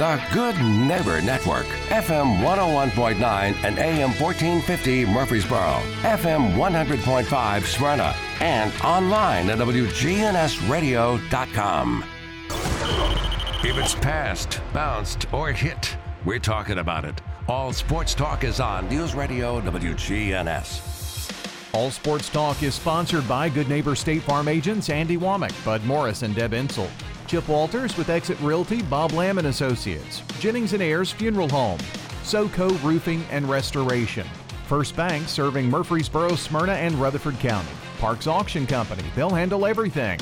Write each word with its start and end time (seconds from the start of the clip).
The 0.00 0.16
Good 0.32 0.56
Neighbor 0.62 1.20
Network, 1.20 1.66
FM 1.90 2.38
101.9 2.38 3.20
and 3.20 3.78
AM 3.78 4.08
1450 4.12 5.04
Murfreesboro, 5.04 5.82
FM 6.00 6.54
100.5 6.54 7.62
Smyrna, 7.64 8.16
and 8.40 8.72
online 8.82 9.50
at 9.50 9.58
WGNSradio.com. 9.58 12.04
If 13.62 13.76
it's 13.76 13.94
passed, 13.96 14.62
bounced, 14.72 15.30
or 15.34 15.52
hit, 15.52 15.94
we're 16.24 16.38
talking 16.38 16.78
about 16.78 17.04
it. 17.04 17.20
All 17.46 17.74
sports 17.74 18.14
talk 18.14 18.42
is 18.42 18.58
on 18.58 18.88
News 18.88 19.14
Radio 19.14 19.60
WGNS. 19.60 21.74
All 21.74 21.90
Sports 21.90 22.30
Talk 22.30 22.62
is 22.62 22.74
sponsored 22.74 23.28
by 23.28 23.50
Good 23.50 23.68
Neighbor 23.68 23.94
State 23.94 24.22
Farm 24.22 24.48
agents 24.48 24.88
Andy 24.88 25.18
Womack, 25.18 25.62
Bud 25.62 25.84
Morris, 25.84 26.22
and 26.22 26.34
Deb 26.34 26.52
Insel. 26.52 26.88
Chip 27.30 27.46
Walters 27.46 27.96
with 27.96 28.08
Exit 28.08 28.40
Realty, 28.40 28.82
Bob 28.82 29.12
Lamb 29.12 29.38
and 29.38 29.46
Associates. 29.46 30.20
Jennings 30.40 30.72
and 30.72 30.82
Ayers 30.82 31.12
Funeral 31.12 31.48
Home. 31.50 31.78
SoCo 32.24 32.70
Roofing 32.82 33.22
and 33.30 33.48
Restoration. 33.48 34.26
First 34.66 34.96
Bank 34.96 35.28
serving 35.28 35.70
Murfreesboro, 35.70 36.34
Smyrna, 36.34 36.72
and 36.72 36.96
Rutherford 36.96 37.38
County. 37.38 37.68
Parks 38.00 38.26
Auction 38.26 38.66
Company. 38.66 39.04
They'll 39.14 39.30
handle 39.30 39.64
everything. 39.64 40.18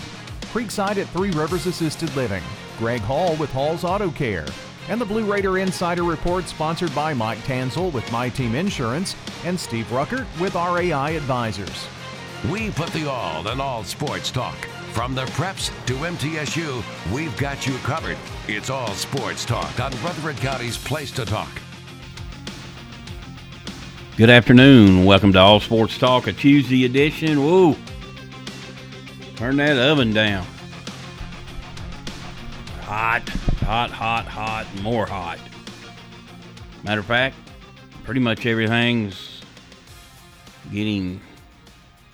Creekside 0.53 0.99
at 0.99 1.09
Three 1.09 1.31
Rivers 1.31 1.65
Assisted 1.65 2.15
Living. 2.15 2.43
Greg 2.77 3.01
Hall 3.01 3.37
with 3.37 3.51
Hall's 3.53 3.85
Auto 3.85 4.11
Care. 4.11 4.45
And 4.91 5.01
the 5.01 5.07
Blue 5.07 5.25
Raider 5.25 5.57
Insider 5.57 6.03
Report 6.03 6.47
sponsored 6.47 6.95
by 6.95 7.15
Mike 7.15 7.39
Tansel 7.39 7.91
with 7.91 8.13
My 8.13 8.29
Team 8.29 8.55
Insurance 8.55 9.17
and 9.47 9.59
Steve 9.59 9.87
Ruckert 9.87 10.27
with 10.39 10.55
RAI 10.55 11.17
Advisors. 11.17 11.87
We 12.51 12.71
put 12.71 12.91
the 12.91 13.09
all 13.11 13.49
in 13.49 13.63
all 13.63 13.83
sports 13.83 14.31
talk. 14.31 14.59
From 14.93 15.15
the 15.15 15.27
preps 15.27 15.71
to 15.87 15.95
MTSU, 15.95 17.13
we've 17.13 17.37
got 17.37 17.67
you 17.67 17.77
covered. 17.79 18.17
It's 18.49 18.69
all 18.69 18.89
sports 18.95 19.45
talk 19.45 19.79
on 19.79 19.93
Rutherford 20.03 20.37
County's 20.39 20.77
Place 20.77 21.13
to 21.13 21.25
Talk. 21.25 21.51
Good 24.17 24.31
afternoon. 24.31 25.05
Welcome 25.05 25.33
to 25.35 25.39
All 25.39 25.61
Sports 25.61 25.97
Talk, 25.99 26.27
a 26.27 26.33
Tuesday 26.33 26.85
edition. 26.85 27.39
Whoa. 27.39 27.77
Turn 29.37 29.57
that 29.59 29.79
oven 29.79 30.13
down. 30.13 30.45
Hot, 32.83 33.29
hot, 33.29 33.91
hot, 33.91 34.25
hot, 34.25 34.67
more 34.83 35.07
hot. 35.07 35.39
Matter 36.83 37.01
of 37.01 37.07
fact, 37.07 37.37
pretty 38.03 38.21
much 38.21 38.47
everything's 38.47 39.43
getting 40.73 41.21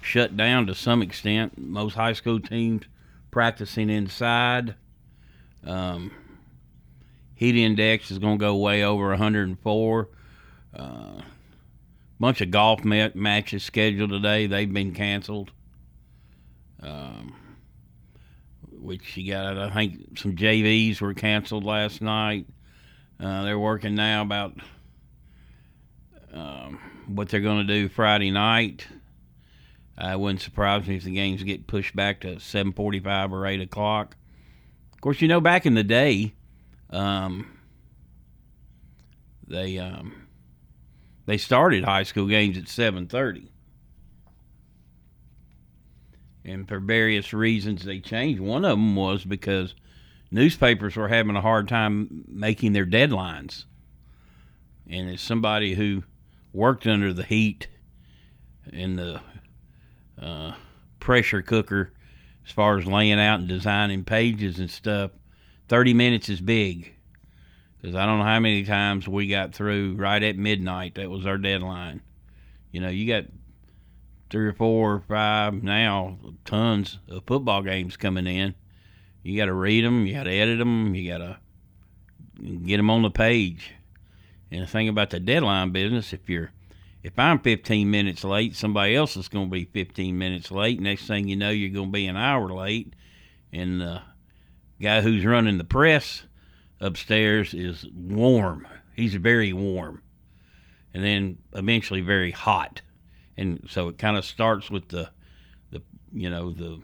shut 0.05 0.37
down 0.37 0.67
to 0.67 0.75
some 0.75 1.03
extent. 1.03 1.59
Most 1.59 1.95
high 1.95 2.13
school 2.13 2.39
teams 2.39 2.85
practicing 3.31 3.89
inside. 3.89 4.75
Um, 5.65 6.13
heat 7.35 7.57
index 7.57 8.11
is 8.11 8.19
going 8.19 8.39
to 8.39 8.43
go 8.43 8.57
way 8.57 8.85
over 8.85 9.09
104. 9.09 10.09
Uh, 10.77 11.21
bunch 12.21 12.41
of 12.43 12.51
golf 12.51 12.85
mat- 12.85 13.17
matches 13.17 13.65
scheduled 13.65 14.11
today. 14.11 14.47
They've 14.47 14.73
been 14.73 14.93
canceled. 14.93 15.53
Um, 16.83 17.35
which 18.71 19.17
you 19.17 19.33
got, 19.33 19.57
I 19.57 19.71
think 19.71 20.19
some 20.19 20.37
JVs 20.37 21.01
were 21.01 21.15
canceled 21.15 21.65
last 21.65 22.03
night. 22.03 22.47
Uh, 23.19 23.43
they're 23.45 23.59
working 23.59 23.95
now 23.95 24.21
about 24.21 24.55
um, 26.35 26.79
what 27.07 27.31
they're 27.31 27.41
going 27.41 27.67
to 27.67 27.73
do 27.73 27.89
Friday 27.89 28.31
night. 28.31 28.87
Uh, 29.97 30.09
it 30.09 30.21
wouldn't 30.21 30.41
surprise 30.41 30.87
me 30.87 30.97
if 30.97 31.05
the 31.05 31.15
games 31.15 31.43
get 31.43 31.67
pushed 31.67 31.95
back 31.95 32.21
to 32.21 32.37
7:45 32.37 33.33
or 33.33 33.47
8 33.47 33.61
o'clock. 33.61 34.17
Of 34.93 35.01
course, 35.01 35.21
you 35.21 35.29
know 35.29 35.41
back 35.41 35.67
in 35.67 35.75
the 35.75 35.85
day, 35.85 36.35
um, 36.91 37.59
they 39.47 39.79
um, 39.79 40.27
they 41.27 41.39
started 41.39 41.85
high 41.85 42.03
school 42.03 42.27
games 42.27 42.59
at 42.59 42.65
7:30 42.65 43.49
and 46.45 46.69
for 46.69 46.79
various 46.79 47.33
reasons 47.33 47.85
they 47.85 48.01
changed. 48.01 48.41
One 48.41 48.65
of 48.65 48.73
them 48.73 48.97
was 48.97 49.25
because 49.25 49.75
newspapers 50.31 50.97
were 50.97 51.09
having 51.09 51.37
a 51.37 51.41
hard 51.41 51.69
time 51.69 52.25
making 52.29 52.73
their 52.73 52.87
deadlines. 52.87 53.65
And 54.89 55.09
as 55.09 55.21
somebody 55.21 55.75
who 55.75 56.05
worked 56.53 56.87
under 56.87 57.13
the 57.13 57.25
heat 57.25 57.69
in 58.71 58.97
the 58.97 59.21
uh, 60.25 60.55
pressure 61.01 61.43
cooker, 61.43 61.93
as 62.47 62.53
far 62.53 62.79
as 62.79 62.87
laying 62.87 63.21
out 63.21 63.41
and 63.41 63.49
designing 63.49 64.05
pages 64.05 64.59
and 64.59 64.71
stuff, 64.71 65.11
30 65.69 65.95
minutes 65.95 66.29
is 66.29 66.41
big. 66.41 66.95
Because 67.81 67.95
I 67.95 68.07
don't 68.07 68.19
know 68.19 68.25
how 68.25 68.41
many 68.41 68.65
times 68.65 69.07
we 69.07 69.29
got 69.29 69.55
through 69.55 69.97
right 69.97 70.23
at 70.23 70.39
midnight. 70.39 70.95
That 70.95 71.11
was 71.11 71.27
our 71.27 71.37
deadline. 71.37 72.01
You 72.73 72.81
know, 72.81 72.89
you 72.89 73.07
got 73.07 73.27
three 74.31 74.47
or 74.47 74.55
four 74.55 74.95
or 74.95 75.01
five 75.07 75.63
now 75.63 76.19
tons 76.45 76.99
of 77.09 77.25
football 77.27 77.63
games 77.63 77.97
coming 77.97 78.27
in. 78.27 78.55
You 79.23 79.37
got 79.37 79.47
to 79.47 79.53
read 79.53 79.85
them, 79.85 80.07
you 80.07 80.15
got 80.15 80.25
to 80.25 80.33
edit 80.33 80.59
them, 80.59 80.95
you 80.95 81.11
got 81.11 81.19
to 81.19 81.39
get 82.65 82.79
them 82.79 82.91
on 82.91 83.03
the 83.03 83.11
page. 83.11 83.73
And 84.51 84.63
the 84.63 84.67
thing 84.67 84.89
about 84.89 85.11
the 85.11 85.21
deadline 85.21 85.71
business, 85.71 86.13
if 86.13 86.29
you're 86.29 86.53
if 87.05 87.19
I'm 87.19 87.39
15 87.39 87.91
minutes 87.91 88.25
late, 88.25 88.57
somebody 88.57 88.97
else 88.97 89.15
is 89.19 89.29
going 89.29 89.49
to 89.49 89.51
be 89.51 89.67
15 89.67 90.17
minutes 90.17 90.51
late. 90.51 90.81
Next 90.81 91.07
thing 91.07 91.29
you 91.29 91.37
know, 91.37 91.51
you're 91.51 91.69
going 91.69 91.89
to 91.89 91.93
be 91.93 92.07
an 92.07 92.17
hour 92.17 92.49
late, 92.49 92.95
and 93.53 93.79
the 93.79 94.01
guy 94.81 95.03
who's 95.03 95.23
running 95.23 95.59
the 95.59 95.65
press 95.65 96.23
upstairs 96.81 97.53
is 97.53 97.87
warm. 97.95 98.67
He's 98.97 99.15
very 99.17 99.53
warm, 99.53 100.03
and 100.95 101.05
then 101.05 101.39
eventually 101.53 102.01
very 102.01 102.31
hot. 102.31 102.81
And 103.37 103.69
so 103.69 103.89
it 103.89 103.99
kind 103.99 104.17
of 104.17 104.25
starts 104.25 104.71
with 104.71 104.89
the 104.89 105.11
the 105.71 105.83
you 106.11 106.31
know 106.31 106.53
the 106.53 106.81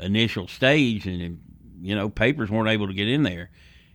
initial 0.00 0.48
stage 0.48 1.06
and 1.06 1.40
you 1.80 1.94
know 1.94 2.08
papers 2.08 2.50
weren't 2.50 2.70
able 2.70 2.88
to 2.88 2.94
get 2.94 3.08
in 3.08 3.22
there. 3.22 3.50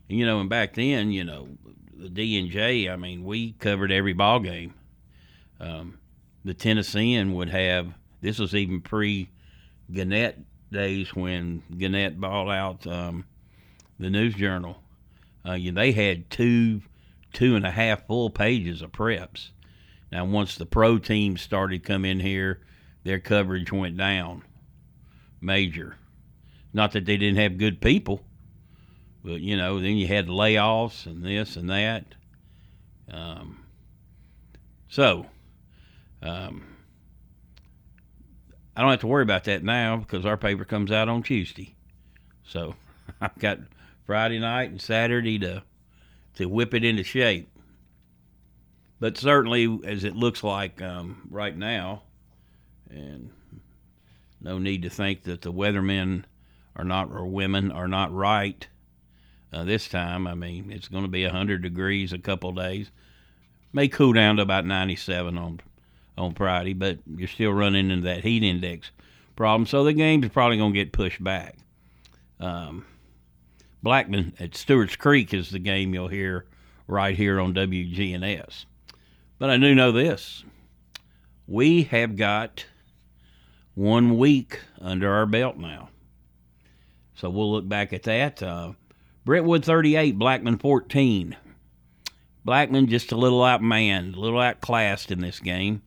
And, 0.08 0.18
you 0.18 0.26
know 0.26 0.40
and 0.40 0.50
back 0.50 0.76
then 0.76 1.12
you 1.12 1.26
know 1.26 1.50
the 1.98 2.10
D 2.10 2.40
and 2.40 2.50
J 2.50 2.90
I 2.90 2.96
mean 2.96 3.24
we 3.24 3.54
covered 3.54 3.92
every 3.92 4.14
ball 4.14 4.40
game 4.40 4.76
um, 5.64 6.00
the 6.44 6.54
Tennessean 6.54 7.34
would 7.34 7.50
have 7.50 7.94
this 8.22 8.40
was 8.40 8.56
even 8.56 8.82
pre 8.82 9.30
Gannett 9.92 10.40
days 10.72 11.14
when 11.16 11.64
Gannett 11.78 12.20
bought 12.20 12.50
out 12.50 12.88
um, 12.88 13.26
the 14.00 14.10
News 14.10 14.36
Journal 14.36 14.78
uh, 15.48 15.54
you, 15.54 15.72
they 15.72 15.92
had 15.92 16.30
two 16.30 16.82
two 17.32 17.56
and 17.56 17.66
a 17.66 17.72
half 17.72 18.06
full 18.08 18.30
pages 18.30 18.82
of 18.82 18.92
preps 18.92 19.50
now, 20.14 20.26
once 20.26 20.58
the 20.58 20.68
pro 20.68 21.00
teams 21.00 21.42
started 21.42 21.84
coming 21.84 22.12
in 22.12 22.20
here, 22.20 22.62
their 23.04 23.20
coverage 23.20 23.72
went 23.72 23.98
down 23.98 24.44
major. 25.42 25.98
Not 26.72 26.92
that 26.92 27.06
they 27.06 27.18
didn't 27.18 27.40
have 27.40 27.58
good 27.58 27.82
people, 27.82 28.22
but 29.24 29.42
you 29.42 29.58
know, 29.58 29.80
then 29.80 29.98
you 29.98 30.06
had 30.06 30.28
layoffs 30.28 31.08
and 31.08 31.26
this 31.26 31.56
and 31.56 31.68
that. 31.72 32.06
Um, 33.10 33.66
so, 34.88 35.26
um, 36.24 36.64
I 38.76 38.82
don't 38.82 38.92
have 38.92 39.02
to 39.02 39.08
worry 39.08 39.24
about 39.24 39.44
that 39.46 39.64
now 39.64 39.98
because 39.98 40.26
our 40.26 40.38
paper 40.38 40.66
comes 40.66 40.92
out 40.92 41.10
on 41.10 41.22
Tuesday. 41.24 41.76
So 42.46 42.76
I've 43.22 43.38
got 43.38 43.60
Friday 44.06 44.40
night 44.40 44.72
and 44.72 44.82
Saturday 44.82 45.38
to 45.40 45.64
to 46.36 46.46
whip 46.48 46.74
it 46.74 46.84
into 46.84 47.04
shape 47.04 47.48
but 49.04 49.18
certainly, 49.18 49.82
as 49.84 50.06
it 50.06 50.16
looks 50.16 50.46
like 50.46 50.82
um, 50.82 51.28
right 51.30 51.58
now, 51.58 52.04
and 52.90 53.32
no 54.40 54.60
need 54.60 54.84
to 54.84 54.90
think 54.90 55.24
that 55.24 55.42
the 55.42 55.52
weathermen 55.52 56.24
are 56.78 56.86
not 56.86 57.12
or 57.12 57.26
women 57.26 57.70
are 57.70 57.90
not 57.90 58.14
right 58.14 58.66
uh, 59.52 59.66
this 59.66 59.90
time. 59.90 60.26
I 60.26 60.36
mean, 60.36 60.72
it's 60.72 60.88
going 60.88 61.04
to 61.04 61.10
be 61.10 61.26
100 61.26 61.62
degrees 61.62 62.14
a 62.14 62.18
couple 62.18 62.54
days. 62.54 62.92
May 63.74 63.90
cool 63.90 64.14
down 64.14 64.38
to 64.38 64.42
about 64.42 64.66
97 64.66 65.38
on 65.38 65.60
on 66.18 66.34
Friday, 66.34 66.74
but 66.74 67.00
you're 67.16 67.28
still 67.28 67.52
running 67.52 67.90
into 67.90 68.06
that 68.06 68.24
heat 68.24 68.44
index 68.44 68.92
problem. 69.36 69.66
So 69.66 69.84
the 69.84 69.94
game's 69.94 70.30
probably 70.30 70.58
going 70.58 70.74
to 70.74 70.80
get 70.80 70.94
pushed 70.94 71.24
back. 71.24 71.58
Um, 72.40 72.86
Blackman 73.82 74.34
at 74.40 74.56
Stewart's 74.56 74.96
Creek 74.96 75.34
is 75.34 75.50
the 75.50 75.60
game 75.60 75.94
you'll 75.94 76.08
hear 76.08 76.46
right 76.88 77.16
here 77.16 77.40
on 77.40 77.54
WGNS. 77.54 78.66
But 79.40 79.50
I 79.50 79.58
do 79.58 79.76
know 79.76 79.92
this 79.92 80.44
we 81.48 81.84
have 81.84 82.16
got 82.16 82.66
one 83.76 84.18
week 84.18 84.60
under 84.80 85.12
our 85.12 85.26
belt 85.26 85.58
now. 85.58 85.90
So 87.16 87.30
we'll 87.30 87.52
look 87.52 87.68
back 87.68 87.94
at 87.94 88.04
that. 88.04 88.42
Uh, 88.42 88.74
Brentwood 89.26 89.66
38, 89.66 90.18
Blackman 90.18 90.58
14. 90.58 91.36
Blackman 92.46 92.88
just 92.88 93.12
a 93.12 93.18
little 93.18 93.42
outmanned, 93.42 94.16
a 94.16 94.20
little 94.20 94.40
outclassed 94.40 95.12
in 95.12 95.22
this 95.22 95.40
game. 95.40 95.82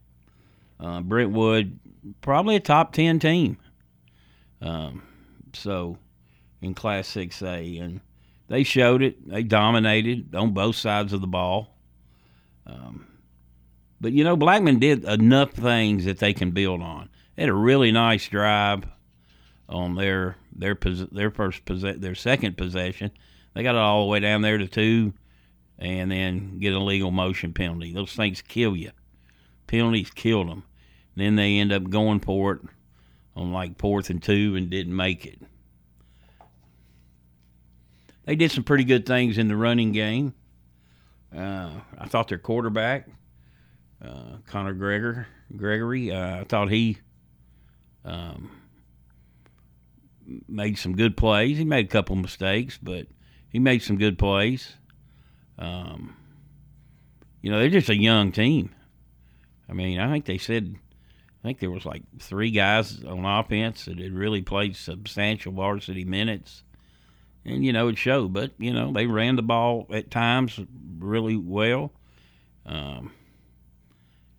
Uh, 0.78 1.00
Brentwood 1.00 1.78
probably 2.20 2.56
a 2.56 2.60
top 2.60 2.92
10 2.92 3.18
team. 3.18 3.58
Um, 4.60 5.02
so 5.52 5.98
in 6.60 6.74
Class 6.74 7.08
6A. 7.08 7.82
And 7.82 8.00
they 8.48 8.62
showed 8.62 9.02
it. 9.02 9.28
They 9.28 9.42
dominated 9.42 10.34
on 10.34 10.52
both 10.52 10.76
sides 10.76 11.12
of 11.12 11.20
the 11.20 11.26
ball. 11.26 11.76
Um, 12.66 13.06
but 14.00 14.12
you 14.12 14.24
know, 14.24 14.36
Blackman 14.36 14.78
did 14.78 15.04
enough 15.04 15.52
things 15.52 16.04
that 16.04 16.18
they 16.18 16.32
can 16.32 16.50
build 16.50 16.82
on. 16.82 17.08
They 17.34 17.42
had 17.42 17.50
a 17.50 17.54
really 17.54 17.92
nice 17.92 18.28
drive 18.28 18.84
on 19.68 19.94
their 19.96 20.36
their 20.54 20.76
their 21.12 21.30
first 21.30 21.62
their 21.66 22.14
second 22.14 22.56
possession. 22.56 23.10
They 23.54 23.62
got 23.62 23.74
it 23.74 23.78
all 23.80 24.02
the 24.02 24.10
way 24.10 24.20
down 24.20 24.42
there 24.42 24.58
to 24.58 24.66
two, 24.66 25.14
and 25.78 26.10
then 26.10 26.58
get 26.58 26.74
a 26.74 26.78
legal 26.78 27.10
motion 27.10 27.52
penalty. 27.52 27.92
Those 27.92 28.12
things 28.12 28.42
kill 28.42 28.76
you. 28.76 28.90
Penalties 29.66 30.10
killed 30.10 30.48
them. 30.48 30.64
Then 31.16 31.36
they 31.36 31.58
end 31.58 31.72
up 31.72 31.88
going 31.88 32.20
for 32.20 32.52
it 32.52 32.60
on 33.34 33.52
like 33.52 33.78
fourth 33.78 34.10
and 34.10 34.22
two 34.22 34.54
and 34.56 34.70
didn't 34.70 34.94
make 34.94 35.26
it. 35.26 35.40
They 38.24 38.36
did 38.36 38.50
some 38.50 38.64
pretty 38.64 38.84
good 38.84 39.06
things 39.06 39.38
in 39.38 39.48
the 39.48 39.56
running 39.56 39.92
game. 39.92 40.34
Uh, 41.34 41.70
I 41.98 42.06
thought 42.06 42.28
their 42.28 42.38
quarterback, 42.38 43.08
uh, 44.04 44.38
Connor 44.46 44.74
Gregor, 44.74 45.26
Gregory, 45.54 46.10
uh, 46.10 46.40
I 46.40 46.44
thought 46.44 46.70
he 46.70 46.98
um, 48.04 48.50
made 50.48 50.78
some 50.78 50.96
good 50.96 51.16
plays. 51.16 51.58
He 51.58 51.64
made 51.64 51.86
a 51.86 51.88
couple 51.88 52.16
mistakes, 52.16 52.78
but 52.82 53.06
he 53.48 53.58
made 53.58 53.82
some 53.82 53.96
good 53.96 54.18
plays. 54.18 54.74
Um, 55.58 56.16
you 57.42 57.50
know, 57.50 57.58
they're 57.58 57.68
just 57.70 57.88
a 57.88 57.96
young 57.96 58.32
team. 58.32 58.74
I 59.68 59.72
mean, 59.72 59.98
I 59.98 60.10
think 60.10 60.24
they 60.24 60.38
said, 60.38 60.76
I 61.42 61.48
think 61.48 61.58
there 61.58 61.70
was 61.70 61.86
like 61.86 62.02
three 62.18 62.50
guys 62.50 63.02
on 63.04 63.24
offense 63.24 63.84
that 63.86 63.98
had 63.98 64.12
really 64.12 64.42
played 64.42 64.76
substantial 64.76 65.52
varsity 65.52 66.04
minutes, 66.04 66.62
and 67.44 67.64
you 67.64 67.72
know 67.72 67.88
it 67.88 67.98
showed. 67.98 68.32
But 68.32 68.52
you 68.58 68.72
know, 68.72 68.92
they 68.92 69.06
ran 69.06 69.36
the 69.36 69.42
ball 69.42 69.86
at 69.90 70.10
times 70.10 70.58
really 70.98 71.36
well. 71.36 71.92
Um, 72.64 73.12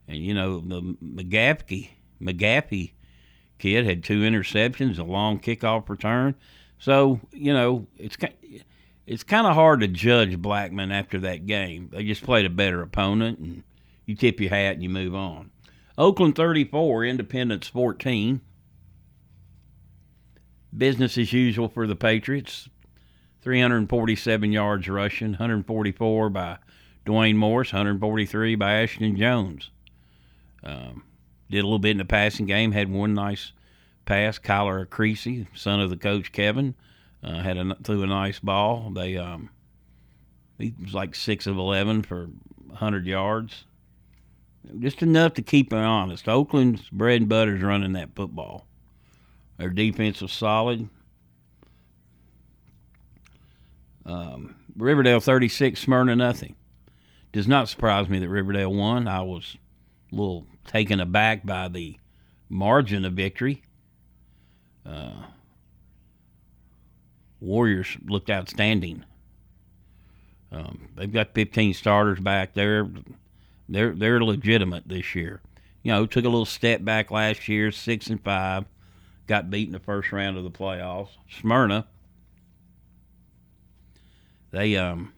and 0.07 0.17
you 0.17 0.33
know, 0.33 0.59
the 0.59 0.81
McGaffey, 1.03 1.89
McGaffey 2.21 2.91
kid 3.59 3.85
had 3.85 4.03
two 4.03 4.21
interceptions, 4.21 4.99
a 4.99 5.03
long 5.03 5.39
kickoff 5.39 5.89
return. 5.89 6.35
So 6.79 7.19
you 7.31 7.53
know, 7.53 7.87
it's 7.97 8.17
it's 9.05 9.23
kind 9.23 9.47
of 9.47 9.55
hard 9.55 9.81
to 9.81 9.87
judge 9.87 10.37
Blackman 10.37 10.91
after 10.91 11.19
that 11.19 11.45
game. 11.45 11.89
They 11.91 12.03
just 12.03 12.23
played 12.23 12.45
a 12.45 12.49
better 12.49 12.81
opponent, 12.81 13.39
and 13.39 13.63
you 14.07 14.15
tip 14.15 14.39
your 14.39 14.49
hat 14.49 14.73
and 14.73 14.83
you 14.83 14.89
move 14.89 15.13
on. 15.13 15.51
Oakland 15.97 16.35
34, 16.35 17.05
Independence 17.05 17.67
14. 17.67 18.41
Business 20.75 21.17
as 21.17 21.31
usual 21.31 21.69
for 21.69 21.85
the 21.85 21.95
Patriots. 21.95 22.69
347 23.41 24.51
yards 24.51 24.89
rushing, 24.89 25.31
144 25.31 26.29
by 26.29 26.57
Dwayne 27.05 27.35
Morris, 27.35 27.71
143 27.71 28.55
by 28.55 28.81
Ashton 28.81 29.15
Jones. 29.15 29.71
Um, 30.63 31.03
did 31.49 31.59
a 31.59 31.63
little 31.63 31.79
bit 31.79 31.91
in 31.91 31.97
the 31.97 32.05
passing 32.05 32.45
game, 32.45 32.73
had 32.73 32.91
one 32.91 33.13
nice 33.13 33.53
pass. 34.05 34.37
Kyler 34.37 34.89
Creasy, 34.89 35.47
son 35.53 35.79
of 35.79 35.89
the 35.89 35.97
coach 35.97 36.31
Kevin, 36.31 36.75
uh, 37.23 37.41
had 37.41 37.57
a, 37.57 37.75
threw 37.83 38.03
a 38.03 38.07
nice 38.07 38.39
ball. 38.39 38.91
They 38.93 39.15
um, 39.15 39.49
he 40.57 40.73
was 40.81 40.93
like 40.93 41.15
six 41.15 41.47
of 41.47 41.57
eleven 41.57 42.01
for 42.01 42.27
100 42.65 43.05
yards, 43.05 43.63
just 44.79 45.01
enough 45.01 45.33
to 45.35 45.41
keep 45.41 45.73
it 45.73 45.77
honest. 45.77 46.27
Oakland's 46.27 46.89
bread 46.89 47.21
and 47.21 47.29
butter 47.29 47.55
is 47.55 47.63
running 47.63 47.93
that 47.93 48.15
football. 48.15 48.67
Their 49.57 49.69
defense 49.69 50.21
was 50.21 50.31
solid. 50.31 50.89
Um, 54.05 54.55
Riverdale 54.75 55.19
36, 55.19 55.79
Smyrna 55.79 56.15
nothing. 56.15 56.55
Does 57.31 57.47
not 57.47 57.69
surprise 57.69 58.07
me 58.07 58.19
that 58.19 58.29
Riverdale 58.29 58.73
won. 58.73 59.07
I 59.07 59.21
was 59.21 59.57
a 60.11 60.15
little 60.15 60.47
taken 60.65 60.99
aback 60.99 61.45
by 61.45 61.67
the 61.67 61.97
margin 62.49 63.03
of 63.05 63.13
victory. 63.13 63.63
Uh, 64.85 65.23
Warriors 67.39 67.97
looked 68.05 68.29
outstanding. 68.29 69.03
Um, 70.51 70.89
they've 70.95 71.11
got 71.11 71.33
15 71.33 71.73
starters 71.73 72.19
back 72.19 72.53
there. 72.53 72.87
They're 73.69 73.93
they're 73.93 74.23
legitimate 74.23 74.87
this 74.87 75.15
year. 75.15 75.41
You 75.83 75.91
know, 75.91 76.05
took 76.05 76.25
a 76.25 76.29
little 76.29 76.45
step 76.45 76.83
back 76.83 77.11
last 77.11 77.47
year, 77.47 77.71
six 77.71 78.07
and 78.07 78.21
five, 78.23 78.65
got 79.27 79.49
beat 79.49 79.67
in 79.67 79.73
the 79.73 79.79
first 79.79 80.11
round 80.11 80.37
of 80.37 80.43
the 80.43 80.51
playoffs. 80.51 81.09
Smyrna, 81.39 81.87
they 84.51 84.77
um 84.77 85.13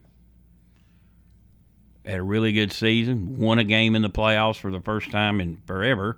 had 2.05 2.19
a 2.19 2.23
really 2.23 2.51
good 2.51 2.71
season, 2.71 3.37
won 3.37 3.59
a 3.59 3.63
game 3.63 3.95
in 3.95 4.01
the 4.01 4.09
playoffs 4.09 4.57
for 4.57 4.71
the 4.71 4.81
first 4.81 5.11
time 5.11 5.39
in 5.39 5.61
forever, 5.67 6.17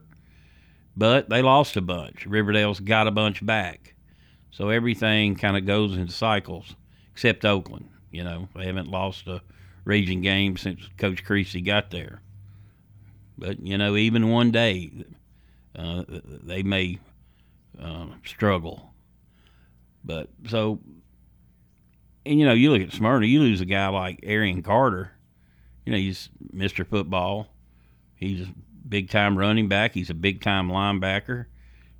but 0.95 1.29
they 1.29 1.41
lost 1.41 1.75
a 1.75 1.81
bunch. 1.81 2.25
Riverdale's 2.25 2.79
got 2.79 3.07
a 3.07 3.11
bunch 3.11 3.45
back. 3.45 3.93
So 4.51 4.69
everything 4.69 5.35
kind 5.35 5.57
of 5.57 5.65
goes 5.65 5.95
in 5.95 6.07
cycles, 6.09 6.75
except 7.13 7.45
Oakland. 7.45 7.89
You 8.11 8.23
know, 8.23 8.49
they 8.55 8.65
haven't 8.65 8.89
lost 8.89 9.27
a 9.27 9.41
region 9.83 10.21
game 10.21 10.57
since 10.57 10.81
Coach 10.97 11.23
Creasy 11.23 11.61
got 11.61 11.91
there. 11.91 12.21
But, 13.37 13.65
you 13.65 13.77
know, 13.77 13.95
even 13.95 14.29
one 14.29 14.51
day, 14.51 15.05
uh, 15.75 16.03
they 16.07 16.63
may 16.63 16.99
uh, 17.81 18.07
struggle. 18.25 18.93
But 20.03 20.29
so, 20.47 20.79
and 22.25 22.39
you 22.39 22.45
know, 22.45 22.53
you 22.53 22.71
look 22.71 22.81
at 22.81 22.93
Smyrna, 22.93 23.25
you 23.25 23.39
lose 23.39 23.61
a 23.61 23.65
guy 23.65 23.87
like 23.87 24.19
Arion 24.23 24.63
Carter. 24.63 25.11
You 25.85 25.93
know, 25.93 25.97
he's 25.97 26.29
Mr. 26.53 26.85
Football. 26.85 27.47
He's 28.15 28.47
a 28.47 28.53
big 28.87 29.09
time 29.09 29.37
running 29.37 29.67
back. 29.67 29.93
He's 29.93 30.09
a 30.09 30.15
big 30.15 30.41
time 30.41 30.69
linebacker. 30.69 31.45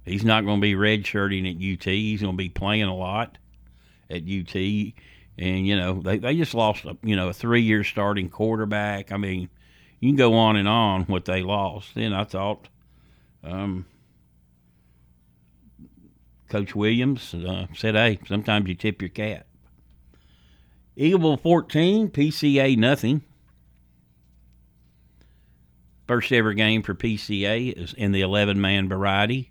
He's 0.06 0.24
not 0.24 0.46
going 0.46 0.58
to 0.58 0.62
be 0.62 0.74
redshirting 0.74 1.50
at 1.50 1.56
UT. 1.56 1.86
He's 1.86 2.22
going 2.22 2.34
to 2.34 2.38
be 2.38 2.50
playing 2.50 2.84
a 2.84 2.96
lot 2.96 3.38
at 4.10 4.24
UT. 4.24 4.56
And 5.42 5.66
you 5.66 5.76
know 5.76 6.00
they, 6.00 6.20
they 6.20 6.36
just 6.36 6.54
lost 6.54 6.86
a 6.86 6.96
you 7.02 7.16
know 7.16 7.30
a 7.30 7.34
three 7.34 7.64
year 7.64 7.84
starting 7.84 8.30
quarterback. 8.30 9.12
I 9.12 9.18
mean, 9.18 9.50
you 10.00 10.10
can 10.10 10.16
go 10.16 10.36
on 10.36 10.56
and 10.56 10.68
on 10.68 11.06
what 11.06 11.26
they 11.26 11.42
lost. 11.42 11.96
Then 11.96 12.14
I 12.14 12.26
thought, 12.26 12.70
um, 13.44 13.88
Coach 16.48 16.76
Williams 16.76 17.34
uh, 17.34 17.66
said, 17.74 17.96
"Hey, 17.96 18.20
sometimes 18.28 18.70
you 18.70 18.76
tip 18.76 19.02
your 19.02 19.10
cap." 19.10 19.48
Eagleville 20.96 21.42
14, 21.42 22.10
PCA 22.10 22.78
nothing. 22.78 23.24
First 26.08 26.32
ever 26.32 26.54
game 26.54 26.84
for 26.84 26.94
PCA 26.94 27.74
is 27.74 27.94
in 27.96 28.12
the 28.12 28.22
11 28.22 28.62
man 28.62 28.88
variety. 28.88 29.50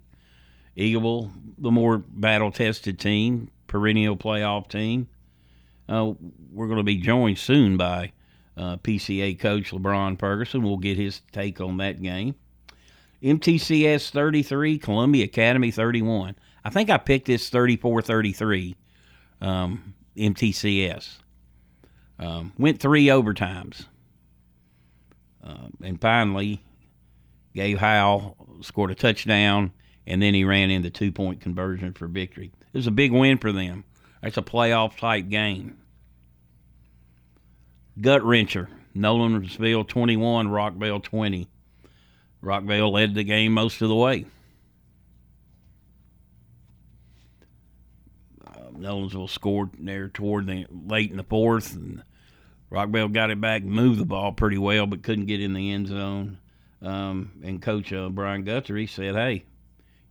Eagleville, 0.77 1.33
the 1.59 1.73
more 1.73 1.99
battle 1.99 2.53
tested 2.53 3.01
team, 3.01 3.51
perennial 3.67 4.17
playoff 4.17 4.69
team. 4.69 5.09
Uh, 5.91 6.13
we're 6.53 6.67
going 6.67 6.79
to 6.79 6.85
be 6.85 6.97
joined 6.97 7.39
soon 7.39 7.77
by 7.77 8.13
uh, 8.57 8.77
PCA 8.77 9.39
coach 9.39 9.73
LeBron 9.73 10.19
Ferguson. 10.19 10.63
We'll 10.63 10.77
get 10.77 10.97
his 10.97 11.23
take 11.33 11.61
on 11.61 11.79
that 11.79 12.01
game. 12.01 12.37
MTCS 13.23 14.11
33, 14.11 14.79
Columbia 14.79 15.25
Academy 15.25 15.71
31. 15.71 16.37
I 16.65 16.71
think 16.71 16.91
I 16.91 16.97
picked 16.97 17.27
this 17.27 17.51
34 17.51 18.03
33 18.03 18.77
um, 19.41 19.95
MTCS. 20.17 21.17
Um, 22.19 22.53
went 22.57 22.81
three 22.81 23.07
overtimes. 23.07 23.87
Uh, 25.43 25.69
and 25.83 26.01
finally, 26.01 26.63
Gabe 27.55 27.79
Howell 27.79 28.37
scored 28.61 28.91
a 28.91 28.95
touchdown 28.95 29.73
and 30.07 30.21
then 30.21 30.35
he 30.35 30.45
ran 30.45 30.71
in 30.71 30.83
the 30.83 30.91
two 30.91 31.11
point 31.13 31.41
conversion 31.41 31.95
for 31.95 32.07
victory. 32.07 32.53
It 32.73 32.79
was 32.79 32.87
a 32.87 32.93
big 32.93 33.13
win 33.13 33.39
for 33.39 33.53
them. 33.53 33.85
That's 34.23 34.37
a 34.37 34.43
playoff 34.43 34.97
type 34.99 35.29
game. 35.29 35.80
Gut 37.99 38.23
wrencher. 38.23 38.69
Nolensville 38.95 39.87
21, 39.87 40.49
Rockvale 40.49 41.03
20. 41.03 41.49
Rockvale 42.43 42.91
led 42.93 43.15
the 43.15 43.25
game 43.25 43.53
most 43.53 43.81
of 43.83 43.89
the 43.89 43.95
way. 43.95 44.27
Uh, 48.47 48.71
Nolensville 48.73 49.29
scored 49.29 49.71
there 49.79 50.09
toward 50.09 50.47
the 50.47 50.67
late 50.71 51.11
in 51.11 51.17
the 51.17 51.23
fourth, 51.23 51.75
and 51.75 52.03
Rockvale 52.71 53.13
got 53.13 53.31
it 53.31 53.41
back, 53.41 53.63
moved 53.63 54.01
the 54.01 54.07
ball 54.07 54.33
pretty 54.33 54.59
well, 54.59 54.87
but 54.87 55.03
couldn't 55.03 55.27
get 55.27 55.41
in 55.41 55.55
the 55.55 55.73
end 55.73 55.89
zone. 55.89 56.39
Um, 56.83 57.33
and 57.43 57.61
Coach 57.61 57.93
uh, 57.93 58.09
Brian 58.09 58.43
Guthrie 58.43 58.87
said, 58.87 59.15
"Hey, 59.15 59.45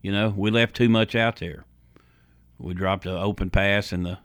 you 0.02 0.12
know, 0.12 0.30
we 0.30 0.52
left 0.52 0.76
too 0.76 0.88
much 0.88 1.16
out 1.16 1.38
there. 1.38 1.66
We 2.60 2.74
dropped 2.74 3.06
an 3.06 3.16
open 3.16 3.50
pass 3.50 3.92
in 3.92 4.04
the 4.04 4.20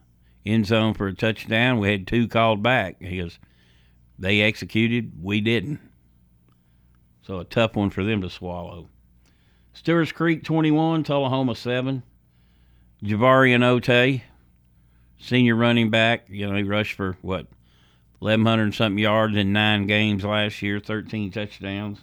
end 0.44 0.66
zone 0.66 0.94
for 0.94 1.06
a 1.06 1.14
touchdown. 1.14 1.78
We 1.78 1.90
had 1.90 2.06
two 2.06 2.28
called 2.28 2.62
back. 2.62 3.00
He 3.00 3.18
goes, 3.18 3.38
they 4.18 4.42
executed, 4.42 5.12
we 5.22 5.40
didn't. 5.40 5.80
So 7.22 7.38
a 7.38 7.44
tough 7.44 7.74
one 7.74 7.90
for 7.90 8.04
them 8.04 8.20
to 8.22 8.30
swallow. 8.30 8.88
Stewart's 9.72 10.12
Creek 10.12 10.44
21, 10.44 11.04
Tullahoma 11.04 11.54
7. 11.54 12.02
Javarian 13.02 13.64
Ote 13.64 14.22
senior 15.18 15.54
running 15.54 15.90
back. 15.90 16.26
You 16.28 16.48
know, 16.48 16.56
he 16.56 16.62
rushed 16.62 16.94
for 16.94 17.16
what, 17.22 17.46
1,100 18.18 18.74
something 18.74 18.98
yards 18.98 19.36
in 19.36 19.52
nine 19.52 19.86
games 19.86 20.24
last 20.24 20.62
year, 20.62 20.80
13 20.80 21.30
touchdowns. 21.30 22.00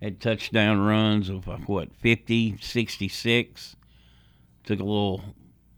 Had 0.00 0.20
touchdown 0.20 0.80
runs 0.80 1.28
of 1.28 1.46
what, 1.68 1.94
50, 1.96 2.56
66. 2.60 3.76
Took 4.64 4.80
a 4.80 4.84
little 4.84 5.22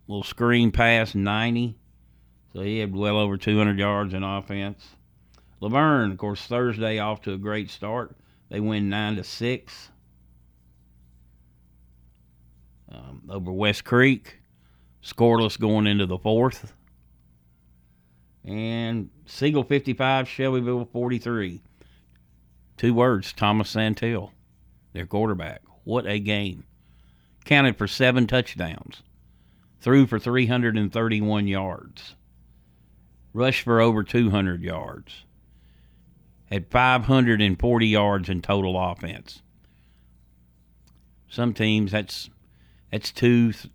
little 0.09 0.23
screen 0.23 0.71
pass, 0.71 1.15
90. 1.15 1.79
So 2.53 2.61
he 2.61 2.79
had 2.79 2.95
well 2.95 3.17
over 3.17 3.37
200 3.37 3.79
yards 3.79 4.15
in 4.15 4.23
offense. 4.23 4.97
La 5.61 5.69
Vergne, 5.69 6.13
of 6.13 6.19
course, 6.19 6.43
Thursday 6.43 6.99
off 6.99 7.23
to 7.23 7.33
a 7.33 7.39
great 7.39 7.71
start. 7.71 8.17
They 8.51 8.61
win 8.61 8.89
nine 8.89 9.17
to 9.17 9.25
six 9.25 9.91
um, 12.91 13.23
over 13.29 13.53
West 13.53 13.85
Creek, 13.85 14.39
scoreless 15.03 15.59
going 15.59 15.87
into 15.87 16.07
the 16.07 16.19
fourth. 16.19 16.75
And 18.45 19.11
Siegel 19.27 19.63
55, 19.63 20.29
Shelbyville 20.29 20.89
43. 20.93 21.63
Two 22.77 22.95
words, 22.95 23.33
Thomas 23.33 23.71
Santel, 23.71 24.33
their 24.93 25.07
quarterback. 25.07 25.63
What 25.85 26.07
a 26.07 26.19
game. 26.19 26.65
Counted 27.45 27.77
for 27.77 27.87
seven 27.87 28.27
touchdowns. 28.27 29.03
Threw 29.83 30.07
for 30.07 30.21
331 30.21 31.49
yards. 31.49 32.15
Rushed 33.35 33.65
for 33.65 33.81
over 33.81 34.05
200 34.05 34.63
yards. 34.63 35.25
Had 36.49 36.69
540 36.71 37.87
yards 37.89 38.29
in 38.29 38.43
total 38.43 38.79
offense. 38.79 39.43
Some 41.29 41.53
teams, 41.53 41.91
that's 41.91 42.31
that's 42.93 43.11
two, 43.11 43.53
th- 43.53 43.73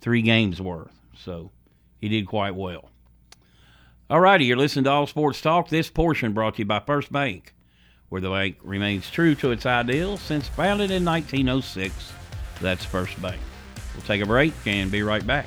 three 0.00 0.22
games 0.22 0.60
worth. 0.60 0.94
So 1.16 1.50
he 1.98 2.08
did 2.08 2.28
quite 2.28 2.54
well. 2.54 2.90
All 4.08 4.20
righty, 4.20 4.44
you're 4.44 4.56
listening 4.56 4.84
to 4.84 4.90
All 4.90 5.06
Sports 5.08 5.40
Talk. 5.40 5.68
This 5.68 5.90
portion 5.90 6.32
brought 6.32 6.56
to 6.56 6.58
you 6.60 6.66
by 6.66 6.78
First 6.78 7.10
Bank, 7.10 7.54
where 8.08 8.20
the 8.20 8.30
bank 8.30 8.58
remains 8.62 9.10
true 9.10 9.34
to 9.36 9.50
its 9.50 9.66
ideals 9.66 10.20
since 10.20 10.46
founded 10.46 10.92
in 10.92 11.04
1906. 11.04 12.12
That's 12.60 12.84
First 12.84 13.20
Bank. 13.20 13.40
We'll 13.94 14.04
take 14.04 14.22
a 14.22 14.26
break 14.26 14.54
and 14.66 14.90
be 14.90 15.02
right 15.02 15.26
back. 15.26 15.46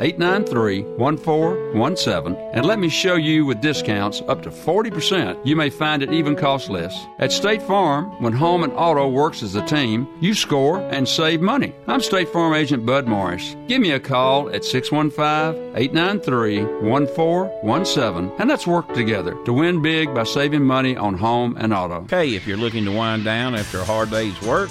893 0.00 0.82
1417 0.96 2.34
and 2.54 2.64
let 2.64 2.78
me 2.78 2.88
show 2.88 3.16
you 3.16 3.44
with 3.44 3.60
discounts 3.60 4.22
up 4.28 4.42
to 4.42 4.50
40%. 4.50 5.44
You 5.44 5.56
may 5.56 5.70
find 5.70 6.02
it 6.02 6.12
even 6.12 6.34
costs 6.36 6.68
less. 6.68 7.06
At 7.18 7.32
State 7.32 7.62
Farm, 7.62 8.10
when 8.22 8.32
home 8.32 8.64
and 8.64 8.72
auto 8.72 9.08
works 9.08 9.42
as 9.42 9.54
a 9.54 9.66
team, 9.66 10.08
you 10.20 10.34
score 10.34 10.80
and 10.90 11.06
save 11.06 11.40
money. 11.40 11.74
I'm 11.86 12.00
State 12.00 12.28
Farm 12.30 12.54
Agent 12.54 12.86
Bud 12.86 13.06
Morris. 13.06 13.56
Give 13.68 13.80
me 13.80 13.92
a 13.92 14.00
call 14.00 14.48
at 14.50 14.64
615 14.64 15.76
893 15.76 16.64
1417 16.88 18.32
and 18.38 18.48
let's 18.48 18.66
work 18.66 18.92
together 18.94 19.36
to 19.44 19.52
win 19.52 19.82
big 19.82 20.14
by 20.14 20.24
saving 20.24 20.64
money 20.64 20.96
on 20.96 21.14
home 21.14 21.56
and 21.58 21.74
auto. 21.74 22.02
Okay, 22.02 22.34
if 22.34 22.46
you're 22.46 22.56
looking 22.56 22.84
to 22.86 22.92
wind 22.92 23.24
down 23.24 23.54
after 23.54 23.80
a 23.80 23.84
hard 23.84 24.10
day's 24.10 24.40
work 24.42 24.70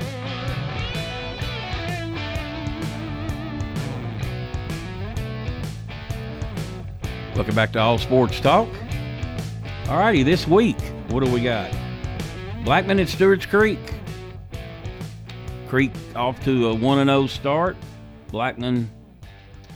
Welcome 7.41 7.55
back 7.55 7.71
to 7.71 7.79
All 7.79 7.97
Sports 7.97 8.39
Talk. 8.39 8.69
All 9.89 9.97
righty, 9.97 10.21
this 10.21 10.47
week, 10.47 10.79
what 11.07 11.23
do 11.23 11.31
we 11.31 11.41
got? 11.41 11.75
Blackman 12.63 12.99
at 12.99 13.09
Stewart's 13.09 13.47
Creek. 13.47 13.79
Creek 15.67 15.91
off 16.15 16.39
to 16.43 16.69
a 16.69 16.75
1 16.75 17.07
0 17.07 17.25
start. 17.25 17.77
Blackman 18.27 18.91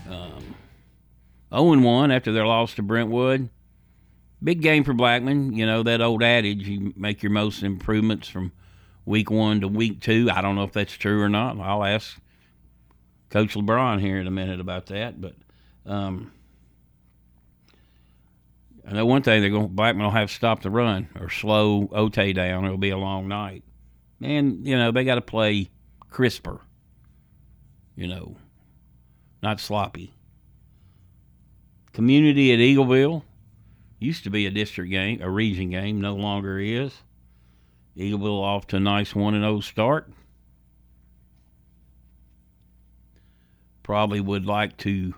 um, 0.07 0.55
0 1.51 1.81
1 1.81 2.11
after 2.11 2.31
their 2.31 2.45
loss 2.45 2.75
to 2.75 2.83
Brentwood. 2.83 3.49
Big 4.43 4.61
game 4.61 4.83
for 4.83 4.93
Blackman. 4.93 5.53
You 5.53 5.65
know, 5.65 5.81
that 5.81 6.01
old 6.01 6.21
adage 6.21 6.67
you 6.67 6.93
make 6.95 7.23
your 7.23 7.31
most 7.31 7.63
improvements 7.63 8.27
from 8.27 8.51
week 9.05 9.31
one 9.31 9.61
to 9.61 9.67
week 9.67 10.01
two. 10.01 10.29
I 10.31 10.41
don't 10.43 10.53
know 10.53 10.65
if 10.65 10.73
that's 10.73 10.93
true 10.93 11.19
or 11.19 11.29
not. 11.29 11.59
I'll 11.59 11.83
ask 11.83 12.15
Coach 13.31 13.55
LeBron 13.55 14.01
here 14.01 14.19
in 14.19 14.27
a 14.27 14.31
minute 14.31 14.59
about 14.59 14.85
that. 14.85 15.19
But 15.19 15.33
um, 15.87 16.31
I 18.87 18.93
know 18.93 19.05
one 19.05 19.23
thing 19.23 19.41
they're 19.41 19.49
going 19.49 19.67
Blackman 19.69 20.05
will 20.05 20.11
have 20.11 20.29
to 20.29 20.35
stop 20.35 20.61
the 20.61 20.69
run 20.69 21.09
or 21.19 21.29
slow 21.29 21.87
Otay 21.87 22.35
down. 22.35 22.65
It'll 22.65 22.77
be 22.77 22.91
a 22.91 22.97
long 22.97 23.27
night. 23.27 23.63
And, 24.21 24.65
you 24.65 24.77
know, 24.77 24.91
they 24.91 25.03
got 25.03 25.15
to 25.15 25.21
play 25.21 25.69
crisper. 26.09 26.61
You 27.95 28.07
know, 28.07 28.35
not 29.41 29.59
sloppy. 29.59 30.13
Community 31.93 32.51
at 32.51 32.59
Eagleville 32.59 33.23
used 33.99 34.25
to 34.25 34.29
be 34.29 34.45
a 34.45 34.51
district 34.51 34.91
game, 34.91 35.21
a 35.21 35.29
region 35.29 35.69
game, 35.69 36.01
no 36.01 36.15
longer 36.15 36.59
is. 36.59 36.93
Eagleville 37.97 38.41
off 38.41 38.67
to 38.67 38.77
a 38.77 38.79
nice 38.81 39.15
1 39.15 39.33
0 39.33 39.61
start. 39.61 40.11
Probably 43.81 44.19
would 44.19 44.45
like 44.45 44.77
to 44.77 45.13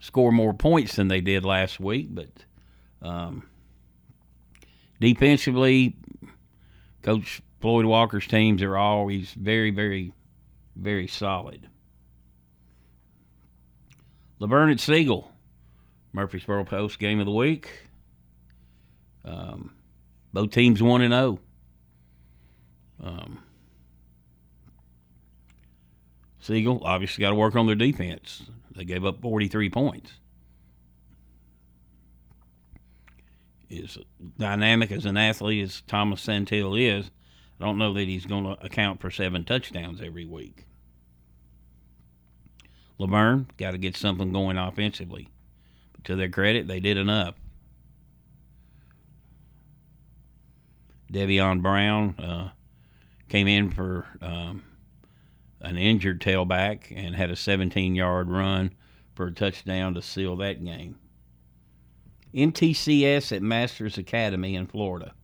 score 0.00 0.32
more 0.32 0.54
points 0.54 0.96
than 0.96 1.08
they 1.08 1.20
did 1.20 1.44
last 1.44 1.78
week, 1.78 2.08
but 2.10 2.28
um, 3.02 3.42
defensively, 5.00 5.96
Coach 7.02 7.42
Floyd 7.60 7.84
Walker's 7.84 8.26
teams 8.26 8.62
are 8.62 8.76
always 8.76 9.32
very, 9.32 9.70
very, 9.70 10.12
very 10.76 11.06
solid. 11.06 11.68
La 14.38 14.46
Vergne 14.46 14.72
at 14.72 14.80
Siegel, 14.80 15.30
Murfreesboro 16.12 16.64
Post 16.64 16.98
game 16.98 17.20
of 17.20 17.26
the 17.26 17.32
week. 17.32 17.70
Um, 19.24 19.74
both 20.32 20.50
teams 20.50 20.82
one 20.82 21.02
and 21.02 21.12
zero. 21.12 21.38
Oh. 23.02 23.06
Um, 23.06 23.38
Siegel 26.40 26.80
obviously 26.84 27.20
got 27.20 27.30
to 27.30 27.36
work 27.36 27.54
on 27.54 27.66
their 27.66 27.76
defense. 27.76 28.42
They 28.74 28.84
gave 28.84 29.04
up 29.04 29.20
43 29.20 29.68
points. 29.70 30.12
As 33.70 33.98
dynamic 34.38 34.90
as 34.90 35.04
an 35.06 35.16
athlete 35.16 35.62
as 35.62 35.82
Thomas 35.82 36.26
Santil 36.26 36.78
is, 36.80 37.10
I 37.60 37.64
don't 37.64 37.78
know 37.78 37.92
that 37.92 38.08
he's 38.08 38.26
going 38.26 38.44
to 38.44 38.64
account 38.64 39.00
for 39.00 39.10
seven 39.10 39.44
touchdowns 39.44 40.00
every 40.00 40.24
week. 40.24 40.66
La 42.98 43.06
Vergne 43.06 43.46
got 43.56 43.70
to 43.70 43.78
get 43.78 43.96
something 43.96 44.32
going 44.32 44.58
offensively. 44.58 45.28
But 45.92 46.04
to 46.04 46.16
their 46.16 46.28
credit, 46.28 46.68
they 46.68 46.80
did 46.80 46.96
enough. 46.96 47.34
Devion 51.12 51.62
Brown 51.62 52.14
uh, 52.18 52.50
came 53.28 53.48
in 53.48 53.70
for 53.70 54.06
um, 54.20 54.62
an 55.60 55.76
injured 55.76 56.20
tailback 56.20 56.92
and 56.94 57.14
had 57.14 57.30
a 57.30 57.36
17 57.36 57.94
yard 57.94 58.30
run 58.30 58.72
for 59.14 59.26
a 59.26 59.32
touchdown 59.32 59.94
to 59.94 60.02
seal 60.02 60.36
that 60.36 60.64
game. 60.64 60.98
MTCS 62.34 63.34
at 63.36 63.42
Masters 63.42 63.98
Academy 63.98 64.54
in 64.54 64.66
Florida. 64.66 65.14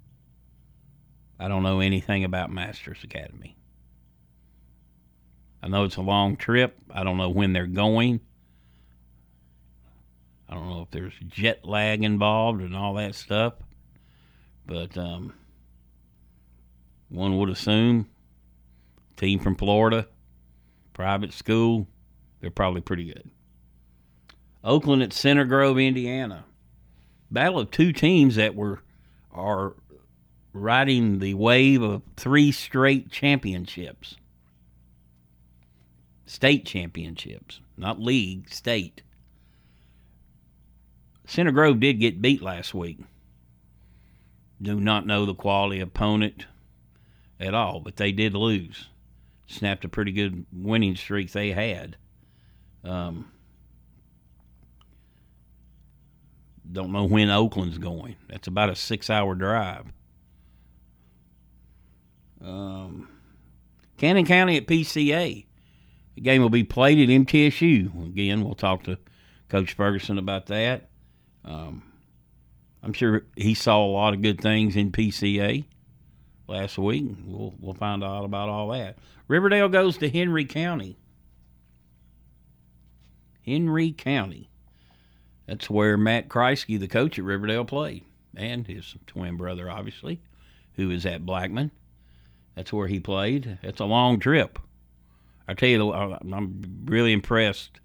I 1.39 1.49
don't 1.49 1.63
know 1.63 1.81
anything 1.81 2.25
about 2.25 2.51
Masters 2.51 3.05
Academy. 3.05 3.57
I 5.63 5.69
know 5.69 5.85
it's 5.85 5.97
a 5.97 6.03
long 6.03 6.37
trip. 6.37 6.77
I 6.91 7.05
don't 7.05 7.17
know 7.17 7.29
when 7.29 7.53
they're 7.53 7.67
going. 7.67 8.21
I 10.49 10.55
don't 10.55 10.69
know 10.69 10.83
if 10.83 10.91
there's 10.91 11.15
jet 11.29 11.65
lag 11.65 12.05
involved 12.05 12.61
and 12.61 12.77
all 12.77 12.95
that 12.95 13.15
stuff. 13.15 13.55
But 14.65 14.97
um, 14.97 15.35
one 17.09 17.37
would 17.39 17.51
assume 17.51 18.09
team 19.17 19.39
from 19.39 19.57
Florida, 19.57 20.07
private 20.93 21.33
school, 21.33 21.87
they're 22.41 22.51
probably 22.51 22.81
pretty 22.81 23.05
good. 23.05 23.31
Oakland 24.63 25.03
at 25.03 25.13
Center 25.13 25.45
Grove, 25.45 25.79
Indiana. 25.79 26.45
Battle 27.37 27.59
of 27.59 27.71
two 27.71 27.93
teams 27.93 28.37
that 28.37 28.55
were 28.55 28.81
are 29.31 29.75
riding 30.55 31.19
the 31.19 31.35
wave 31.35 31.83
of 31.83 32.01
three 32.17 32.51
straight 32.51 33.11
championships. 33.13 34.17
State 36.25 36.65
championships, 36.65 37.61
not 37.77 38.01
league, 38.01 38.49
state. 38.49 39.03
Center 41.27 41.53
Grove 41.53 41.79
did 41.79 42.01
get 42.01 42.23
beat 42.23 42.41
last 42.41 42.73
week. 42.73 43.01
Do 44.63 44.81
not 44.81 45.07
know 45.07 45.27
the 45.27 45.35
quality 45.35 45.81
opponent 45.81 46.47
at 47.39 47.53
all, 47.53 47.81
but 47.81 47.97
they 47.97 48.13
did 48.13 48.33
lose. 48.33 48.89
Snapped 49.47 49.85
a 49.85 49.91
pretty 49.91 50.13
good 50.13 50.47
winning 50.51 50.97
streak 50.97 51.33
they 51.33 51.53
had. 51.53 51.99
Um, 52.83 53.31
don't 56.73 56.93
know 56.93 57.05
when 57.05 57.31
Oakland's 57.31 57.79
going. 57.79 58.17
That's 58.29 58.49
about 58.49 58.71
a 58.71 58.77
six 58.77 59.11
hour 59.11 59.35
drive. 59.35 59.87
Um, 62.45 63.09
Cannon 63.97 64.27
County 64.27 64.57
at 64.57 64.67
PCA. 64.67 65.47
The 66.15 66.21
game 66.21 66.43
will 66.43 66.51
be 66.51 66.65
played 66.65 66.99
at 66.99 67.09
MTSU. 67.09 68.07
Again, 68.07 68.45
we'll 68.45 68.55
talk 68.55 68.85
to 68.85 68.99
Coach 69.49 69.75
Ferguson 69.75 70.19
about 70.19 70.47
that. 70.47 70.89
Um, 71.45 71.83
I'm 72.83 72.93
sure 72.93 73.25
he 73.37 73.55
saw 73.55 73.85
a 73.85 73.87
lot 73.87 74.15
of 74.15 74.23
good 74.23 74.41
things 74.41 74.77
in 74.77 74.93
PCA 74.93 75.65
last 76.49 76.79
week. 76.79 77.05
We'll 77.25 77.55
we'll 77.61 77.75
find 77.75 78.03
out 78.03 78.25
about 78.25 78.49
all 78.49 78.69
that. 78.69 78.99
Riverdale 79.29 79.69
goes 79.69 79.99
to 79.99 80.09
Henry 80.09 80.45
County. 80.45 80.97
Henry 83.45 83.93
County. 83.93 84.51
That's 85.47 85.71
where 85.71 85.97
Matt 85.97 86.29
Kreisky, 86.29 86.79
the 86.79 86.89
coach 86.89 87.19
at 87.19 87.25
Riverdale, 87.25 87.65
played, 87.65 88.05
and 88.37 88.67
his 88.67 88.97
twin 89.07 89.37
brother, 89.37 89.71
obviously, 89.71 90.21
who 90.75 90.91
is 90.91 91.07
at 91.07 91.25
Blackman. 91.25 91.71
That's 92.55 92.73
where 92.73 92.89
he 92.89 93.01
played. 93.01 93.59
It's 93.63 93.81
a 93.81 93.85
long 93.85 94.19
trip. 94.19 94.59
I 95.47 95.55
tell 95.55 95.69
you, 95.69 95.93
I'm 95.93 96.85
really 96.87 97.13
impressed 97.13 97.81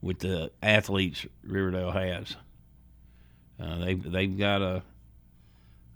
with 0.00 0.18
the 0.18 0.50
athletes 0.62 1.26
Riverdale 1.44 1.92
has. 1.92 2.36
Uh, 3.60 3.78
they've 3.78 4.10
they've 4.10 4.38
got 4.38 4.60
a 4.60 4.82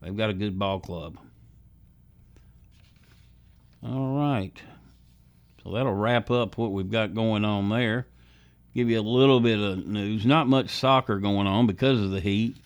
they've 0.00 0.16
got 0.16 0.30
a 0.30 0.34
good 0.34 0.58
ball 0.58 0.80
club. 0.80 1.18
All 3.82 4.16
right, 4.16 4.56
so 5.62 5.72
that'll 5.72 5.94
wrap 5.94 6.30
up 6.30 6.56
what 6.56 6.72
we've 6.72 6.90
got 6.90 7.14
going 7.14 7.44
on 7.44 7.68
there. 7.70 8.06
Give 8.74 8.88
you 8.88 9.00
a 9.00 9.02
little 9.02 9.40
bit 9.40 9.58
of 9.58 9.86
news. 9.86 10.24
Not 10.24 10.46
much 10.46 10.70
soccer 10.70 11.18
going 11.18 11.46
on 11.46 11.66
because 11.66 12.00
of 12.00 12.10
the 12.10 12.20
heat. 12.20 12.56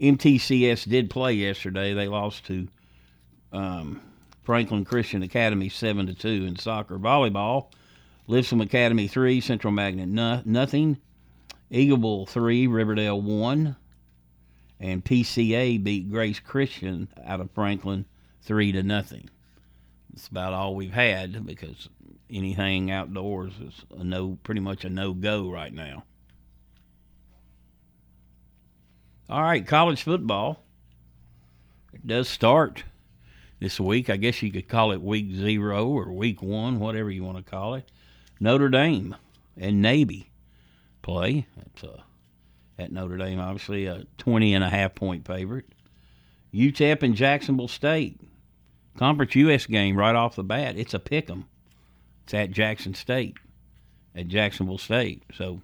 MTCS 0.00 0.88
did 0.88 1.08
play 1.08 1.34
yesterday. 1.34 1.94
They 1.94 2.08
lost 2.08 2.46
to 2.46 2.68
um, 3.52 4.00
Franklin 4.42 4.84
Christian 4.84 5.22
Academy 5.22 5.68
seven 5.68 6.06
to 6.06 6.14
two 6.14 6.44
in 6.46 6.56
soccer. 6.56 6.98
Volleyball, 6.98 7.70
Lipscomb 8.26 8.60
Academy 8.60 9.08
three, 9.08 9.40
Central 9.40 9.72
Magnet 9.72 10.08
no, 10.08 10.42
nothing. 10.44 10.98
Bowl 11.70 12.26
three, 12.26 12.66
Riverdale 12.66 13.20
one, 13.20 13.76
and 14.78 15.04
PCA 15.04 15.82
beat 15.82 16.10
Grace 16.10 16.40
Christian 16.40 17.08
out 17.24 17.40
of 17.40 17.50
Franklin 17.52 18.04
three 18.42 18.72
to 18.72 18.82
nothing. 18.82 19.28
It's 20.12 20.28
about 20.28 20.52
all 20.52 20.74
we've 20.74 20.92
had 20.92 21.44
because 21.44 21.88
anything 22.30 22.90
outdoors 22.90 23.52
is 23.60 23.84
a 23.98 24.04
no, 24.04 24.38
pretty 24.42 24.60
much 24.60 24.84
a 24.84 24.90
no 24.90 25.12
go 25.12 25.50
right 25.50 25.72
now. 25.72 26.04
All 29.28 29.42
right, 29.42 29.66
college 29.66 30.02
football. 30.02 30.62
It 31.92 32.06
does 32.06 32.28
start 32.28 32.84
this 33.58 33.80
week. 33.80 34.08
I 34.08 34.16
guess 34.16 34.42
you 34.42 34.52
could 34.52 34.68
call 34.68 34.92
it 34.92 35.02
week 35.02 35.32
zero 35.34 35.88
or 35.88 36.12
week 36.12 36.42
one, 36.42 36.78
whatever 36.78 37.10
you 37.10 37.24
want 37.24 37.38
to 37.38 37.50
call 37.50 37.74
it. 37.74 37.90
Notre 38.38 38.68
Dame 38.68 39.16
and 39.56 39.82
Navy 39.82 40.30
play. 41.02 41.46
It's 41.66 41.82
uh, 41.82 42.02
at 42.78 42.92
Notre 42.92 43.16
Dame, 43.16 43.40
obviously 43.40 43.86
a 43.86 44.04
20 44.18 44.54
and 44.54 44.62
a 44.62 44.68
half 44.68 44.94
point 44.94 45.26
favorite. 45.26 45.66
UTEP 46.52 47.02
and 47.02 47.14
Jacksonville 47.14 47.68
State. 47.68 48.20
Conference 48.96 49.34
US 49.34 49.66
game 49.66 49.96
right 49.96 50.14
off 50.14 50.36
the 50.36 50.44
bat. 50.44 50.76
It's 50.76 50.94
a 50.94 50.98
pick 50.98 51.30
'em. 51.30 51.46
It's 52.24 52.34
at 52.34 52.50
Jackson 52.50 52.94
State, 52.94 53.36
at 54.14 54.28
Jacksonville 54.28 54.78
State. 54.78 55.22
So, 55.34 55.60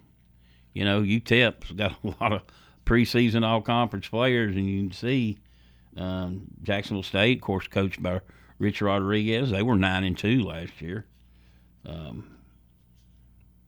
you 0.74 0.84
know, 0.84 1.02
UTEP's 1.02 1.72
got 1.76 1.96
a 2.04 2.14
lot 2.20 2.32
of 2.32 2.42
preseason 2.86 3.44
all 3.44 3.60
conference 3.62 4.08
players, 4.08 4.54
and 4.54 4.66
you 4.66 4.82
can 4.82 4.92
see 4.92 5.38
um, 5.96 6.46
Jacksonville 6.62 7.02
State, 7.02 7.38
of 7.38 7.42
course, 7.42 7.66
coached 7.66 8.02
by 8.02 8.20
Rich 8.58 8.80
Rodriguez. 8.80 9.50
They 9.50 9.62
were 9.62 9.76
nine 9.76 10.04
and 10.04 10.16
two 10.16 10.44
last 10.44 10.80
year. 10.80 11.06
Um, 11.84 12.36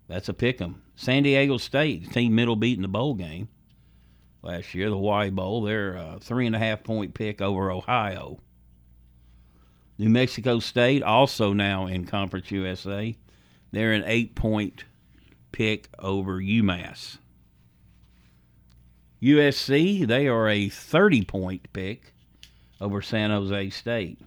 that's 0.07 0.29
a 0.29 0.35
pick 0.35 0.61
'em. 0.61 0.83
San 0.95 1.23
Diego 1.25 1.57
State, 1.59 2.13
team 2.13 2.35
middle 2.35 2.57
beat 2.57 2.77
in 2.77 2.83
the 2.83 2.89
bowl 2.89 3.15
game 3.15 3.49
last 4.43 4.75
year, 4.75 4.91
the 4.91 4.97
Hawaii 4.97 5.31
Bowl. 5.31 5.63
They're 5.63 5.97
a 5.97 6.19
three 6.21 6.47
and 6.47 6.55
a 6.55 6.59
half 6.59 6.85
point 6.85 7.15
pick 7.15 7.41
over 7.41 7.71
Ohio. 7.73 8.39
New 9.99 10.09
Mexico 10.09 10.59
State, 10.59 11.03
also 11.03 11.53
now 11.53 11.87
in 11.87 12.05
Conference 12.05 12.51
USA, 12.51 13.17
they're 13.73 13.93
an 13.93 14.05
eight 14.07 14.35
point 14.35 14.85
pick 15.53 15.89
over 15.99 16.41
UMass. 16.41 17.19
USC, 19.23 20.07
they 20.07 20.27
are 20.27 20.49
a 20.49 20.69
30 20.69 21.25
point 21.25 21.73
pick 21.73 22.13
over 22.81 23.01
San 23.01 23.31
Jose 23.31 23.71
State. 23.71 24.19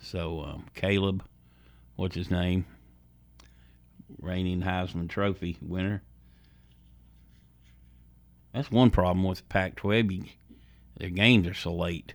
So 0.00 0.40
um, 0.42 0.64
Caleb, 0.74 1.22
what's 1.96 2.16
his 2.16 2.30
name? 2.30 2.64
reigning 4.20 4.62
Heisman 4.62 5.08
Trophy 5.08 5.58
winner. 5.60 6.02
That's 8.52 8.70
one 8.70 8.90
problem 8.90 9.24
with 9.24 9.48
Pac-12. 9.48 10.30
their 10.96 11.10
games 11.10 11.46
are 11.46 11.54
so 11.54 11.72
late. 11.72 12.14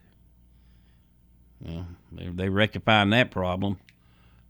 Well, 1.63 1.87
they're, 2.11 2.31
they're 2.31 2.51
rectifying 2.51 3.11
that 3.11 3.31
problem. 3.31 3.79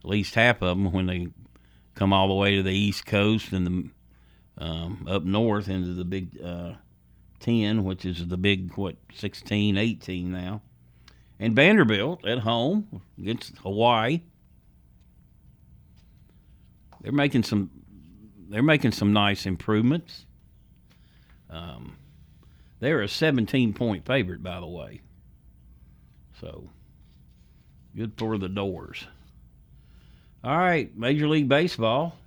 At 0.03 0.09
least 0.09 0.35
half 0.35 0.61
of 0.61 0.77
them 0.77 0.91
when 0.91 1.05
they 1.05 1.27
come 1.95 2.11
all 2.11 2.27
the 2.27 2.33
way 2.33 2.55
to 2.55 2.63
the 2.63 2.73
East 2.73 3.05
Coast 3.05 3.51
and 3.53 3.67
the 3.67 4.63
um, 4.63 5.07
up 5.09 5.23
north 5.23 5.69
into 5.69 5.93
the 5.93 6.05
Big 6.05 6.41
uh, 6.43 6.73
Ten, 7.39 7.83
which 7.83 8.05
is 8.05 8.27
the 8.27 8.37
big 8.37 8.75
what 8.75 8.95
16, 9.13 9.77
18 9.77 10.31
now. 10.31 10.61
And 11.39 11.55
Vanderbilt 11.55 12.25
at 12.25 12.39
home 12.39 13.01
against 13.17 13.57
Hawaii. 13.57 14.21
They're 17.01 17.11
making 17.11 17.43
some. 17.43 17.69
They're 18.49 18.63
making 18.63 18.91
some 18.91 19.11
nice 19.11 19.45
improvements. 19.45 20.25
Um, 21.49 21.97
they're 22.79 23.01
a 23.01 23.09
17 23.09 23.73
point 23.73 24.05
favorite, 24.05 24.41
by 24.41 24.59
the 24.59 24.67
way. 24.67 25.01
So 26.39 26.69
good 27.95 28.13
for 28.17 28.37
the 28.37 28.49
Dores. 28.49 29.05
All 30.43 30.57
right, 30.57 30.95
Major 30.97 31.27
League 31.27 31.47
Baseball. 31.47 32.17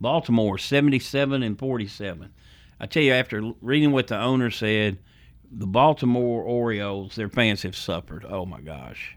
Baltimore 0.00 0.58
77 0.58 1.42
and 1.42 1.58
47. 1.58 2.32
I 2.78 2.86
tell 2.86 3.02
you, 3.02 3.12
after 3.12 3.52
reading 3.62 3.92
what 3.92 4.08
the 4.08 4.20
owner 4.20 4.50
said, 4.50 4.98
the 5.50 5.66
Baltimore 5.66 6.42
Orioles, 6.42 7.14
their 7.14 7.28
fans 7.28 7.62
have 7.62 7.76
suffered. 7.76 8.26
Oh 8.28 8.44
my 8.44 8.60
gosh, 8.60 9.16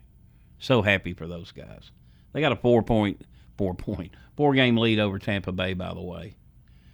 so 0.58 0.82
happy 0.82 1.14
for 1.14 1.28
those 1.28 1.52
guys. 1.52 1.92
They 2.32 2.42
got 2.42 2.52
a 2.52 2.58
four 2.58 2.82
point, 2.84 3.26
four 3.58 3.74
point, 3.74 4.14
four 4.38 4.54
game 4.54 4.78
lead 4.78 5.00
over 5.00 5.20
Tampa 5.20 5.52
Bay. 5.52 5.74
By 5.74 5.94
the 5.94 6.02
way, 6.02 6.38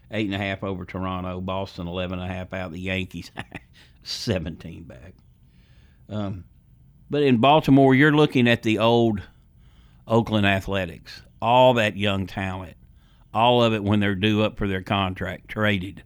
eight 0.09 0.25
and 0.25 0.35
a 0.35 0.39
half 0.39 0.63
over 0.63 0.85
Toronto. 0.85 1.41
Boston 1.41 1.87
eleven 1.87 2.19
and 2.19 2.31
a 2.31 2.33
half 2.33 2.53
out. 2.53 2.71
The 2.71 2.79
Yankees 2.79 3.31
seventeen 4.03 4.83
back. 4.83 5.13
Um, 6.09 6.45
but 7.09 7.23
in 7.23 7.37
Baltimore, 7.37 7.93
you're 7.93 8.15
looking 8.15 8.47
at 8.47 8.63
the 8.63 8.79
old 8.79 9.21
Oakland 10.07 10.45
Athletics, 10.45 11.21
all 11.41 11.75
that 11.75 11.97
young 11.97 12.27
talent, 12.27 12.77
all 13.33 13.63
of 13.63 13.73
it 13.73 13.83
when 13.83 13.99
they're 13.99 14.15
due 14.15 14.43
up 14.43 14.57
for 14.57 14.67
their 14.67 14.81
contract, 14.81 15.47
traded. 15.47 16.03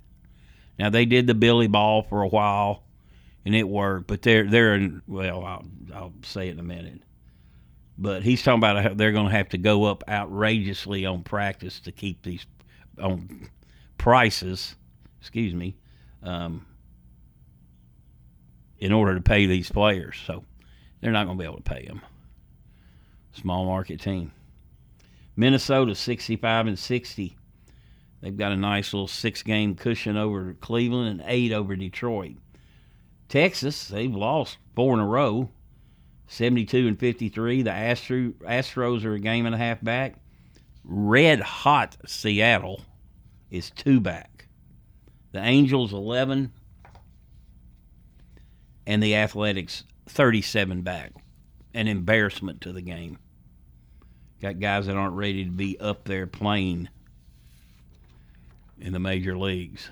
Now 0.78 0.90
they 0.90 1.06
did 1.06 1.28
the 1.28 1.34
Billy 1.34 1.68
Ball 1.68 2.04
for 2.04 2.22
a 2.22 2.28
while, 2.28 2.84
and 3.46 3.56
it 3.56 3.68
worked. 3.68 4.08
But 4.08 4.22
they're 4.22 4.46
they're 4.46 4.76
in, 4.76 5.02
well, 5.08 5.44
I'll, 5.44 5.66
I'll 5.94 6.14
say 6.24 6.48
it 6.48 6.52
in 6.52 6.60
a 6.60 6.64
minute. 6.64 7.02
But 7.98 8.24
he's 8.24 8.42
talking 8.42 8.60
about 8.60 8.82
how 8.82 8.94
they're 8.94 9.12
going 9.12 9.28
to 9.28 9.36
have 9.36 9.50
to 9.50 9.58
go 9.58 9.84
up 9.84 10.06
outrageously 10.08 11.06
on 11.06 11.24
practice 11.24 11.82
to 11.82 11.92
keep 11.92 12.24
these 12.24 12.46
on 13.02 13.50
prices. 13.98 14.76
Excuse 15.20 15.54
me, 15.54 15.76
um, 16.24 16.66
in 18.78 18.94
order 18.94 19.16
to 19.16 19.22
pay 19.22 19.46
these 19.46 19.70
players. 19.70 20.16
So 20.26 20.46
they're 21.02 21.12
not 21.12 21.26
going 21.26 21.38
to 21.38 21.42
be 21.42 21.48
able 21.48 21.58
to 21.58 21.64
pay 21.64 21.86
them. 21.86 22.02
Small 23.34 23.66
market 23.66 24.02
team. 24.02 24.32
Minnesota 25.36 25.96
65 25.96 26.68
and 26.68 26.78
60. 26.80 27.38
They've 28.22 28.38
got 28.38 28.52
a 28.52 28.58
nice 28.58 28.94
little 28.94 29.08
six 29.08 29.44
game 29.44 29.76
cushion 29.76 30.18
over 30.18 30.54
Cleveland 30.60 31.10
and 31.10 31.24
eight 31.26 31.54
over 31.54 31.76
Detroit. 31.76 32.36
Texas, 33.30 33.88
they've 33.88 34.14
lost 34.14 34.58
four 34.76 34.96
in 34.96 35.00
a 35.00 35.06
row, 35.06 35.50
72 36.28 36.88
and 36.88 37.00
53. 37.00 37.62
The 37.62 37.72
Astro, 37.72 38.34
Astros 38.42 39.06
are 39.06 39.14
a 39.14 39.20
game 39.20 39.46
and 39.46 39.56
a 39.56 39.58
half 39.58 39.82
back. 39.84 40.16
Red 40.84 41.40
hot 41.40 41.96
Seattle 42.06 42.82
is 43.52 43.70
two 43.70 44.00
back. 44.00 44.48
The 45.32 45.40
Angels 45.40 45.94
11 45.94 46.52
and 48.88 49.04
the 49.04 49.16
Athletics 49.16 49.84
37 50.10 50.82
back. 50.82 51.14
An 51.74 51.88
embarrassment 51.88 52.62
to 52.62 52.74
the 52.74 52.82
game. 52.82 53.18
Got 54.42 54.60
guys 54.60 54.88
that 54.88 54.96
aren't 54.96 55.16
ready 55.16 55.46
to 55.46 55.52
be 55.52 55.80
up 55.80 56.06
there 56.06 56.26
playing 56.26 56.90
in 58.80 58.94
the 58.94 59.00
major 59.00 59.38
leagues. 59.38 59.90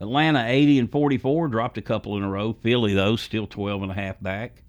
Atlanta 0.00 0.44
80 0.46 0.78
and 0.80 0.90
44 0.90 1.48
dropped 1.48 1.78
a 1.78 1.82
couple 1.82 2.16
in 2.16 2.22
a 2.22 2.30
row. 2.30 2.52
Philly 2.52 2.94
though 2.94 3.16
still 3.16 3.46
12 3.46 3.82
and 3.82 3.92
a 3.92 3.94
half 3.94 4.20
back. 4.20 4.62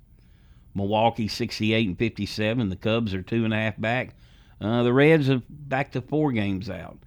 Milwaukee 0.75 1.27
68 1.27 1.87
and 1.87 1.97
57. 1.97 2.69
The 2.69 2.75
Cubs 2.75 3.13
are 3.13 3.21
two 3.21 3.45
and 3.45 3.53
a 3.53 3.57
half 3.57 3.79
back. 3.79 4.15
Uh, 4.59 4.83
the 4.83 4.93
Reds 4.93 5.27
have 5.27 5.43
back 5.49 5.91
to 5.91 6.01
four 6.01 6.31
games 6.31 6.69
out, 6.69 6.97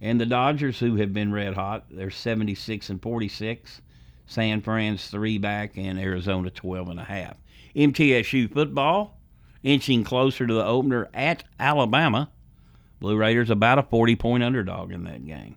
and 0.00 0.20
the 0.20 0.26
Dodgers, 0.26 0.78
who 0.78 0.96
have 0.96 1.14
been 1.14 1.32
red 1.32 1.54
hot, 1.54 1.86
they're 1.90 2.10
76 2.10 2.90
and 2.90 3.00
46. 3.00 3.80
San 4.26 4.60
Fran's 4.60 5.08
three 5.08 5.38
back, 5.38 5.76
and 5.76 5.98
Arizona 5.98 6.50
12 6.50 6.88
and 6.88 7.00
a 7.00 7.04
half. 7.04 7.36
MTSU 7.74 8.52
football 8.52 9.18
inching 9.62 10.04
closer 10.04 10.46
to 10.46 10.54
the 10.54 10.64
opener 10.64 11.08
at 11.14 11.44
Alabama. 11.58 12.30
Blue 13.00 13.16
Raiders 13.16 13.50
about 13.50 13.78
a 13.78 13.82
40 13.82 14.16
point 14.16 14.42
underdog 14.42 14.92
in 14.92 15.04
that 15.04 15.26
game. 15.26 15.56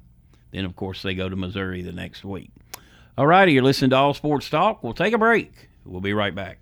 Then, 0.52 0.66
of 0.66 0.76
course, 0.76 1.02
they 1.02 1.14
go 1.14 1.30
to 1.30 1.36
Missouri 1.36 1.82
the 1.82 1.92
next 1.92 2.26
week. 2.26 2.52
All 3.18 3.28
righty, 3.28 3.54
you're 3.54 3.64
listening 3.64 3.92
to 3.92 3.98
All 3.98 4.14
Sports 4.14 4.50
Talk. 4.50 4.84
We'll 4.84 4.94
take 4.94 5.14
a 5.14 5.18
break. 5.18 5.70
We'll 5.86 6.02
be 6.02 6.14
right 6.14 6.34
back. 6.34 6.60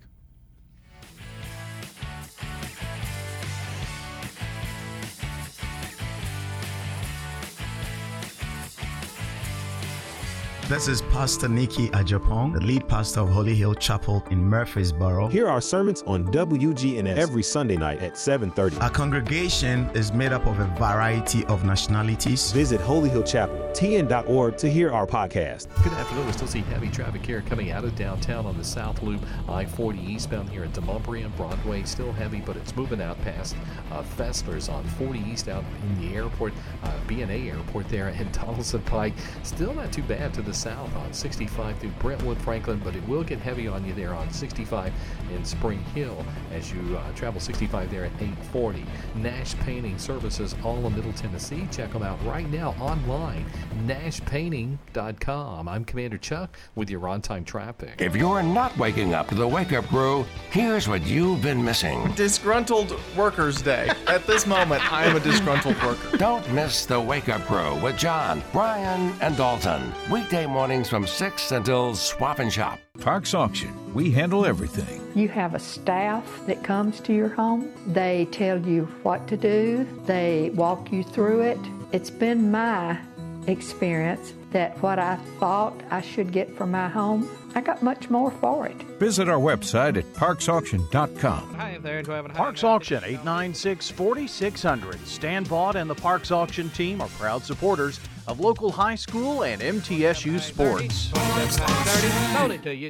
This 10.68 10.86
is 10.86 11.00
Pastor 11.00 11.48
Nikki 11.48 11.88
Ajapong, 11.88 12.52
the 12.52 12.60
lead 12.60 12.86
pastor 12.86 13.20
of 13.20 13.30
Holy 13.30 13.54
Hill 13.54 13.72
Chapel 13.72 14.22
in 14.30 14.44
Murfreesboro. 14.44 15.28
Here 15.28 15.48
are 15.48 15.62
sermons 15.62 16.02
on 16.06 16.26
WGNS 16.26 17.16
every 17.16 17.42
Sunday 17.42 17.78
night 17.78 18.02
at 18.02 18.18
7:30. 18.18 18.78
Our 18.82 18.90
congregation 18.90 19.88
is 19.94 20.12
made 20.12 20.30
up 20.30 20.44
of 20.44 20.60
a 20.60 20.66
variety 20.78 21.46
of 21.46 21.64
nationalities. 21.64 22.52
Visit 22.52 22.82
Holy 22.82 23.08
Hill 23.08 23.22
Chapel, 23.22 23.56
tn.org 23.72 24.58
to 24.58 24.68
hear 24.68 24.92
our 24.92 25.06
podcast. 25.06 25.68
Good 25.82 25.94
afternoon. 25.94 26.26
We 26.26 26.32
still 26.32 26.46
see 26.46 26.60
heavy 26.60 26.90
traffic 26.90 27.24
here 27.24 27.40
coming 27.48 27.70
out 27.70 27.84
of 27.84 27.96
downtown 27.96 28.44
on 28.44 28.58
the 28.58 28.64
South 28.64 29.02
Loop, 29.02 29.22
I-40 29.48 30.06
eastbound 30.06 30.50
here 30.50 30.64
at 30.64 30.74
Demonbreun 30.74 31.24
and 31.24 31.36
Broadway. 31.38 31.84
Still 31.84 32.12
heavy, 32.12 32.42
but 32.44 32.56
it's 32.56 32.76
moving 32.76 33.00
out 33.00 33.18
past 33.22 33.56
uh, 33.90 34.02
Fessler's 34.02 34.68
on 34.68 34.84
40 34.84 35.20
east 35.20 35.48
out 35.48 35.64
in 35.82 35.98
the 36.02 36.14
airport, 36.14 36.52
uh, 36.82 36.92
BNA 37.06 37.54
airport 37.54 37.88
there, 37.88 38.08
and 38.08 38.30
Donaldson 38.38 38.82
Pike. 38.82 39.14
Still 39.44 39.72
not 39.72 39.94
too 39.94 40.02
bad 40.02 40.34
to 40.34 40.42
the 40.42 40.57
south 40.58 40.94
on 40.96 41.12
65 41.12 41.78
through 41.78 41.90
Brentwood, 42.00 42.36
Franklin, 42.38 42.80
but 42.82 42.96
it 42.96 43.06
will 43.08 43.22
get 43.22 43.38
heavy 43.38 43.68
on 43.68 43.86
you 43.86 43.94
there 43.94 44.12
on 44.12 44.30
65 44.32 44.92
in 45.32 45.44
Spring 45.44 45.78
Hill 45.94 46.24
as 46.52 46.72
you 46.72 46.96
uh, 46.96 47.12
travel 47.12 47.40
65 47.40 47.90
there 47.90 48.04
at 48.04 48.12
840. 48.20 48.84
Nash 49.14 49.54
Painting 49.60 49.96
Services, 49.98 50.56
all 50.64 50.84
of 50.84 50.96
Middle 50.96 51.12
Tennessee. 51.12 51.68
Check 51.70 51.92
them 51.92 52.02
out 52.02 52.18
right 52.24 52.50
now 52.50 52.74
online, 52.80 53.46
nashpainting.com. 53.86 55.68
I'm 55.68 55.84
Commander 55.84 56.18
Chuck 56.18 56.56
with 56.74 56.90
your 56.90 57.08
on 57.08 57.22
time 57.22 57.44
traffic. 57.44 57.94
If 57.98 58.16
you're 58.16 58.42
not 58.42 58.76
waking 58.76 59.14
up 59.14 59.28
to 59.28 59.36
the 59.36 59.46
wake 59.46 59.72
up 59.72 59.86
crew, 59.86 60.26
here's 60.50 60.88
what 60.88 61.06
you've 61.06 61.40
been 61.40 61.64
missing. 61.64 62.10
Disgruntled 62.16 62.98
Workers 63.16 63.62
Day. 63.62 63.90
At 64.08 64.26
this 64.26 64.46
moment, 64.46 64.92
I 64.92 65.04
am 65.04 65.14
a 65.14 65.20
disgruntled 65.20 65.80
worker. 65.82 66.16
Don't 66.16 66.48
miss 66.52 66.84
the 66.84 67.00
wake 67.00 67.28
up 67.28 67.42
crew 67.42 67.76
with 67.76 67.96
John, 67.96 68.42
Brian, 68.52 69.14
and 69.20 69.36
Dalton. 69.36 69.92
Weekday 70.10 70.47
mornings 70.48 70.88
from 70.88 71.06
6 71.06 71.52
until 71.52 71.94
swap 71.94 72.38
and 72.38 72.52
shop. 72.52 72.78
Parks 73.00 73.34
Auction. 73.34 73.72
We 73.94 74.10
handle 74.10 74.44
everything. 74.44 75.00
You 75.14 75.28
have 75.28 75.54
a 75.54 75.58
staff 75.58 76.24
that 76.46 76.64
comes 76.64 77.00
to 77.00 77.12
your 77.12 77.28
home. 77.28 77.70
They 77.86 78.26
tell 78.32 78.58
you 78.58 78.86
what 79.02 79.28
to 79.28 79.36
do, 79.36 79.86
they 80.06 80.50
walk 80.54 80.92
you 80.92 81.02
through 81.04 81.42
it. 81.42 81.58
It's 81.92 82.10
been 82.10 82.50
my 82.50 82.98
experience 83.46 84.32
that 84.52 84.80
what 84.82 84.98
I 84.98 85.16
thought 85.38 85.74
I 85.90 86.00
should 86.00 86.32
get 86.32 86.54
for 86.56 86.66
my 86.66 86.88
home, 86.88 87.28
I 87.54 87.60
got 87.60 87.82
much 87.82 88.10
more 88.10 88.30
for 88.30 88.66
it. 88.66 88.76
Visit 88.98 89.28
our 89.28 89.38
website 89.38 89.96
at 89.96 90.04
parksauction.com. 90.14 91.54
Hi 91.54 91.78
there, 91.82 92.02
do 92.02 92.12
I 92.12 92.16
have 92.16 92.26
a 92.26 92.30
Parks 92.30 92.64
Auction 92.64 93.02
896 93.04 93.90
4600. 93.90 95.06
Stan 95.06 95.44
Vaught 95.44 95.74
and 95.76 95.88
the 95.88 95.94
Parks 95.94 96.30
Auction 96.30 96.70
team 96.70 97.00
are 97.00 97.08
proud 97.08 97.42
supporters 97.42 98.00
of 98.26 98.40
local 98.40 98.70
high 98.70 98.94
school 98.94 99.44
and 99.44 99.62
MTSU 99.62 100.38
sports. 100.40 101.10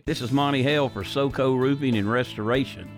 This 0.05 0.21
is 0.21 0.33
Monty 0.33 0.63
Hale 0.63 0.89
for 0.89 1.05
SoCo 1.05 1.57
Roofing 1.57 1.97
and 1.97 2.11
Restoration. 2.11 2.98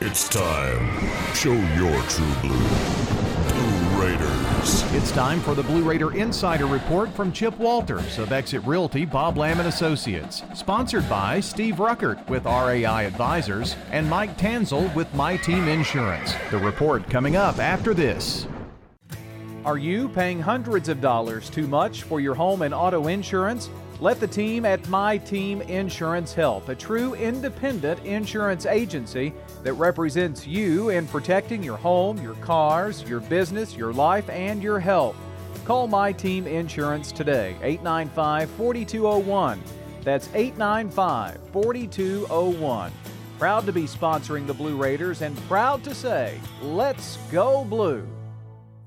It's 0.00 0.28
time. 0.28 1.34
Show 1.34 1.52
your 1.52 2.02
true 2.02 2.34
blue. 2.40 2.68
Blue 3.48 4.02
Raiders. 4.02 4.82
It's 4.92 5.12
time 5.12 5.40
for 5.40 5.54
the 5.54 5.62
Blue 5.62 5.82
Raider 5.82 6.12
Insider 6.16 6.66
Report 6.66 7.08
from 7.10 7.32
Chip 7.32 7.56
Walters 7.58 8.18
of 8.18 8.32
Exit 8.32 8.62
Realty 8.64 9.04
Bob 9.04 9.38
Lam 9.38 9.60
and 9.60 9.68
Associates. 9.68 10.42
Sponsored 10.54 11.08
by 11.08 11.40
Steve 11.40 11.76
Ruckert 11.76 12.28
with 12.28 12.44
RAI 12.44 13.04
Advisors 13.04 13.76
and 13.90 14.10
Mike 14.10 14.36
Tanzel 14.36 14.92
with 14.94 15.12
My 15.14 15.36
Team 15.36 15.68
Insurance. 15.68 16.34
The 16.50 16.58
report 16.58 17.08
coming 17.08 17.36
up 17.36 17.58
after 17.58 17.94
this. 17.94 18.46
Are 19.64 19.78
you 19.78 20.08
paying 20.08 20.40
hundreds 20.40 20.88
of 20.88 21.00
dollars 21.00 21.48
too 21.48 21.68
much 21.68 22.02
for 22.02 22.20
your 22.20 22.34
home 22.34 22.62
and 22.62 22.74
auto 22.74 23.06
insurance? 23.06 23.70
Let 24.00 24.18
the 24.18 24.26
team 24.26 24.64
at 24.64 24.88
My 24.88 25.16
Team 25.16 25.62
Insurance 25.62 26.34
help, 26.34 26.68
a 26.68 26.74
true 26.74 27.14
independent 27.14 28.04
insurance 28.04 28.66
agency 28.66 29.32
that 29.62 29.74
represents 29.74 30.46
you 30.46 30.90
in 30.90 31.06
protecting 31.06 31.62
your 31.62 31.76
home, 31.76 32.18
your 32.22 32.34
cars, 32.36 33.02
your 33.08 33.20
business, 33.20 33.76
your 33.76 33.92
life, 33.92 34.28
and 34.30 34.62
your 34.62 34.78
health. 34.78 35.16
Call 35.64 35.86
My 35.86 36.12
Team 36.12 36.46
Insurance 36.46 37.12
today, 37.12 37.56
895 37.62 38.50
4201. 38.50 39.62
That's 40.02 40.28
895 40.34 41.38
4201. 41.52 42.92
Proud 43.38 43.66
to 43.66 43.72
be 43.72 43.84
sponsoring 43.84 44.46
the 44.46 44.54
Blue 44.54 44.76
Raiders 44.76 45.22
and 45.22 45.36
proud 45.48 45.84
to 45.84 45.94
say, 45.94 46.40
let's 46.60 47.16
go 47.30 47.64
blue. 47.64 48.06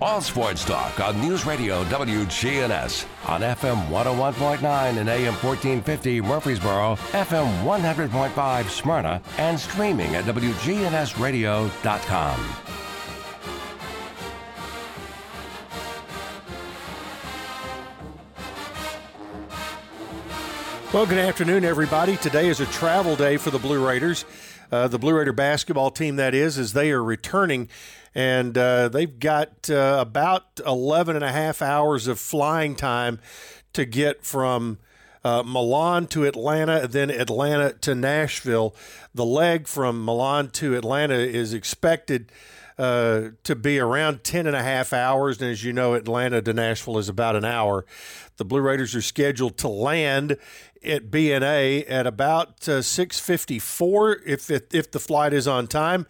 All 0.00 0.20
sports 0.20 0.64
talk 0.64 0.98
on 0.98 1.20
News 1.20 1.46
Radio 1.46 1.84
WGNS 1.84 3.06
on 3.28 3.42
FM 3.42 3.86
101.9 3.86 4.98
and 4.98 5.08
AM 5.08 5.34
1450 5.34 6.20
Murfreesboro, 6.20 6.96
FM 7.12 7.62
100.5 7.62 8.68
Smyrna, 8.70 9.22
and 9.38 9.58
streaming 9.58 10.16
at 10.16 10.24
WGNSradio.com. 10.24 12.56
Well, 20.92 21.06
good 21.06 21.18
afternoon, 21.18 21.64
everybody. 21.64 22.16
Today 22.16 22.48
is 22.48 22.58
a 22.58 22.66
travel 22.66 23.14
day 23.14 23.36
for 23.36 23.50
the 23.50 23.60
Blue 23.60 23.84
Raiders. 23.84 24.24
Uh, 24.72 24.88
the 24.88 24.98
Blue 24.98 25.16
Raider 25.16 25.32
basketball 25.32 25.92
team, 25.92 26.16
that 26.16 26.34
is, 26.34 26.58
as 26.58 26.72
they 26.72 26.90
are 26.90 27.02
returning. 27.02 27.68
And 28.14 28.56
uh, 28.56 28.88
they've 28.88 29.18
got 29.18 29.68
uh, 29.68 29.98
about 30.00 30.60
11 30.64 31.16
and 31.16 31.24
a 31.24 31.32
half 31.32 31.60
hours 31.60 32.06
of 32.06 32.20
flying 32.20 32.76
time 32.76 33.18
to 33.72 33.84
get 33.84 34.24
from 34.24 34.78
uh, 35.24 35.42
Milan 35.44 36.06
to 36.08 36.24
Atlanta, 36.24 36.86
then 36.86 37.10
Atlanta 37.10 37.72
to 37.72 37.94
Nashville. 37.94 38.74
The 39.14 39.24
leg 39.24 39.66
from 39.66 40.04
Milan 40.04 40.50
to 40.50 40.76
Atlanta 40.76 41.14
is 41.14 41.54
expected 41.54 42.30
uh, 42.76 43.30
to 43.44 43.54
be 43.54 43.78
around 43.78 44.24
10 44.24 44.46
and 44.46 44.56
a 44.56 44.62
half 44.62 44.92
hours. 44.92 45.40
And 45.40 45.50
as 45.50 45.64
you 45.64 45.72
know, 45.72 45.94
Atlanta 45.94 46.42
to 46.42 46.52
Nashville 46.52 46.98
is 46.98 47.08
about 47.08 47.36
an 47.36 47.44
hour. 47.44 47.86
The 48.36 48.44
Blue 48.44 48.60
Raiders 48.60 48.94
are 48.94 49.02
scheduled 49.02 49.56
to 49.58 49.68
land 49.68 50.36
at 50.84 51.10
BNA 51.10 51.84
at 51.88 52.06
about 52.06 52.68
uh, 52.68 52.82
6:54 52.82 54.16
if 54.26 54.50
it, 54.50 54.74
if 54.74 54.90
the 54.90 55.00
flight 55.00 55.32
is 55.32 55.48
on 55.48 55.66
time 55.66 56.06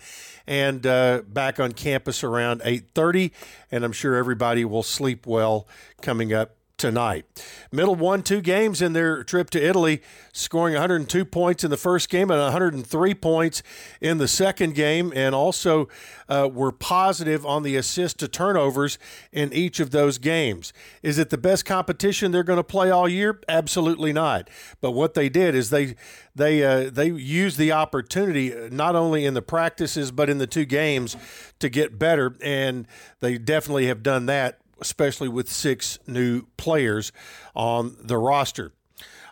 and 0.47 0.87
uh, 0.87 1.23
back 1.27 1.59
on 1.59 1.73
campus 1.73 2.23
around 2.25 2.61
8:30 2.63 3.31
and 3.71 3.85
I'm 3.85 3.93
sure 3.93 4.17
everybody 4.17 4.65
will 4.65 4.83
sleep 4.83 5.27
well 5.27 5.67
coming 6.03 6.33
up 6.33 6.54
tonight. 6.77 7.25
Middle 7.71 7.95
won 7.95 8.23
two 8.23 8.41
games 8.41 8.83
in 8.83 8.93
their 8.93 9.23
trip 9.23 9.51
to 9.51 9.65
Italy, 9.65 10.03
scoring 10.33 10.75
102 10.75 11.25
points 11.25 11.65
in 11.65 11.71
the 11.71 11.77
first 11.77 12.09
game 12.09 12.31
and 12.31 12.41
103 12.41 13.15
points 13.15 13.63
in 14.01 14.19
the 14.19 14.29
second 14.29 14.75
game, 14.75 15.13
and 15.15 15.35
also 15.35 15.89
uh, 16.29 16.49
were 16.53 16.73
positive 16.73 17.47
on 17.47 17.63
the 17.63 17.77
assist 17.77 18.19
to 18.19 18.29
turnovers 18.29 18.99
in 19.33 19.53
each 19.53 19.79
of 19.81 19.91
those 19.91 20.19
games. 20.19 20.73
Is 21.03 21.19
it 21.19 21.31
the 21.31 21.39
best 21.39 21.65
competition 21.65 22.33
they're 22.33 22.43
going 22.43 22.59
to 22.59 22.65
play 22.65 22.91
all 22.91 23.09
year? 23.09 23.41
Absolutely 23.49 24.13
not. 24.13 24.51
But 24.81 24.93
what 24.93 25.15
they 25.15 25.29
did 25.29 25.55
is 25.55 25.71
they 25.71 25.95
they 26.35 26.65
uh, 26.65 26.91
they 26.91 27.07
used 27.07 27.59
the 27.59 27.73
opportunity 27.73 28.53
uh, 28.53 28.69
not 28.71 28.97
only 28.97 29.25
in 29.25 29.35
the 29.35 29.43
practices 29.43 30.11
but 30.11 30.29
in 30.29 30.39
the 30.39 30.47
two 30.47 30.65
games 30.65 31.17
to 31.61 31.69
get 31.69 31.99
better, 31.99 32.37
and 32.43 32.87
they 33.21 33.39
definitely 33.39 33.87
have 33.87 34.03
done 34.03 34.27
that 34.27 34.59
especially 34.81 35.29
with 35.29 35.49
six 35.49 35.99
new 36.07 36.45
players 36.57 37.13
on 37.55 37.97
the 38.01 38.19
roster. 38.19 38.73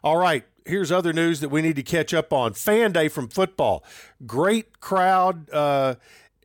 All 0.05 0.17
right, 0.17 0.45
here's 0.65 0.91
other 0.91 1.13
news 1.13 1.41
that 1.41 1.49
we 1.49 1.63
need 1.63 1.77
to 1.77 1.83
catch 1.83 2.13
up 2.13 2.33
on. 2.33 2.55
Fan 2.55 2.93
Day 2.93 3.09
from 3.09 3.29
football. 3.29 3.85
Great 4.27 4.81
crowd. 4.81 5.51
Uh, 5.51 5.95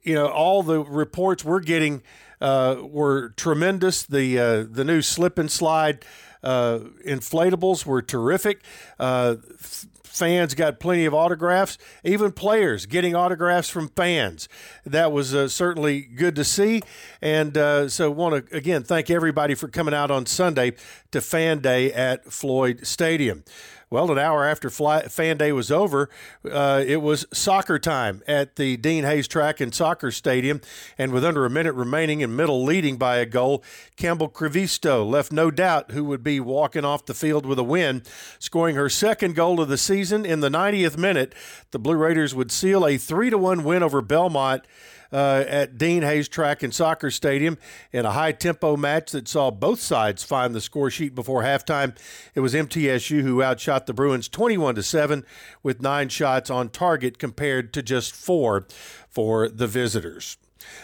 you 0.03 0.13
know, 0.13 0.27
all 0.27 0.63
the 0.63 0.79
reports 0.79 1.43
we're 1.43 1.59
getting 1.59 2.01
uh, 2.39 2.77
were 2.81 3.29
tremendous. 3.29 4.03
The 4.03 4.39
uh, 4.39 4.65
the 4.69 4.83
new 4.83 5.01
slip 5.01 5.37
and 5.37 5.51
slide 5.51 6.05
uh, 6.43 6.79
inflatables 7.05 7.85
were 7.85 8.01
terrific. 8.01 8.63
Uh, 8.99 9.35
fans 10.17 10.53
got 10.53 10.79
plenty 10.79 11.05
of 11.05 11.13
autographs, 11.13 11.77
even 12.03 12.31
players 12.31 12.85
getting 12.85 13.15
autographs 13.15 13.69
from 13.69 13.89
fans. 13.89 14.49
That 14.85 15.11
was 15.11 15.33
uh, 15.35 15.47
certainly 15.47 16.01
good 16.01 16.35
to 16.35 16.43
see. 16.43 16.81
And 17.21 17.57
uh, 17.57 17.89
so, 17.89 18.11
want 18.11 18.47
to 18.47 18.55
again 18.55 18.83
thank 18.83 19.09
everybody 19.09 19.55
for 19.55 19.67
coming 19.67 19.93
out 19.93 20.11
on 20.11 20.25
Sunday 20.25 20.73
to 21.11 21.21
Fan 21.21 21.59
Day 21.59 21.91
at 21.93 22.31
Floyd 22.31 22.85
Stadium. 22.85 23.43
Well, 23.89 24.11
an 24.11 24.19
hour 24.19 24.43
after 24.43 24.69
fly, 24.69 25.03
fan 25.03 25.37
day 25.37 25.53
was 25.53 25.71
over, 25.71 26.09
uh, 26.43 26.83
it 26.85 26.97
was 26.97 27.25
soccer 27.31 27.79
time 27.79 28.21
at 28.27 28.57
the 28.57 28.75
Dean 28.75 29.05
Hayes 29.05 29.29
Track 29.29 29.61
and 29.61 29.73
Soccer 29.73 30.11
Stadium. 30.11 30.59
And 30.97 31.13
with 31.13 31.23
under 31.23 31.45
a 31.45 31.49
minute 31.49 31.71
remaining 31.71 32.21
and 32.21 32.35
middle 32.35 32.65
leading 32.65 32.97
by 32.97 33.17
a 33.17 33.25
goal, 33.25 33.63
Campbell 33.95 34.27
Crevisto 34.27 35.09
left 35.09 35.31
no 35.31 35.49
doubt 35.51 35.91
who 35.91 36.03
would 36.03 36.21
be 36.21 36.41
walking 36.41 36.83
off 36.83 37.05
the 37.05 37.13
field 37.13 37.45
with 37.45 37.59
a 37.59 37.63
win, 37.63 38.03
scoring 38.39 38.75
her 38.75 38.89
second 38.89 39.35
goal 39.35 39.61
of 39.61 39.69
the 39.69 39.77
season 39.77 40.25
in 40.25 40.41
the 40.41 40.49
90th 40.49 40.97
minute. 40.97 41.33
The 41.71 41.79
Blue 41.79 41.95
Raiders 41.95 42.35
would 42.35 42.51
seal 42.51 42.85
a 42.85 42.97
3 42.97 43.29
to 43.29 43.37
1 43.37 43.63
win 43.63 43.83
over 43.83 44.01
Belmont 44.01 44.65
uh, 45.11 45.43
at 45.47 45.77
Dean 45.77 46.03
Hayes 46.03 46.27
Track 46.27 46.63
and 46.63 46.73
Soccer 46.73 47.11
Stadium 47.11 47.57
in 47.91 48.05
a 48.05 48.11
high 48.11 48.31
tempo 48.31 48.77
match 48.77 49.11
that 49.11 49.27
saw 49.27 49.51
both 49.51 49.79
sides 49.79 50.23
find 50.23 50.53
the 50.53 50.61
score 50.61 50.89
sheet 50.89 51.15
before 51.15 51.43
halftime. 51.43 51.95
It 52.35 52.41
was 52.41 52.53
MTSU 52.53 53.21
who 53.21 53.43
outshot 53.43 53.85
the 53.85 53.93
Bruins 53.93 54.27
21 54.27 54.75
to 54.75 54.83
7 54.83 55.25
with 55.63 55.81
nine 55.81 56.09
shots 56.09 56.49
on 56.49 56.69
target 56.69 57.17
compared 57.19 57.73
to 57.73 57.81
just 57.81 58.15
four 58.15 58.67
for 59.09 59.49
the 59.49 59.67
visitors. 59.67 60.37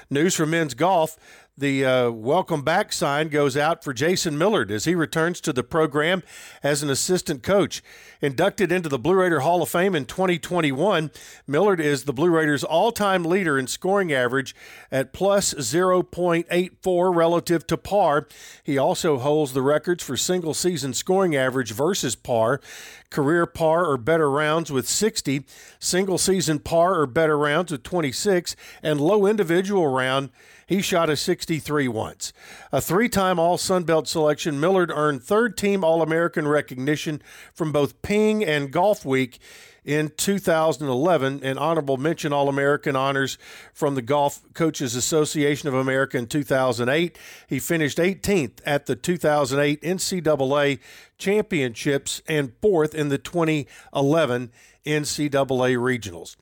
News 0.10 0.36
from 0.36 0.52
men's 0.52 0.74
golf. 0.74 1.18
The 1.56 1.86
uh, 1.86 2.10
welcome 2.10 2.64
back 2.64 2.92
sign 2.92 3.28
goes 3.30 3.56
out 3.56 3.84
for 3.84 3.94
Jason 3.94 4.40
Millard 4.40 4.72
as 4.72 4.86
he 4.86 4.96
returns 4.96 5.40
to 5.42 5.54
the 5.54 5.64
program 5.64 6.24
as 6.64 6.82
an 6.82 6.90
assistant 6.90 7.44
coach. 7.44 7.84
Inducted 8.24 8.72
into 8.72 8.88
the 8.88 8.98
Blue 8.98 9.16
Raider 9.16 9.42
Hall 9.42 9.62
of 9.62 9.68
Fame 9.68 9.94
in 9.94 10.06
2021, 10.06 11.12
Millard 11.46 11.82
is 11.82 12.06
the 12.06 12.14
Blue 12.14 12.30
Raiders' 12.30 12.64
all 12.64 12.94
time 12.94 13.26
leader 13.26 13.60
in 13.60 13.68
scoring 13.68 14.14
average 14.14 14.56
at 14.90 15.12
plus 15.12 15.54
0.84 15.56 17.14
relative 17.14 17.68
to 17.68 17.76
par. 17.76 18.30
He 18.64 18.78
also 18.78 19.18
holds 19.18 19.52
the 19.52 19.62
records 19.62 20.06
for 20.06 20.16
single 20.16 20.54
season 20.54 20.94
scoring 20.94 21.36
average 21.36 21.74
versus 21.74 22.16
par, 22.16 22.62
career 23.10 23.46
par 23.46 23.86
or 23.86 23.98
better 23.98 24.32
rounds 24.32 24.72
with 24.72 24.88
60, 24.88 25.44
single 25.78 26.18
season 26.18 26.60
par 26.60 26.98
or 26.98 27.06
better 27.06 27.38
rounds 27.38 27.74
with 27.74 27.84
26, 27.84 28.56
and 28.82 29.02
low 29.02 29.26
individual 29.26 29.90
round 29.90 30.30
he 30.66 30.82
shot 30.82 31.10
a 31.10 31.16
63 31.16 31.88
once. 31.88 32.34
A 32.72 32.82
three 32.82 33.10
time 33.10 33.40
All 33.40 33.58
Sun 33.58 33.84
Belt 33.84 34.08
selection, 34.08 34.60
Millard 34.60 34.92
earned 34.92 35.24
third 35.24 35.58
team 35.58 35.84
All 35.84 36.02
American 36.02 36.48
recognition 36.48 37.22
from 37.54 37.72
both 37.72 38.02
Ping 38.14 38.46
and 38.46 38.70
Golf 38.70 39.06
Week 39.06 39.40
in 39.84 40.12
2011 40.16 41.40
and 41.42 41.58
honorable 41.58 41.98
mention 41.98 42.32
All 42.32 42.48
American 42.48 42.96
honors 42.96 43.40
from 43.74 43.96
the 43.96 44.04
Golf 44.04 44.40
Coaches 44.54 44.94
Association 44.94 45.68
of 45.68 45.74
America 45.74 46.20
in 46.20 46.28
2008. 46.28 47.18
He 47.48 47.58
finished 47.58 47.98
18th 47.98 48.60
at 48.68 48.86
the 48.86 48.96
2008 48.96 49.82
NCAA 49.82 50.78
Championships 51.18 52.22
and 52.28 52.54
fourth 52.62 52.94
in 52.94 53.10
the 53.10 53.18
2011 53.18 54.52
NCAA 54.86 55.78
Regionals. 55.78 56.36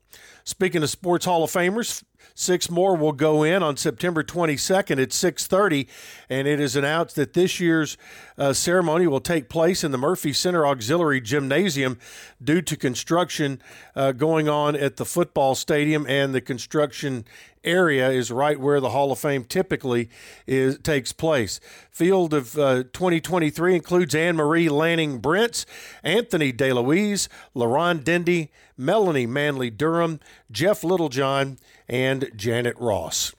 Speaking 0.43 0.83
of 0.83 0.89
Sports 0.89 1.23
Hall 1.23 1.45
of 1.45 1.51
Famers, 1.51 2.03
Six 2.33 2.69
more 2.69 2.95
will 2.95 3.11
go 3.11 3.43
in 3.43 3.61
on 3.61 3.77
September 3.77 4.23
22nd 4.23 5.01
at 5.01 5.09
6:30, 5.09 5.87
and 6.29 6.47
it 6.47 6.59
is 6.59 6.75
announced 6.75 7.15
that 7.15 7.33
this 7.33 7.59
year's 7.59 7.97
uh, 8.37 8.53
ceremony 8.53 9.07
will 9.07 9.19
take 9.19 9.49
place 9.49 9.83
in 9.83 9.91
the 9.91 9.97
Murphy 9.97 10.33
Center 10.33 10.65
Auxiliary 10.65 11.21
Gymnasium 11.21 11.99
due 12.43 12.61
to 12.61 12.75
construction 12.75 13.61
uh, 13.95 14.11
going 14.11 14.49
on 14.49 14.75
at 14.75 14.97
the 14.97 15.05
football 15.05 15.55
stadium, 15.55 16.05
and 16.07 16.33
the 16.33 16.41
construction 16.41 17.25
area 17.63 18.09
is 18.09 18.31
right 18.31 18.59
where 18.59 18.79
the 18.79 18.89
Hall 18.89 19.11
of 19.11 19.19
Fame 19.19 19.43
typically 19.43 20.09
is 20.47 20.79
takes 20.79 21.11
place. 21.11 21.59
Field 21.89 22.33
of 22.33 22.57
uh, 22.57 22.83
2023 22.93 23.75
includes 23.75 24.15
Anne 24.15 24.35
Marie 24.35 24.69
Lanning 24.69 25.19
Brents, 25.19 25.65
Anthony 26.03 26.51
DeLuise, 26.51 27.27
LaRon 27.55 28.03
Dendy, 28.03 28.51
Melanie 28.81 29.27
Manley 29.27 29.69
Durham, 29.69 30.19
Jeff 30.51 30.83
Littlejohn, 30.83 31.59
and 31.87 32.31
Janet 32.35 32.75
Ross. 32.79 33.33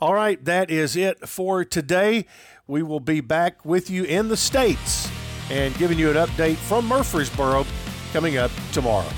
All 0.00 0.14
right, 0.14 0.44
that 0.44 0.70
is 0.70 0.94
it 0.94 1.26
for 1.26 1.64
today. 1.64 2.26
We 2.66 2.82
will 2.82 3.00
be 3.00 3.20
back 3.20 3.64
with 3.64 3.88
you 3.88 4.04
in 4.04 4.28
the 4.28 4.36
States 4.36 5.08
and 5.50 5.74
giving 5.78 5.98
you 5.98 6.10
an 6.10 6.16
update 6.16 6.56
from 6.56 6.86
Murfreesboro 6.86 7.66
coming 8.12 8.36
up 8.36 8.50
tomorrow. 8.72 9.08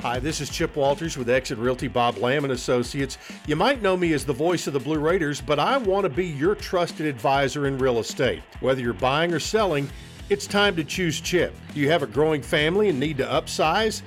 Hi, 0.00 0.20
this 0.20 0.40
is 0.40 0.48
Chip 0.48 0.76
Walters 0.76 1.18
with 1.18 1.28
Exit 1.28 1.58
Realty 1.58 1.88
Bob 1.88 2.18
Lamb 2.18 2.44
and 2.44 2.52
Associates. 2.52 3.18
You 3.46 3.56
might 3.56 3.82
know 3.82 3.96
me 3.96 4.12
as 4.12 4.24
the 4.24 4.32
voice 4.32 4.68
of 4.68 4.72
the 4.72 4.78
Blue 4.78 4.98
Raiders, 4.98 5.40
but 5.40 5.58
I 5.58 5.76
want 5.76 6.04
to 6.04 6.08
be 6.08 6.26
your 6.26 6.54
trusted 6.54 7.04
advisor 7.04 7.66
in 7.66 7.78
real 7.78 7.98
estate. 7.98 8.40
Whether 8.60 8.80
you're 8.80 8.92
buying 8.92 9.34
or 9.34 9.40
selling, 9.40 9.90
it's 10.30 10.46
time 10.46 10.76
to 10.76 10.84
choose 10.84 11.20
Chip. 11.20 11.54
Do 11.74 11.80
you 11.80 11.90
have 11.90 12.02
a 12.02 12.06
growing 12.06 12.42
family 12.42 12.88
and 12.88 13.00
need 13.00 13.16
to 13.18 13.24
upsize? 13.24 14.02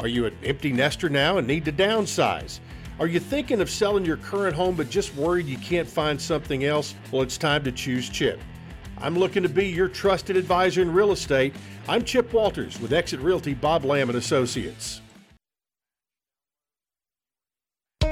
Are 0.00 0.08
you 0.08 0.26
an 0.26 0.36
empty 0.44 0.72
nester 0.72 1.08
now 1.08 1.38
and 1.38 1.46
need 1.46 1.64
to 1.64 1.72
downsize? 1.72 2.60
Are 3.00 3.06
you 3.06 3.18
thinking 3.18 3.60
of 3.60 3.68
selling 3.68 4.04
your 4.04 4.16
current 4.18 4.54
home 4.54 4.76
but 4.76 4.88
just 4.88 5.14
worried 5.16 5.46
you 5.46 5.58
can't 5.58 5.88
find 5.88 6.20
something 6.20 6.64
else? 6.64 6.94
Well, 7.10 7.22
it's 7.22 7.36
time 7.36 7.64
to 7.64 7.72
choose 7.72 8.08
Chip. 8.08 8.40
I'm 8.98 9.18
looking 9.18 9.42
to 9.42 9.48
be 9.48 9.66
your 9.66 9.88
trusted 9.88 10.36
advisor 10.36 10.80
in 10.80 10.92
real 10.92 11.10
estate. 11.10 11.54
I'm 11.88 12.04
Chip 12.04 12.32
Walters 12.32 12.80
with 12.80 12.92
Exit 12.92 13.20
Realty 13.20 13.54
Bob 13.54 13.84
Lamb 13.84 14.08
and 14.08 14.18
Associates. 14.18 15.00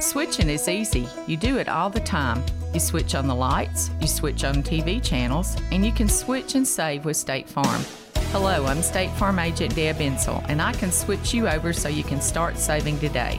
Switching 0.01 0.51
is 0.51 0.67
easy. 0.67 1.07
You 1.29 1.37
do 1.37 1.59
it 1.59 1.69
all 1.69 1.89
the 1.89 2.01
time. 2.01 2.43
You 2.73 2.81
switch 2.81 3.15
on 3.15 3.27
the 3.27 3.35
lights, 3.35 3.91
you 4.01 4.07
switch 4.07 4.45
on 4.45 4.63
TV 4.63 5.03
channels, 5.03 5.57
and 5.71 5.85
you 5.85 5.93
can 5.93 6.09
switch 6.09 6.55
and 6.55 6.67
save 6.67 7.05
with 7.05 7.19
State 7.19 7.47
Farm. 7.47 7.83
Hello, 8.31 8.65
I'm 8.65 8.81
State 8.81 9.11
Farm 9.11 9.39
Agent 9.39 9.75
Deb 9.75 9.97
Insel, 9.97 10.43
and 10.49 10.63
I 10.63 10.73
can 10.73 10.91
switch 10.91 11.35
you 11.35 11.49
over 11.49 11.75
so 11.75 11.91
you 11.91 12.03
can 12.03 12.23
start 12.23 12.57
saving 12.57 12.99
today. 12.99 13.39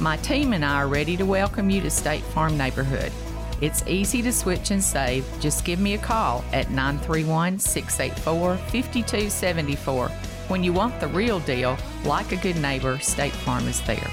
My 0.00 0.16
team 0.18 0.54
and 0.54 0.64
I 0.64 0.76
are 0.76 0.88
ready 0.88 1.14
to 1.18 1.26
welcome 1.26 1.68
you 1.68 1.82
to 1.82 1.90
State 1.90 2.22
Farm 2.22 2.56
Neighborhood. 2.56 3.12
It's 3.60 3.86
easy 3.86 4.22
to 4.22 4.32
switch 4.32 4.70
and 4.70 4.82
save. 4.82 5.26
Just 5.40 5.66
give 5.66 5.78
me 5.78 5.92
a 5.92 5.98
call 5.98 6.42
at 6.54 6.70
931 6.70 7.58
684 7.58 8.56
5274. 8.56 10.08
When 10.48 10.64
you 10.64 10.72
want 10.72 10.98
the 11.00 11.08
real 11.08 11.40
deal, 11.40 11.76
like 12.04 12.32
a 12.32 12.36
good 12.36 12.56
neighbor, 12.56 12.98
State 13.00 13.34
Farm 13.34 13.68
is 13.68 13.82
there. 13.82 14.10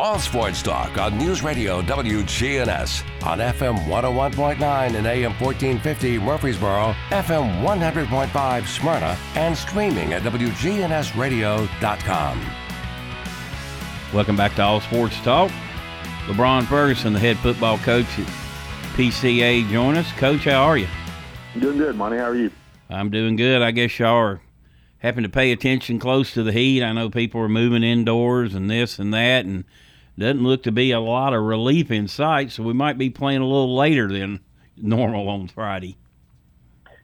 All 0.00 0.18
Sports 0.18 0.62
Talk 0.62 0.96
on 0.96 1.18
News 1.18 1.42
Radio 1.42 1.82
WGNS 1.82 3.04
on 3.26 3.38
FM 3.38 3.84
101.9 3.84 4.94
and 4.94 5.06
AM 5.06 5.32
1450 5.32 6.18
Murfreesboro, 6.18 6.94
FM 7.10 7.62
100.5 7.62 8.66
Smyrna, 8.66 9.18
and 9.34 9.54
streaming 9.54 10.14
at 10.14 10.22
WGNSradio.com. 10.22 12.50
Welcome 14.14 14.36
back 14.36 14.54
to 14.54 14.62
All 14.62 14.80
Sports 14.80 15.20
Talk. 15.20 15.50
LeBron 16.24 16.64
Ferguson, 16.64 17.12
the 17.12 17.20
head 17.20 17.36
football 17.36 17.76
coach 17.76 18.06
at 18.18 18.26
PCA, 18.94 19.68
join 19.68 19.98
us. 19.98 20.10
Coach, 20.12 20.44
how 20.44 20.62
are 20.62 20.78
you? 20.78 20.88
Doing 21.58 21.76
good, 21.76 21.94
Monty. 21.94 22.16
How 22.16 22.30
are 22.30 22.34
you? 22.34 22.50
I'm 22.88 23.10
doing 23.10 23.36
good. 23.36 23.60
I 23.60 23.70
guess 23.70 23.98
y'all 23.98 24.16
are 24.16 24.40
having 25.00 25.24
to 25.24 25.28
pay 25.28 25.52
attention 25.52 25.98
close 25.98 26.32
to 26.32 26.42
the 26.42 26.52
heat. 26.52 26.82
I 26.82 26.92
know 26.92 27.10
people 27.10 27.42
are 27.42 27.50
moving 27.50 27.82
indoors 27.82 28.54
and 28.54 28.70
this 28.70 28.98
and 28.98 29.12
that, 29.12 29.44
and 29.44 29.66
doesn't 30.20 30.42
look 30.42 30.62
to 30.64 30.72
be 30.72 30.92
a 30.92 31.00
lot 31.00 31.34
of 31.34 31.42
relief 31.42 31.90
in 31.90 32.06
sight, 32.06 32.52
so 32.52 32.62
we 32.62 32.72
might 32.72 32.98
be 32.98 33.10
playing 33.10 33.40
a 33.40 33.46
little 33.46 33.74
later 33.74 34.06
than 34.08 34.40
normal 34.76 35.28
on 35.28 35.48
Friday. 35.48 35.96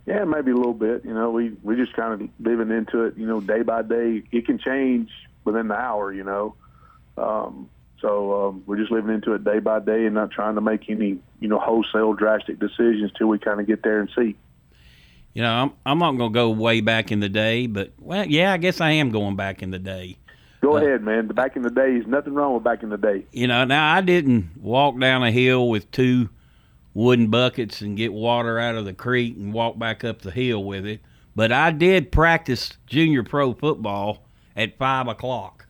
Yeah, 0.06 0.24
maybe 0.24 0.52
a 0.52 0.56
little 0.56 0.74
bit. 0.74 1.04
You 1.04 1.14
know, 1.14 1.30
we 1.30 1.50
we 1.62 1.76
just 1.76 1.94
kind 1.94 2.20
of 2.20 2.28
living 2.38 2.70
into 2.70 3.04
it. 3.04 3.16
You 3.16 3.26
know, 3.26 3.40
day 3.40 3.62
by 3.62 3.82
day, 3.82 4.22
it 4.30 4.46
can 4.46 4.58
change 4.58 5.10
within 5.44 5.68
the 5.68 5.74
hour. 5.74 6.12
You 6.12 6.24
know, 6.24 6.54
um, 7.16 7.68
so 8.00 8.48
um, 8.48 8.62
we're 8.66 8.76
just 8.76 8.92
living 8.92 9.14
into 9.14 9.32
it 9.32 9.42
day 9.42 9.58
by 9.58 9.80
day 9.80 10.06
and 10.06 10.14
not 10.14 10.30
trying 10.30 10.54
to 10.54 10.60
make 10.60 10.88
any 10.88 11.18
you 11.40 11.48
know 11.48 11.58
wholesale 11.58 12.12
drastic 12.12 12.58
decisions 12.60 13.10
till 13.18 13.26
we 13.26 13.38
kind 13.38 13.60
of 13.60 13.66
get 13.66 13.82
there 13.82 14.00
and 14.00 14.10
see. 14.14 14.36
You 15.32 15.42
know, 15.42 15.52
I'm 15.52 15.72
I'm 15.84 15.98
not 15.98 16.12
going 16.12 16.32
to 16.32 16.34
go 16.34 16.50
way 16.50 16.82
back 16.82 17.10
in 17.10 17.20
the 17.20 17.28
day, 17.28 17.66
but 17.66 17.92
well, 17.98 18.26
yeah, 18.26 18.52
I 18.52 18.58
guess 18.58 18.80
I 18.80 18.92
am 18.92 19.10
going 19.10 19.36
back 19.36 19.62
in 19.62 19.70
the 19.70 19.78
day. 19.78 20.18
Go 20.60 20.74
uh, 20.74 20.80
ahead, 20.80 21.02
man. 21.02 21.26
Back 21.28 21.56
in 21.56 21.62
the 21.62 21.70
days, 21.70 22.06
nothing 22.06 22.34
wrong 22.34 22.54
with 22.54 22.64
back 22.64 22.82
in 22.82 22.88
the 22.90 22.96
day. 22.96 23.24
You 23.32 23.46
know, 23.46 23.64
now 23.64 23.94
I 23.94 24.00
didn't 24.00 24.50
walk 24.60 24.98
down 24.98 25.22
a 25.22 25.30
hill 25.30 25.68
with 25.68 25.90
two 25.90 26.28
wooden 26.96 27.28
buckets 27.28 27.82
and 27.82 27.96
get 27.96 28.10
water 28.10 28.58
out 28.58 28.74
of 28.74 28.86
the 28.86 28.94
creek 28.94 29.36
and 29.36 29.52
walk 29.52 29.78
back 29.78 30.02
up 30.02 30.22
the 30.22 30.30
hill 30.30 30.64
with 30.64 30.86
it, 30.86 30.98
but 31.34 31.52
I 31.52 31.70
did 31.70 32.10
practice 32.10 32.72
junior 32.86 33.22
pro 33.22 33.52
football 33.52 34.24
at 34.56 34.78
five 34.78 35.06
o'clock, 35.06 35.66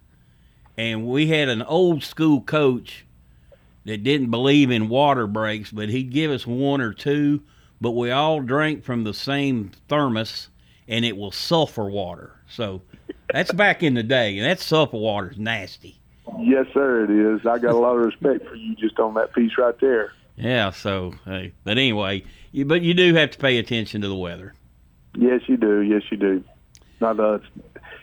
and 0.77 1.05
we 1.05 1.27
had 1.27 1.49
an 1.49 1.63
old 1.63 2.05
school 2.05 2.41
coach 2.41 3.05
that 3.87 4.05
didn't 4.05 4.31
believe 4.31 4.71
in 4.71 4.89
water 4.89 5.27
breaks, 5.27 5.73
but 5.73 5.89
he'd 5.89 6.13
give 6.13 6.31
us 6.31 6.47
one 6.47 6.81
or 6.81 6.93
two, 6.93 7.43
but 7.81 7.91
we 7.91 8.13
all 8.13 8.41
drank 8.41 8.85
from 8.85 9.03
the 9.03 9.15
same 9.15 9.73
thermos, 9.89 10.49
and 10.87 11.05
it 11.05 11.17
was 11.17 11.35
sulfur 11.35 11.91
water. 11.91 12.37
So 12.49 12.83
that's 13.33 13.53
back 13.53 13.83
in 13.83 13.95
the 13.95 14.03
day, 14.03 14.39
and 14.39 14.47
that 14.47 14.61
sulfur 14.61 14.97
water's 14.97 15.39
nasty. 15.39 16.01
Yes, 16.39 16.67
sir, 16.75 17.05
it 17.05 17.11
is. 17.11 17.47
I 17.47 17.59
got 17.59 17.73
a 17.73 17.79
lot 17.79 17.97
of 17.97 18.05
respect 18.05 18.47
for 18.47 18.55
you 18.55 18.75
just 18.75 18.99
on 18.99 19.15
that 19.15 19.33
piece 19.35 19.53
right 19.59 19.79
there. 19.81 20.13
Yeah. 20.37 20.71
So, 20.71 21.15
hey, 21.25 21.53
but 21.65 21.79
anyway, 21.79 22.25
you, 22.53 22.65
but 22.65 22.83
you 22.83 22.95
do 22.95 23.15
have 23.15 23.31
to 23.33 23.39
pay 23.39 23.59
attention 23.59 24.03
to 24.03 24.09
the 24.09 24.17
weather. 24.17 24.55
Yes, 25.15 25.43
you 25.47 25.57
do. 25.57 25.81
Yes, 25.81 26.03
you 26.11 26.17
do. 26.17 26.45
Not 27.01 27.21
us. 27.21 27.43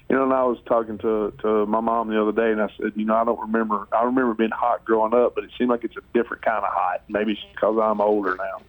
You 0.09 0.17
know, 0.17 0.23
and 0.23 0.33
I 0.33 0.43
was 0.43 0.57
talking 0.65 0.97
to 0.99 1.33
to 1.41 1.65
my 1.65 1.79
mom 1.79 2.09
the 2.09 2.21
other 2.21 2.31
day, 2.31 2.51
and 2.51 2.61
I 2.61 2.69
said, 2.77 2.93
you 2.95 3.05
know, 3.05 3.15
I 3.15 3.23
don't 3.23 3.39
remember. 3.39 3.87
I 3.91 4.03
remember 4.03 4.33
being 4.33 4.51
hot 4.51 4.83
growing 4.85 5.13
up, 5.13 5.35
but 5.35 5.43
it 5.43 5.51
seemed 5.57 5.69
like 5.69 5.83
it's 5.83 5.95
a 5.97 6.01
different 6.13 6.43
kind 6.43 6.63
of 6.63 6.71
hot. 6.71 7.03
Maybe 7.07 7.33
it's 7.33 7.41
because 7.53 7.77
I'm 7.81 8.01
older 8.01 8.35
now. 8.35 8.61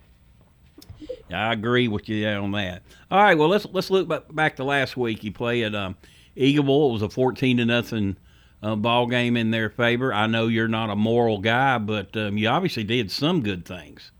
I 1.30 1.52
agree 1.52 1.88
with 1.88 2.08
you 2.08 2.26
on 2.26 2.52
that. 2.52 2.82
All 3.10 3.22
right, 3.22 3.36
well 3.36 3.48
let's 3.48 3.66
let's 3.72 3.90
look 3.90 4.34
back 4.34 4.56
to 4.56 4.64
last 4.64 4.96
week. 4.96 5.24
You 5.24 5.32
played 5.32 5.64
at 5.64 5.74
um, 5.74 5.96
Eagleville. 6.36 6.90
It 6.90 6.92
was 6.92 7.02
a 7.02 7.08
fourteen 7.08 7.56
to 7.58 7.64
nothing 7.64 8.16
uh, 8.62 8.76
ball 8.76 9.06
game 9.06 9.36
in 9.36 9.50
their 9.50 9.70
favor. 9.70 10.12
I 10.12 10.26
know 10.26 10.48
you're 10.48 10.68
not 10.68 10.90
a 10.90 10.96
moral 10.96 11.38
guy, 11.38 11.78
but 11.78 12.16
um, 12.16 12.38
you 12.38 12.48
obviously 12.48 12.84
did 12.84 13.10
some 13.10 13.42
good 13.42 13.64
things. 13.64 14.10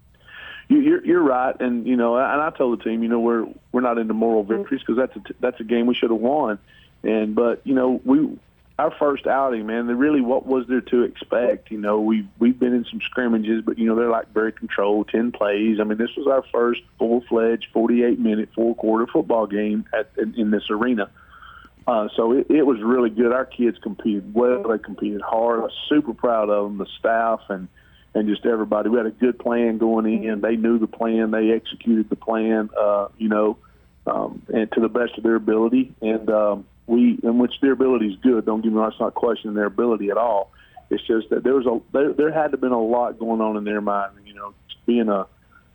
You're, 0.69 1.05
you're 1.05 1.23
right, 1.23 1.55
and 1.61 1.87
you 1.87 1.97
know, 1.97 2.17
and 2.17 2.41
I 2.41 2.51
told 2.51 2.79
the 2.79 2.85
team, 2.85 3.03
you 3.03 3.09
know, 3.09 3.21
we're 3.21 3.47
we're 3.73 3.83
not 3.83 3.99
into 3.99 4.15
moral 4.15 4.45
victories 4.45 4.81
because 4.81 4.97
that's 4.97 5.17
a 5.17 5.35
that's 5.41 5.61
a 5.61 5.65
game 5.65 5.87
we 5.87 5.95
should 5.95 6.11
have 6.11 6.21
won, 6.21 6.59
and 7.03 7.35
but 7.35 7.61
you 7.65 7.75
know 7.75 8.01
we 8.05 8.39
our 8.79 8.91
first 8.91 9.27
outing, 9.27 9.67
man, 9.67 9.87
really 9.87 10.21
what 10.21 10.47
was 10.47 10.67
there 10.67 10.81
to 10.81 11.03
expect? 11.03 11.71
You 11.71 11.79
know, 11.79 12.01
we 12.01 12.27
we've 12.39 12.59
been 12.59 12.75
in 12.75 12.85
some 12.91 13.01
scrimmages, 13.03 13.63
but 13.63 13.79
you 13.79 13.87
know 13.87 13.95
they're 13.95 14.11
like 14.11 14.33
very 14.33 14.53
controlled, 14.53 15.09
ten 15.09 15.33
plays. 15.33 15.79
I 15.81 15.85
mean, 15.85 15.99
this 15.99 16.17
was 16.17 16.27
our 16.27 16.43
first 16.51 16.81
full 16.99 17.21
fledged, 17.29 17.69
forty 17.73 18.03
eight 18.03 18.19
minute, 18.19 18.49
full 18.55 18.75
quarter 18.75 19.07
football 19.07 19.47
game 19.47 19.85
at 19.93 20.11
in, 20.19 20.35
in 20.35 20.51
this 20.51 20.71
arena. 20.71 21.11
Uh, 21.87 22.09
so 22.17 22.33
it, 22.33 22.51
it 22.51 22.63
was 22.63 22.79
really 22.83 23.11
good. 23.11 23.33
Our 23.33 23.45
kids 23.45 23.77
competed 23.83 24.33
well. 24.33 24.63
They 24.63 24.79
competed 24.79 25.21
hard. 25.21 25.61
I 25.61 25.63
was 25.65 25.73
super 25.89 26.15
proud 26.15 26.49
of 26.49 26.65
them, 26.65 26.79
the 26.79 26.87
staff 26.99 27.41
and 27.49 27.69
and 28.15 28.29
just 28.29 28.47
everybody. 28.47 28.89
We 28.89 28.97
had 28.97 29.07
a 29.07 29.11
good 29.11 29.39
plan 29.39 29.79
going 29.79 30.25
in. 30.25 30.41
They 30.41 30.57
knew 30.57 30.79
the 30.79 30.87
plan. 30.87 31.33
They 31.33 31.51
executed 31.51 32.09
the 32.09 32.17
plan. 32.17 32.71
Uh, 32.79 33.09
you 33.19 33.29
know, 33.29 33.59
um, 34.07 34.43
and 34.53 34.71
to 34.73 34.81
the 34.81 34.89
best 34.89 35.19
of 35.19 35.25
their 35.25 35.35
ability. 35.35 35.95
And 36.01 36.31
um, 36.31 36.67
we, 36.87 37.19
in 37.23 37.39
which 37.39 37.55
their 37.61 37.73
ability 37.73 38.07
is 38.07 38.17
good. 38.23 38.47
Don't 38.47 38.63
get 38.63 38.73
me 38.73 38.79
wrong; 38.79 38.91
it's 38.91 39.01
not 39.01 39.15
questioning 39.15 39.55
their 39.55 39.67
ability 39.67 40.11
at 40.11 40.17
all. 40.17 40.53
It's 40.91 41.05
just 41.07 41.31
that 41.31 41.43
there 41.43 41.55
was 41.55 41.67
a 41.67 41.81
there, 41.93 42.13
there 42.13 42.33
had 42.33 42.49
to 42.49 42.51
have 42.53 42.61
been 42.61 42.73
a 42.73 42.83
lot 42.83 43.19
going 43.19 43.41
on 43.41 43.57
in 43.57 43.65
their 43.65 43.81
mind. 43.81 44.13
You 44.25 44.35
know, 44.35 44.55
being 44.87 45.09
a, 45.09 45.27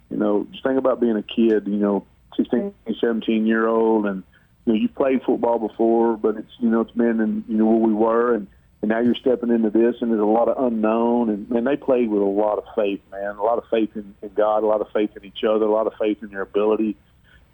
you 0.10 0.18
know, 0.18 0.48
just 0.52 0.64
think 0.64 0.78
about 0.78 1.02
being 1.02 1.18
a 1.18 1.24
kid. 1.24 1.68
You 1.68 1.78
know, 1.78 2.06
16, 2.38 2.74
17 3.00 3.48
year 3.48 3.68
old, 3.68 4.06
and 4.06 4.24
you 4.70 4.76
know 4.76 4.82
you 4.82 4.88
played 4.90 5.24
football 5.24 5.58
before, 5.58 6.16
but 6.16 6.38
it's 6.38 6.52
you 6.60 6.70
know 6.70 6.82
it's 6.82 6.92
been 6.92 7.20
and 7.20 7.44
you 7.48 7.58
know 7.58 7.66
where 7.66 7.88
we 7.88 7.94
were, 7.94 8.36
and 8.36 8.48
and 8.84 8.90
now 8.90 9.00
you're 9.00 9.16
stepping 9.16 9.50
into 9.50 9.72
this, 9.72 9.96
and 10.00 10.12
there's 10.12 10.22
a 10.22 10.26
lot 10.26 10.48
of 10.48 10.64
unknown, 10.64 11.30
and 11.30 11.50
man, 11.50 11.64
they 11.64 11.76
played 11.76 12.08
with 12.08 12.22
a 12.22 12.26
lot 12.26 12.60
of 12.60 12.66
faith, 12.76 13.02
man, 13.12 13.36
a 13.36 13.44
lot 13.44 13.58
of 13.58 13.64
faith 13.72 13.90
in, 13.96 14.14
in 14.22 14.30
God, 14.36 14.62
a 14.62 14.68
lot 14.68 14.80
of 14.80 14.88
faith 14.94 15.18
in 15.18 15.26
each 15.26 15.44
other, 15.44 15.66
a 15.66 15.72
lot 15.72 15.88
of 15.88 15.94
faith 16.00 16.22
in 16.22 16.30
their 16.30 16.44
ability, 16.44 16.96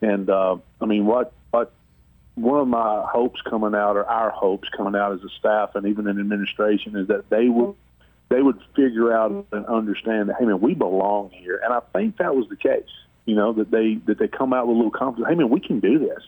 and 0.01 0.29
uh, 0.29 0.57
I 0.81 0.85
mean, 0.85 1.05
what 1.05 1.31
what 1.51 1.71
one 2.35 2.59
of 2.59 2.67
my 2.67 3.05
hopes 3.09 3.39
coming 3.49 3.75
out, 3.75 3.95
or 3.95 4.05
our 4.05 4.29
hopes 4.29 4.67
coming 4.75 4.99
out 4.99 5.13
as 5.13 5.23
a 5.23 5.29
staff 5.39 5.75
and 5.75 5.87
even 5.87 6.07
in 6.07 6.19
administration, 6.19 6.97
is 6.97 7.07
that 7.07 7.29
they 7.29 7.47
would 7.47 7.75
they 8.27 8.41
would 8.41 8.59
figure 8.75 9.13
out 9.13 9.31
and 9.53 9.65
understand 9.67 10.27
that 10.27 10.35
hey 10.37 10.43
man, 10.43 10.59
we 10.59 10.73
belong 10.73 11.29
here, 11.29 11.61
and 11.63 11.73
I 11.73 11.79
think 11.93 12.17
that 12.17 12.35
was 12.35 12.49
the 12.49 12.57
case. 12.57 12.91
You 13.23 13.35
know 13.35 13.53
that 13.53 13.71
they 13.71 13.99
that 14.05 14.19
they 14.19 14.27
come 14.27 14.51
out 14.51 14.67
with 14.67 14.75
a 14.75 14.77
little 14.77 14.91
confidence. 14.91 15.29
Hey 15.29 15.35
man, 15.35 15.49
we 15.49 15.61
can 15.61 15.79
do 15.79 15.97
this. 15.97 16.21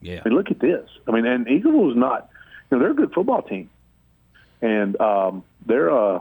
Yeah. 0.00 0.22
I 0.24 0.28
mean, 0.28 0.36
look 0.36 0.50
at 0.50 0.58
this. 0.58 0.88
I 1.06 1.12
mean, 1.12 1.26
and 1.26 1.48
Eagle 1.48 1.90
is 1.90 1.96
not. 1.96 2.30
You 2.70 2.76
know, 2.76 2.82
they're 2.82 2.92
a 2.92 2.94
good 2.94 3.12
football 3.12 3.42
team, 3.42 3.68
and 4.62 5.00
um, 5.00 5.44
their 5.66 5.90
uh, 5.90 6.20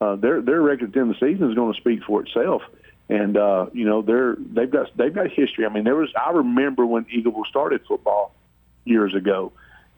uh, 0.00 0.16
their 0.16 0.40
their 0.40 0.60
record 0.60 0.96
at 0.96 1.08
the 1.08 1.14
season 1.14 1.48
is 1.48 1.54
going 1.54 1.72
to 1.72 1.80
speak 1.80 2.02
for 2.04 2.22
itself. 2.22 2.62
And 3.08 3.36
uh, 3.36 3.66
you 3.72 3.84
know, 3.84 4.02
they're 4.02 4.36
they've 4.38 4.70
got 4.70 4.96
they've 4.96 5.14
got 5.14 5.30
history. 5.30 5.66
I 5.66 5.68
mean, 5.68 5.84
there 5.84 5.96
was 5.96 6.10
I 6.14 6.30
remember 6.30 6.86
when 6.86 7.06
Eagle 7.10 7.42
started 7.48 7.80
football 7.86 8.32
years 8.84 9.14
ago, 9.14 9.52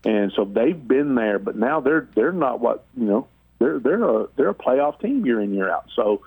and 0.04 0.32
so 0.34 0.44
they've 0.44 0.88
been 0.88 1.14
there. 1.14 1.38
But 1.38 1.56
now 1.56 1.80
they're 1.80 2.08
they're 2.14 2.32
not 2.32 2.60
what 2.60 2.84
you 2.96 3.04
know. 3.04 3.28
They're 3.58 3.78
they're 3.78 4.04
a 4.04 4.28
they're 4.36 4.48
a 4.48 4.54
playoff 4.54 5.00
team 5.00 5.26
year 5.26 5.40
in 5.40 5.52
year 5.52 5.70
out. 5.70 5.86
So 5.94 6.22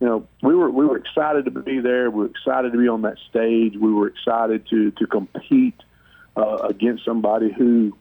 you 0.00 0.06
know, 0.06 0.28
we 0.42 0.54
were 0.54 0.70
we 0.70 0.84
were 0.84 0.98
excited 0.98 1.46
to 1.46 1.50
be 1.50 1.80
there. 1.80 2.10
We 2.10 2.24
were 2.24 2.30
excited 2.30 2.72
to 2.72 2.78
be 2.78 2.88
on 2.88 3.02
that 3.02 3.16
stage. 3.30 3.74
We 3.76 3.92
were 3.92 4.08
excited 4.08 4.68
to 4.68 4.90
to 4.90 5.06
compete 5.06 5.80
uh, 6.36 6.56
against 6.68 7.04
somebody 7.04 7.52
who, 7.52 7.96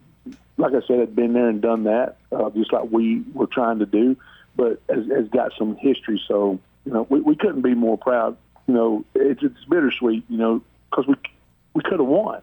like 0.57 0.73
I 0.73 0.85
said, 0.87 0.99
had 0.99 1.15
been 1.15 1.33
there 1.33 1.49
and 1.49 1.61
done 1.61 1.85
that, 1.85 2.17
uh, 2.31 2.49
just 2.51 2.73
like 2.73 2.91
we 2.91 3.23
were 3.33 3.47
trying 3.47 3.79
to 3.79 3.85
do, 3.85 4.17
but 4.55 4.81
has, 4.89 5.05
has 5.07 5.27
got 5.29 5.53
some 5.57 5.75
history. 5.77 6.21
So 6.27 6.59
you 6.85 6.93
know, 6.93 7.07
we, 7.09 7.21
we 7.21 7.35
couldn't 7.35 7.61
be 7.61 7.73
more 7.73 7.97
proud. 7.97 8.37
You 8.67 8.73
know, 8.73 9.05
it's 9.15 9.43
it's 9.43 9.63
bittersweet. 9.65 10.25
You 10.29 10.37
know, 10.37 10.61
because 10.89 11.07
we 11.07 11.15
we 11.73 11.81
could 11.81 11.99
have 11.99 12.07
won. 12.07 12.41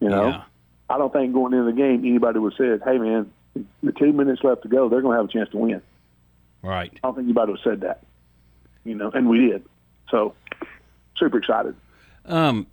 You 0.00 0.08
know, 0.08 0.28
Yeah. 0.28 0.42
I 0.88 0.98
don't 0.98 1.12
think 1.12 1.32
going 1.32 1.52
into 1.52 1.66
the 1.66 1.76
game 1.76 2.00
anybody 2.00 2.38
would 2.38 2.54
have 2.54 2.80
said, 2.80 2.82
"Hey, 2.84 2.98
man, 2.98 3.30
the 3.82 3.92
two 3.92 4.12
minutes 4.12 4.42
left 4.42 4.62
to 4.62 4.68
go, 4.68 4.88
they're 4.88 5.02
going 5.02 5.14
to 5.14 5.20
have 5.20 5.28
a 5.28 5.32
chance 5.32 5.50
to 5.50 5.58
win." 5.58 5.82
Right. 6.62 6.90
I 6.92 7.06
don't 7.06 7.14
think 7.14 7.26
anybody 7.26 7.52
would 7.52 7.60
have 7.60 7.72
said 7.72 7.80
that. 7.82 8.02
You 8.84 8.94
know, 8.94 9.10
and 9.10 9.28
we 9.28 9.48
did. 9.48 9.64
So, 10.10 10.34
super 11.16 11.38
excited. 11.38 11.76
Um, 12.24 12.66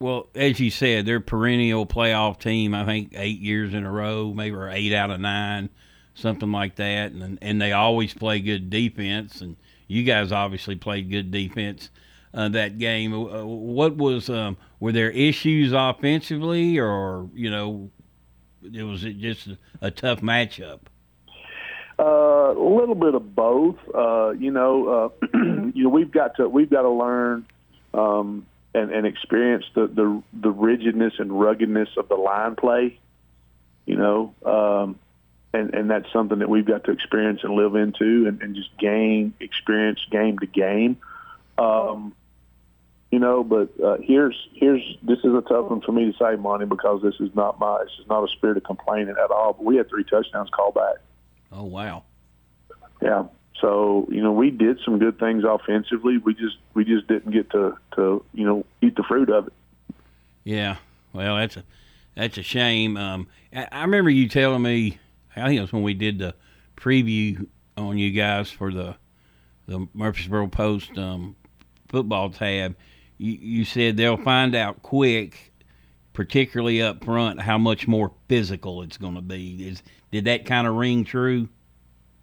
well, 0.00 0.28
as 0.34 0.60
you 0.60 0.70
said, 0.70 1.06
they're 1.06 1.20
perennial 1.20 1.86
playoff 1.86 2.38
team. 2.38 2.74
I 2.74 2.84
think 2.84 3.12
eight 3.14 3.40
years 3.40 3.74
in 3.74 3.84
a 3.84 3.90
row, 3.90 4.32
maybe 4.32 4.54
or 4.54 4.70
eight 4.70 4.92
out 4.92 5.10
of 5.10 5.20
nine, 5.20 5.70
something 6.14 6.52
like 6.52 6.76
that. 6.76 7.12
And 7.12 7.38
and 7.42 7.60
they 7.60 7.72
always 7.72 8.14
play 8.14 8.40
good 8.40 8.70
defense. 8.70 9.40
And 9.40 9.56
you 9.88 10.04
guys 10.04 10.30
obviously 10.32 10.76
played 10.76 11.10
good 11.10 11.30
defense 11.30 11.90
uh, 12.34 12.48
that 12.50 12.78
game. 12.78 13.12
Uh, 13.12 13.44
what 13.44 13.96
was 13.96 14.30
um, 14.30 14.56
were 14.80 14.92
there 14.92 15.10
issues 15.10 15.72
offensively, 15.72 16.78
or 16.78 17.28
you 17.34 17.50
know, 17.50 17.90
it 18.62 18.82
was 18.82 19.04
it 19.04 19.18
just 19.18 19.48
a, 19.80 19.90
tough 19.90 20.20
matchup? 20.20 20.80
Uh, 21.98 22.52
a 22.52 22.68
little 22.76 22.94
bit 22.94 23.14
of 23.14 23.34
both. 23.34 23.76
Uh, 23.92 24.30
you 24.30 24.50
know, 24.50 25.12
uh, 25.22 25.26
you 25.74 25.84
know, 25.84 25.88
we've 25.88 26.12
got 26.12 26.36
to 26.36 26.48
we've 26.48 26.70
got 26.70 26.82
to 26.82 26.90
learn 26.90 27.46
um, 27.94 28.46
and, 28.74 28.90
and 28.90 29.06
experience 29.06 29.64
the, 29.74 29.86
the 29.86 30.22
the 30.32 30.50
rigidness 30.50 31.14
and 31.18 31.38
ruggedness 31.38 31.88
of 31.96 32.08
the 32.08 32.16
line 32.16 32.56
play. 32.56 32.98
You 33.86 33.96
know, 33.96 34.34
um, 34.44 34.98
and 35.52 35.74
and 35.74 35.90
that's 35.90 36.12
something 36.12 36.40
that 36.40 36.48
we've 36.48 36.66
got 36.66 36.84
to 36.84 36.90
experience 36.90 37.40
and 37.42 37.54
live 37.54 37.74
into, 37.74 38.26
and, 38.28 38.42
and 38.42 38.54
just 38.54 38.76
gain 38.78 39.34
experience 39.40 40.00
game 40.10 40.38
to 40.38 40.46
game. 40.46 40.98
Um, 41.56 42.14
you 43.10 43.18
know, 43.18 43.42
but 43.42 43.70
uh, 43.82 43.96
here's 44.02 44.36
here's 44.54 44.82
this 45.02 45.18
is 45.20 45.32
a 45.34 45.40
tough 45.40 45.70
one 45.70 45.80
for 45.80 45.92
me 45.92 46.12
to 46.12 46.18
say, 46.18 46.36
Monty, 46.36 46.66
because 46.66 47.00
this 47.02 47.14
is 47.20 47.34
not 47.34 47.58
my 47.58 47.82
this 47.82 47.92
is 48.00 48.06
not 48.08 48.22
a 48.22 48.28
spirit 48.28 48.58
of 48.58 48.64
complaining 48.64 49.16
at 49.22 49.30
all. 49.30 49.54
But 49.54 49.64
we 49.64 49.76
had 49.76 49.88
three 49.88 50.04
touchdowns 50.04 50.50
called 50.50 50.74
back. 50.74 50.96
Oh 51.50 51.64
wow. 51.64 52.04
Yeah. 53.00 53.24
So 53.60 54.06
you 54.10 54.22
know 54.22 54.32
we 54.32 54.50
did 54.50 54.78
some 54.84 54.98
good 54.98 55.18
things 55.18 55.44
offensively. 55.44 56.18
We 56.18 56.34
just 56.34 56.56
we 56.74 56.84
just 56.84 57.08
didn't 57.08 57.32
get 57.32 57.50
to 57.50 57.76
to 57.96 58.24
you 58.32 58.46
know 58.46 58.64
eat 58.82 58.96
the 58.96 59.02
fruit 59.02 59.30
of 59.30 59.48
it. 59.48 59.52
Yeah, 60.44 60.76
well, 61.12 61.36
that's 61.36 61.56
a 61.56 61.64
that's 62.14 62.38
a 62.38 62.42
shame. 62.42 62.96
Um, 62.96 63.28
I, 63.54 63.68
I 63.70 63.80
remember 63.82 64.10
you 64.10 64.28
telling 64.28 64.62
me. 64.62 64.98
I 65.36 65.46
think 65.46 65.58
it 65.58 65.60
was 65.60 65.72
when 65.72 65.84
we 65.84 65.94
did 65.94 66.18
the 66.18 66.34
preview 66.76 67.46
on 67.76 67.98
you 67.98 68.10
guys 68.10 68.50
for 68.50 68.72
the 68.72 68.96
the 69.66 69.86
Murfreesboro 69.94 70.48
Post 70.48 70.96
um, 70.98 71.36
football 71.88 72.30
tab. 72.30 72.76
You, 73.18 73.32
you 73.32 73.64
said 73.64 73.96
they'll 73.96 74.16
find 74.16 74.54
out 74.54 74.82
quick, 74.82 75.52
particularly 76.12 76.82
up 76.82 77.04
front, 77.04 77.40
how 77.40 77.58
much 77.58 77.86
more 77.86 78.12
physical 78.28 78.82
it's 78.82 78.96
going 78.96 79.14
to 79.14 79.22
be. 79.22 79.68
Is 79.68 79.82
did 80.10 80.24
that 80.24 80.46
kind 80.46 80.66
of 80.66 80.74
ring 80.74 81.04
true? 81.04 81.48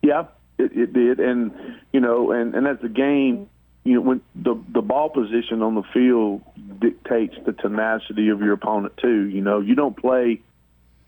Yeah, 0.01 0.25
it, 0.58 0.72
it 0.78 0.93
did, 0.93 1.20
and 1.20 1.51
you 1.91 1.99
know, 1.99 2.32
and 2.32 2.56
and 2.56 2.68
as 2.68 2.78
the 2.82 2.89
game, 2.89 3.49
you 3.84 3.95
know, 3.95 4.01
when 4.01 4.22
the 4.36 4.56
the 4.70 4.82
ball 4.82 5.10
position 5.10 5.62
on 5.62 5.76
the 5.76 5.84
field 5.93 6.41
dictates 6.80 7.36
the 7.45 7.53
tenacity 7.53 8.30
of 8.30 8.41
your 8.41 8.53
opponent 8.53 8.97
too. 8.97 9.26
You 9.26 9.41
know, 9.41 9.60
you 9.60 9.76
don't 9.76 9.95
play 9.95 10.41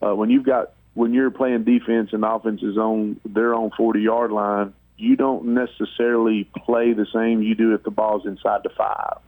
uh, 0.01 0.15
when 0.15 0.29
you've 0.29 0.45
got 0.45 0.71
when 0.93 1.13
you're 1.13 1.31
playing 1.31 1.63
defense 1.63 2.09
and 2.13 2.23
offense 2.23 2.63
is 2.63 2.77
on 2.77 3.19
their 3.25 3.53
own 3.53 3.71
40 3.77 4.01
yard 4.01 4.31
line. 4.31 4.73
You 4.97 5.15
don't 5.15 5.53
necessarily 5.53 6.49
play 6.65 6.93
the 6.93 7.05
same 7.13 7.43
you 7.43 7.53
do 7.53 7.75
if 7.75 7.83
the 7.83 7.91
ball's 7.91 8.25
inside 8.25 8.61
the 8.63 8.69
five. 8.69 9.19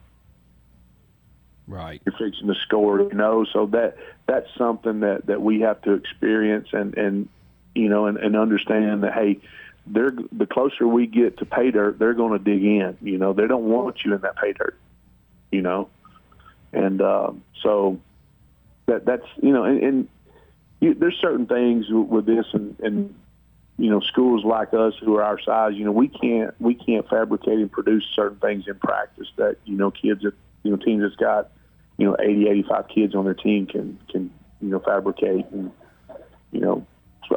Right. 1.67 2.01
You're 2.03 2.17
fixing 2.17 2.47
to 2.47 2.55
score, 2.55 3.01
you 3.01 3.13
know. 3.13 3.45
So 3.53 3.67
that 3.67 3.97
that's 4.25 4.47
something 4.57 5.01
that 5.01 5.27
that 5.27 5.41
we 5.41 5.61
have 5.61 5.79
to 5.83 5.93
experience 5.93 6.69
and 6.73 6.97
and 6.97 7.29
you 7.75 7.89
know 7.89 8.07
and, 8.07 8.17
and 8.17 8.35
understand 8.35 9.03
that 9.03 9.13
hey, 9.13 9.39
they're 9.89 10.13
the 10.31 10.45
closer 10.45 10.87
we 10.87 11.07
get 11.07 11.37
to 11.39 11.45
pay 11.45 11.71
dirt, 11.71 11.99
they're 11.99 12.13
going 12.13 12.37
to 12.37 12.43
dig 12.43 12.63
in. 12.63 12.97
You 13.01 13.17
know, 13.17 13.33
they 13.33 13.47
don't 13.47 13.65
want 13.65 14.03
you 14.03 14.13
in 14.13 14.21
that 14.21 14.37
pay 14.37 14.53
dirt. 14.53 14.77
You 15.51 15.61
know, 15.61 15.89
and 16.71 17.01
um, 17.01 17.43
so 17.63 17.99
that 18.85 19.05
that's 19.05 19.25
you 19.41 19.51
know, 19.51 19.63
and, 19.63 19.83
and 19.83 20.07
you, 20.79 20.93
there's 20.93 21.17
certain 21.19 21.47
things 21.47 21.87
with 21.89 22.25
this, 22.25 22.45
and, 22.53 22.79
and 22.79 23.15
you 23.77 23.89
know, 23.89 23.99
schools 24.01 24.43
like 24.43 24.73
us 24.73 24.93
who 25.01 25.15
are 25.15 25.23
our 25.23 25.39
size, 25.39 25.73
you 25.73 25.85
know, 25.85 25.91
we 25.91 26.07
can't 26.07 26.53
we 26.61 26.75
can't 26.75 27.07
fabricate 27.09 27.59
and 27.59 27.71
produce 27.71 28.05
certain 28.15 28.37
things 28.39 28.65
in 28.67 28.75
practice 28.75 29.27
that 29.37 29.57
you 29.65 29.77
know 29.77 29.89
kids 29.89 30.21
that 30.23 30.33
you 30.63 30.71
know 30.71 30.77
teams 30.77 31.01
that's 31.01 31.15
got 31.15 31.49
you 31.97 32.05
know 32.05 32.15
80, 32.19 32.47
85 32.49 32.87
kids 32.89 33.15
on 33.15 33.25
their 33.25 33.33
team 33.33 33.65
can 33.65 33.99
can 34.11 34.31
you 34.61 34.69
know 34.69 34.79
fabricate 34.79 35.45
and 35.51 35.71
you 36.51 36.59
know 36.59 36.85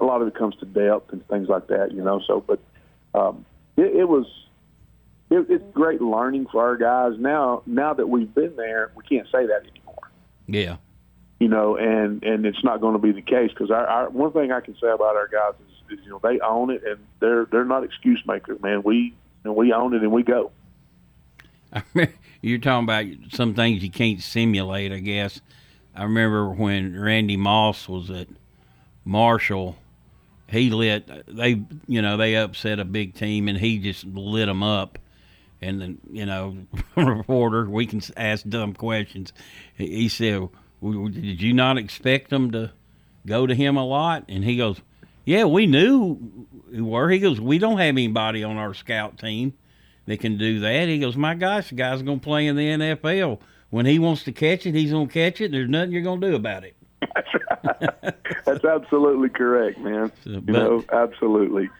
a 0.01 0.05
lot 0.05 0.23
of 0.23 0.29
it 0.29 0.35
comes 0.35 0.55
to 0.57 0.67
depth 0.67 1.13
and 1.13 1.27
things 1.29 1.49
like 1.49 1.67
that, 1.69 1.93
you 1.93 2.03
know. 2.03 2.21
So, 2.27 2.41
but 2.47 2.61
um, 3.15 3.45
it, 3.77 3.95
it 3.97 4.09
was 4.09 4.27
it, 5.31 5.47
it's 5.49 5.65
great 5.75 6.01
learning 6.01 6.47
for 6.51 6.63
our 6.63 6.77
guys. 6.77 7.19
Now, 7.19 7.63
now 7.67 7.95
that 7.95 8.09
we've 8.09 8.33
been 8.35 8.57
there, 8.57 8.93
we 8.95 9.03
can't 9.05 9.27
say 9.33 9.47
that 9.47 9.63
anymore, 9.71 10.11
Yeah. 10.47 10.77
you 11.41 11.49
know. 11.49 11.77
And 11.77 12.23
and 12.23 12.45
it's 12.47 12.63
not 12.65 12.81
going 12.81 12.95
to 12.95 12.99
be 12.99 13.13
the 13.13 13.23
case 13.23 13.51
because 13.51 13.71
our, 13.71 13.87
our 13.87 14.11
one 14.11 14.33
thing 14.33 14.53
I 14.53 14.61
can 14.61 14.75
say 14.75 14.89
about 14.91 15.17
our 15.17 15.29
guys 15.29 15.55
is, 15.91 15.99
is 15.99 16.05
you 16.05 16.11
know 16.11 16.21
they 16.23 16.41
own 16.41 16.71
it 16.71 16.83
and 16.87 16.99
they're 17.21 17.47
they're 17.47 17.65
not 17.65 17.85
excuse 17.85 18.23
makers, 18.27 18.61
man. 18.63 18.83
We 18.83 18.97
you 18.97 19.15
know, 19.45 19.53
we 19.53 19.73
own 19.73 19.95
it 19.95 20.03
and 20.03 20.13
we 20.13 20.23
go. 20.23 20.51
You're 22.43 22.59
talking 22.59 22.85
about 22.85 23.07
some 23.33 23.55
things 23.55 23.83
you 23.83 23.91
can't 23.91 24.21
simulate, 24.21 24.93
I 24.93 24.99
guess. 24.99 25.41
I 25.95 26.03
remember 26.05 26.49
when 26.51 26.99
Randy 27.01 27.37
Moss 27.37 27.89
was 27.89 28.11
at 28.11 28.29
Marshall, 29.05 29.77
he 30.53 30.71
lit. 30.71 31.11
They 31.27 31.63
you 31.89 32.03
know 32.03 32.17
they 32.17 32.37
upset 32.37 32.79
a 32.79 32.85
big 32.85 33.15
team, 33.15 33.49
and 33.49 33.59
he 33.59 33.79
just 33.79 34.05
lit 34.05 34.47
them 34.47 34.63
up. 34.63 34.99
And 35.61 35.81
then 35.81 35.99
you 36.11 36.27
know, 36.27 36.57
reporter, 36.97 37.69
we 37.69 37.87
can 37.87 38.03
ask 38.17 38.47
dumb 38.49 38.75
questions. 38.75 39.33
He 39.75 40.09
said, 40.09 40.49
"Did 40.83 41.43
you 41.43 41.53
not 41.53 41.79
expect 41.79 42.31
them 42.31 42.51
to 42.53 42.73
go 43.27 43.47
to 43.47 43.55
him 43.55 43.77
a 43.77 43.85
lot?" 43.85 44.25
And 44.29 44.45
he 44.45 44.57
goes, 44.57 44.81
"Yeah, 45.25 45.45
we 45.45 45.67
knew 45.67 46.47
who 46.71 46.85
were." 46.85 47.09
He 47.11 47.19
goes, 47.19 47.41
"We 47.41 47.59
don't 47.59 47.79
have 47.79 47.89
anybody 47.89 48.45
on 48.45 48.57
our 48.57 48.75
scout 48.75 49.19
team 49.19 49.55
that 50.07 50.21
can 50.21 50.39
do 50.39 50.61
that." 50.61 50.89
He 50.89 50.99
goes, 50.99 51.17
"My 51.17 51.35
gosh, 51.35 51.71
the 51.71 51.77
guy's 51.77 52.03
going 52.03 52.21
to 52.21 52.25
play 52.25 52.47
in 52.47 52.57
the 52.57 52.69
NFL." 52.69 53.41
when 53.73 53.87
he 53.87 53.99
wants 53.99 54.23
to 54.25 54.33
catch 54.33 54.67
it, 54.67 54.75
he's 54.75 54.91
to 54.91 55.07
catch 55.07 55.41
it. 55.41 55.51
There's 55.51 55.69
nothing 55.69 55.93
you're 55.93 56.03
going 56.03 56.21
to 56.21 56.31
do 56.31 56.37
about 56.37 56.63
it. 56.63 56.77
That's 58.45 58.65
absolutely 58.65 59.29
correct, 59.29 59.79
man. 59.79 60.13
You 60.25 60.41
know, 60.41 60.85
absolutely. 60.93 61.71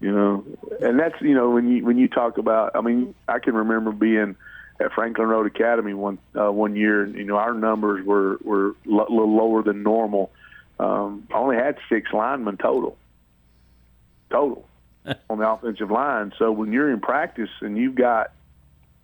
You 0.00 0.12
know, 0.12 0.44
and 0.80 0.98
that's 0.98 1.20
you 1.20 1.34
know 1.34 1.50
when 1.50 1.68
you 1.68 1.84
when 1.84 1.98
you 1.98 2.08
talk 2.08 2.38
about. 2.38 2.74
I 2.74 2.80
mean, 2.80 3.14
I 3.28 3.38
can 3.38 3.54
remember 3.54 3.92
being 3.92 4.34
at 4.80 4.92
Franklin 4.92 5.28
Road 5.28 5.46
Academy 5.46 5.92
one 5.92 6.18
uh, 6.34 6.50
one 6.50 6.74
year. 6.74 7.02
and 7.02 7.14
You 7.14 7.24
know, 7.24 7.36
our 7.36 7.52
numbers 7.52 8.04
were 8.06 8.38
were 8.42 8.70
a 8.86 8.88
little 8.88 9.36
lower 9.36 9.62
than 9.62 9.82
normal. 9.82 10.30
Um, 10.78 11.28
I 11.30 11.36
only 11.36 11.56
had 11.56 11.76
six 11.90 12.10
linemen 12.12 12.56
total. 12.56 12.96
Total 14.30 14.64
on 15.30 15.38
the 15.38 15.48
offensive 15.48 15.90
line. 15.90 16.32
So 16.38 16.50
when 16.50 16.72
you're 16.72 16.90
in 16.90 17.00
practice 17.00 17.50
and 17.60 17.76
you've 17.76 17.94
got, 17.94 18.32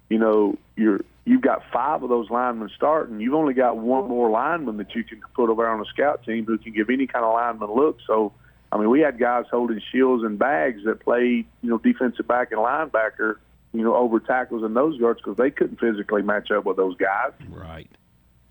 you 0.08 0.18
know, 0.18 0.56
you're 0.76 1.00
you've 1.26 1.42
got 1.42 1.62
five 1.72 2.02
of 2.02 2.08
those 2.08 2.30
linemen 2.30 2.70
starting. 2.74 3.20
You've 3.20 3.34
only 3.34 3.52
got 3.52 3.76
one 3.76 4.08
more 4.08 4.30
lineman 4.30 4.78
that 4.78 4.94
you 4.94 5.04
can 5.04 5.20
put 5.34 5.50
over 5.50 5.68
on 5.68 5.80
a 5.80 5.84
scout 5.86 6.24
team 6.24 6.46
who 6.46 6.56
can 6.56 6.72
give 6.72 6.88
any 6.88 7.06
kind 7.06 7.24
of 7.24 7.34
lineman 7.34 7.70
look. 7.74 7.98
So, 8.06 8.32
I 8.72 8.78
mean, 8.78 8.88
we 8.88 9.00
had 9.00 9.18
guys 9.18 9.44
holding 9.50 9.82
shields 9.92 10.22
and 10.24 10.38
bags 10.38 10.84
that 10.84 11.00
played, 11.00 11.46
you 11.62 11.68
know, 11.68 11.78
defensive 11.78 12.26
back 12.28 12.52
and 12.52 12.60
linebacker, 12.60 13.36
you 13.74 13.82
know, 13.82 13.94
over 13.96 14.20
tackles 14.20 14.62
and 14.62 14.72
nose 14.72 14.98
guards 15.00 15.20
because 15.20 15.36
they 15.36 15.50
couldn't 15.50 15.80
physically 15.80 16.22
match 16.22 16.50
up 16.52 16.64
with 16.64 16.76
those 16.76 16.96
guys. 16.96 17.32
Right. 17.50 17.90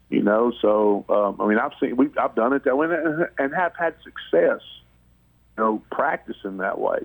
You 0.09 0.21
know, 0.21 0.51
so 0.61 1.05
um, 1.09 1.41
I 1.41 1.47
mean, 1.47 1.57
I've 1.57 1.71
seen, 1.79 1.95
we've, 1.95 2.15
I've 2.17 2.35
done 2.35 2.53
it 2.53 2.65
that 2.65 2.77
way 2.77 2.87
and- 2.87 3.27
and 3.39 3.55
have 3.55 3.73
had 3.75 3.95
success, 4.03 4.61
you 5.57 5.63
know, 5.63 5.81
practicing 5.91 6.57
that 6.57 6.77
way. 6.77 6.99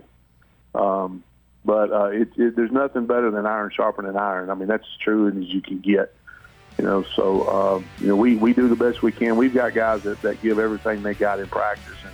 Um, 0.75 1.23
but 1.65 1.93
uh, 1.93 2.05
it, 2.07 2.29
it, 2.37 2.57
there's 2.57 2.73
nothing 2.73 3.07
better 3.07 3.31
than 3.31 3.47
iron 3.47 3.71
sharpening 3.75 4.17
iron. 4.17 4.51
I 4.51 4.55
mean, 4.55 4.69
that's 4.69 4.85
as 4.85 4.99
true 5.03 5.29
as 5.29 5.35
you 5.49 5.61
can 5.61 5.81
get. 5.81 6.15
You 6.79 6.85
know, 6.85 7.05
so 7.15 7.43
uh, 7.43 7.83
you 7.99 8.09
know 8.09 8.17
we, 8.17 8.37
we 8.37 8.55
do 8.55 8.69
the 8.69 8.77
best 8.77 9.03
we 9.03 9.13
can. 9.13 9.37
We've 9.37 9.53
got 9.53 9.75
guys 9.75 10.03
that, 10.05 10.23
that 10.23 10.41
give 10.41 10.59
everything 10.59 11.03
they 11.03 11.15
got 11.15 11.39
in 11.41 11.47
practice 11.47 11.97
and, 12.03 12.13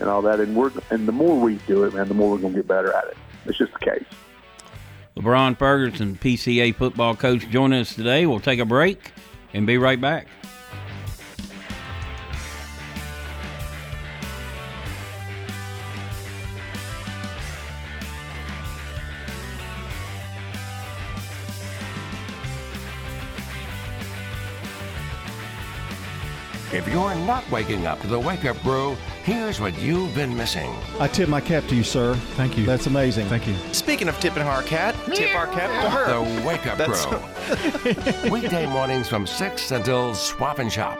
and 0.00 0.08
all 0.08 0.22
that. 0.22 0.40
And 0.40 0.56
we're 0.56 0.72
and 0.90 1.06
the 1.06 1.12
more 1.12 1.38
we 1.38 1.56
do 1.66 1.84
it, 1.84 1.94
man, 1.94 2.08
the 2.08 2.14
more 2.14 2.30
we're 2.30 2.38
going 2.38 2.54
to 2.54 2.58
get 2.58 2.66
better 2.66 2.92
at 2.92 3.04
it. 3.04 3.16
It's 3.46 3.58
just 3.58 3.72
the 3.72 3.78
case. 3.78 4.04
LeBron 5.16 5.58
Ferguson, 5.58 6.16
PCA 6.16 6.74
football 6.74 7.14
coach, 7.14 7.48
joining 7.50 7.80
us 7.80 7.94
today. 7.94 8.26
We'll 8.26 8.40
take 8.40 8.58
a 8.58 8.64
break 8.64 9.12
and 9.52 9.66
be 9.66 9.78
right 9.78 10.00
back. 10.00 10.28
You're 26.90 27.14
not 27.26 27.48
waking 27.50 27.86
up 27.86 28.00
to 28.00 28.06
the 28.06 28.18
Wake 28.18 28.44
Up 28.44 28.60
Brew, 28.62 28.96
here's 29.22 29.60
what 29.60 29.78
you've 29.78 30.14
been 30.14 30.36
missing. 30.36 30.70
I 30.98 31.08
tip 31.08 31.28
my 31.28 31.40
cap 31.40 31.66
to 31.68 31.76
you, 31.76 31.82
sir. 31.84 32.14
Thank 32.36 32.56
you. 32.58 32.66
That's 32.66 32.86
amazing. 32.86 33.26
Thank 33.28 33.46
you. 33.46 33.54
Speaking 33.72 34.08
of 34.08 34.18
tipping 34.20 34.42
our 34.42 34.62
cat, 34.62 34.94
tip 35.14 35.34
our 35.34 35.46
cap 35.46 35.70
to 35.84 35.90
her. 35.90 36.06
The 36.40 36.46
Wake 36.46 36.66
Up 36.66 36.78
That's- 36.78 37.06
Brew. 37.06 38.30
Weekday 38.30 38.66
mornings 38.66 39.08
from 39.08 39.26
6 39.26 39.70
until 39.70 40.14
Swap 40.14 40.58
and 40.58 40.72
Shop. 40.72 40.98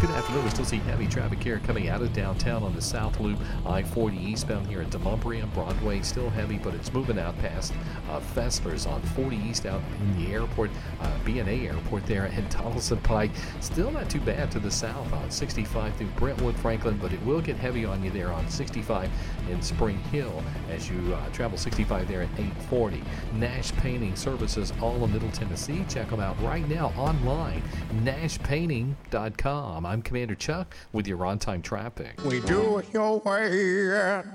Good 0.00 0.10
afternoon. 0.10 0.44
We 0.44 0.50
still 0.50 0.64
see 0.64 0.76
heavy 0.76 1.08
traffic 1.08 1.42
here 1.42 1.60
coming 1.66 1.88
out 1.88 2.02
of 2.02 2.12
downtown 2.12 2.62
on 2.62 2.72
the 2.72 2.80
South 2.80 3.18
Loop. 3.18 3.36
I-40 3.66 4.28
eastbound 4.28 4.68
here 4.68 4.80
at 4.80 4.90
Demonbreun 4.90 5.42
and 5.42 5.52
Broadway. 5.52 6.02
Still 6.02 6.30
heavy, 6.30 6.56
but 6.56 6.72
it's 6.72 6.92
moving 6.92 7.18
out 7.18 7.36
past 7.38 7.72
uh, 8.08 8.20
Fessler's 8.20 8.86
on 8.86 9.02
40 9.02 9.34
east 9.34 9.66
out 9.66 9.82
in 10.00 10.24
the 10.24 10.32
airport, 10.32 10.70
uh, 11.00 11.18
BNA 11.24 11.74
airport 11.74 12.06
there, 12.06 12.26
and 12.26 12.48
Donaldson 12.48 12.98
Pike. 12.98 13.32
Still 13.60 13.90
not 13.90 14.08
too 14.08 14.20
bad 14.20 14.52
to 14.52 14.60
the 14.60 14.70
south 14.70 15.12
on 15.12 15.32
65 15.32 15.96
through 15.96 16.06
Brentwood, 16.14 16.54
Franklin, 16.54 16.96
but 16.98 17.12
it 17.12 17.20
will 17.26 17.40
get 17.40 17.56
heavy 17.56 17.84
on 17.84 18.04
you 18.04 18.12
there 18.12 18.32
on 18.32 18.48
65 18.48 19.10
in 19.50 19.60
Spring 19.60 19.98
Hill 20.12 20.44
as 20.70 20.88
you 20.88 21.12
uh, 21.12 21.28
travel 21.30 21.58
65 21.58 22.06
there 22.06 22.22
at 22.22 22.30
840. 22.38 23.02
Nash 23.34 23.72
Painting 23.72 24.14
Services, 24.14 24.72
all 24.80 25.02
of 25.02 25.12
Middle 25.12 25.32
Tennessee. 25.32 25.84
Check 25.88 26.10
them 26.10 26.20
out 26.20 26.40
right 26.40 26.68
now 26.68 26.92
online, 26.96 27.64
nashpainting.com. 28.04 29.87
I'm 29.88 30.02
Commander 30.02 30.34
Chuck 30.34 30.76
with 30.92 31.06
your 31.06 31.24
on-time 31.24 31.62
traffic. 31.62 32.22
We 32.22 32.40
do 32.40 32.76
it 32.78 32.92
your 32.92 33.20
way 33.20 33.90
at 33.90 34.26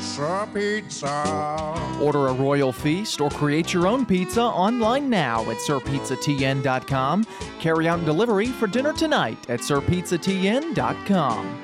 Sir 0.00 0.48
Pizza. 0.54 1.98
Order 2.00 2.28
a 2.28 2.32
royal 2.32 2.72
feast 2.72 3.20
or 3.20 3.28
create 3.28 3.74
your 3.74 3.86
own 3.86 4.06
pizza 4.06 4.40
online 4.40 5.10
now 5.10 5.42
at 5.50 5.58
sirpizzatn.com. 5.58 7.26
Carry 7.60 7.86
out 7.86 7.98
and 7.98 8.06
delivery 8.06 8.46
for 8.46 8.66
dinner 8.66 8.94
tonight 8.94 9.36
at 9.50 9.60
sirpizzatn.com. 9.60 11.63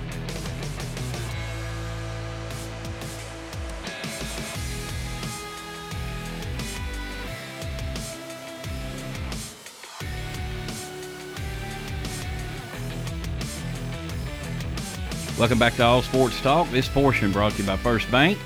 Welcome 15.41 15.57
back 15.57 15.73
to 15.77 15.83
All 15.83 16.03
Sports 16.03 16.39
Talk. 16.39 16.69
This 16.69 16.87
portion 16.87 17.31
brought 17.31 17.53
to 17.53 17.63
you 17.63 17.67
by 17.67 17.75
First 17.75 18.11
Bank. 18.11 18.37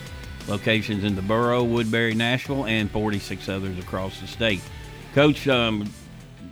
Locations 0.48 1.04
in 1.04 1.14
the 1.14 1.22
Borough, 1.22 1.62
Woodbury, 1.62 2.14
Nashville, 2.14 2.66
and 2.68 2.90
46 2.90 3.50
others 3.50 3.78
across 3.78 4.22
the 4.22 4.28
state. 4.28 4.62
Coach 5.14 5.46
um, 5.50 5.92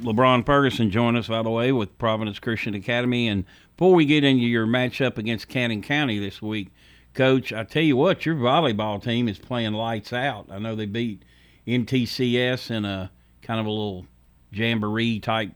LeBron 0.01 0.45
Ferguson 0.45 0.91
joined 0.91 1.15
us, 1.15 1.29
by 1.29 1.41
the 1.43 1.49
way, 1.49 1.71
with 1.71 1.97
Providence 1.97 2.39
Christian 2.39 2.75
Academy. 2.75 3.29
And 3.29 3.45
before 3.77 3.93
we 3.95 4.03
get 4.03 4.25
into 4.25 4.43
your 4.43 4.67
matchup 4.67 5.17
against 5.17 5.47
Cannon 5.47 5.81
County 5.81 6.19
this 6.19 6.41
week, 6.41 6.73
Coach, 7.13 7.53
I 7.53 7.63
tell 7.63 7.83
you 7.83 7.95
what, 7.95 8.25
your 8.25 8.35
volleyball 8.35 9.01
team 9.01 9.29
is 9.29 9.39
playing 9.39 9.71
lights 9.71 10.11
out. 10.11 10.47
I 10.51 10.59
know 10.59 10.75
they 10.75 10.87
beat 10.87 11.23
NTCS 11.65 12.69
in 12.69 12.83
a 12.83 13.11
kind 13.41 13.61
of 13.61 13.65
a 13.65 13.71
little 13.71 14.07
jamboree 14.51 15.21
type 15.21 15.53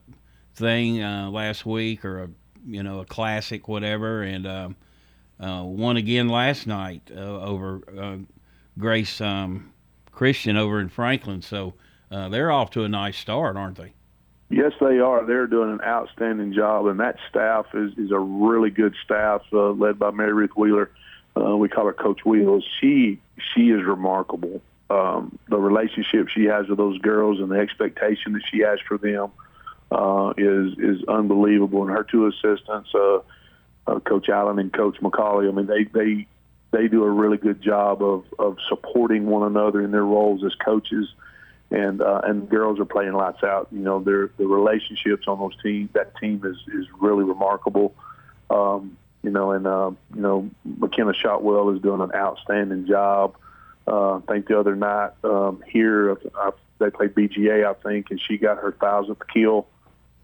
thing 0.56 1.04
uh, 1.04 1.30
last 1.30 1.66
week, 1.66 2.06
or 2.06 2.24
a 2.24 2.30
you 2.68 2.84
know 2.84 3.00
a 3.00 3.06
classic, 3.06 3.68
whatever. 3.68 4.22
And 4.22 4.46
um, 4.46 4.76
uh, 5.40 5.64
won 5.64 5.98
again 5.98 6.30
last 6.30 6.68
night 6.68 7.12
uh, 7.16 7.20
over 7.20 7.82
uh, 8.00 8.18
Grace 8.78 9.22
um, 9.22 9.72
Christian 10.12 10.58
over 10.58 10.80
in 10.80 10.90
Franklin. 10.90 11.42
So 11.42 11.74
uh, 12.12 12.30
they're 12.30 12.52
off 12.52 12.72
to 12.72 12.84
a 12.84 12.90
nice 12.90 13.18
start, 13.18 13.56
aren't 13.56 13.78
they? 13.78 13.94
Yes, 14.50 14.72
they 14.80 15.00
are. 15.00 15.26
They're 15.26 15.48
doing 15.48 15.72
an 15.72 15.82
outstanding 15.82 16.54
job, 16.54 16.88
and 16.88 17.00
that 17.02 17.18
staff 17.30 17.66
is, 17.74 17.92
is 17.98 18.12
a 18.12 18.20
really 18.20 18.70
good 18.70 18.96
staff 19.04 19.42
uh, 19.52 19.72
led 19.72 20.00
by 20.00 20.12
Mary 20.12 20.34
Ruth 20.34 20.56
Wheeler. 20.56 20.90
We 21.36 21.70
call 21.70 21.86
her 21.86 21.94
Coach 21.94 22.26
Wheels. 22.26 22.66
She 22.82 23.20
she 23.54 23.70
is 23.70 23.86
remarkable. 23.86 24.60
Um, 24.90 25.38
the 25.50 25.58
relationship 25.58 26.30
she 26.30 26.46
has 26.46 26.68
with 26.68 26.80
those 26.80 26.98
girls 26.98 27.40
and 27.40 27.52
the 27.52 27.60
expectation 27.60 28.34
that 28.34 28.42
she 28.50 28.62
has 28.62 28.80
for 28.88 28.98
them 28.98 29.32
uh, 29.92 30.34
is 30.38 30.74
is 30.78 31.04
unbelievable. 31.08 31.84
And 31.84 31.92
her 31.92 32.04
two 32.04 32.28
assistants, 32.28 32.90
uh, 32.94 33.20
uh, 33.88 34.00
Coach 34.00 34.30
Allen 34.30 34.60
and 34.60 34.72
Coach 34.72 34.98
McCauley, 35.02 35.50
I 35.50 35.52
mean 35.52 35.68
they 35.68 35.84
they 35.84 36.28
they 36.72 36.88
do 36.88 37.04
a 37.04 37.10
really 37.10 37.38
good 37.38 37.62
job 37.62 38.04
of 38.04 38.26
of 38.38 38.58
supporting 38.68 39.26
one 39.26 39.44
another 39.44 39.82
in 39.82 39.92
their 39.92 40.06
roles 40.06 40.44
as 40.44 40.54
coaches 40.56 41.08
and 41.72 42.02
uh, 42.02 42.22
and 42.24 42.50
girls 42.50 42.80
are 42.80 42.86
playing 42.86 43.14
lights 43.14 43.44
out. 43.44 43.68
You 43.72 43.80
know, 43.80 44.00
their 44.00 44.30
the 44.38 44.46
relationships 44.46 45.28
on 45.28 45.40
those 45.40 45.62
teams. 45.62 45.90
That 45.94 46.16
team 46.18 46.42
is 46.46 46.58
is 46.74 46.88
really 47.00 47.24
remarkable. 47.24 47.94
Um, 48.50 48.98
you 49.24 49.32
know, 49.32 49.52
and 49.52 49.68
uh, 49.68 49.92
you 50.16 50.22
know, 50.22 50.50
McKenna 50.64 51.14
Shotwell 51.14 51.76
is 51.76 51.82
doing 51.82 52.02
an 52.02 52.12
outstanding 52.16 52.88
job. 52.88 53.36
Uh, 53.86 54.18
I 54.18 54.20
think 54.28 54.48
the 54.48 54.60
other 54.60 54.76
night 54.76 55.12
um, 55.24 55.64
here, 55.68 56.18
I, 56.36 56.52
they 56.80 56.90
played 56.90 57.16
BGA, 57.16 57.66
I 57.66 57.74
think, 57.74 58.12
and 58.12 58.22
she 58.22 58.38
got 58.38 58.58
her 58.58 58.74
thousandth 58.74 59.22
kill. 59.34 59.68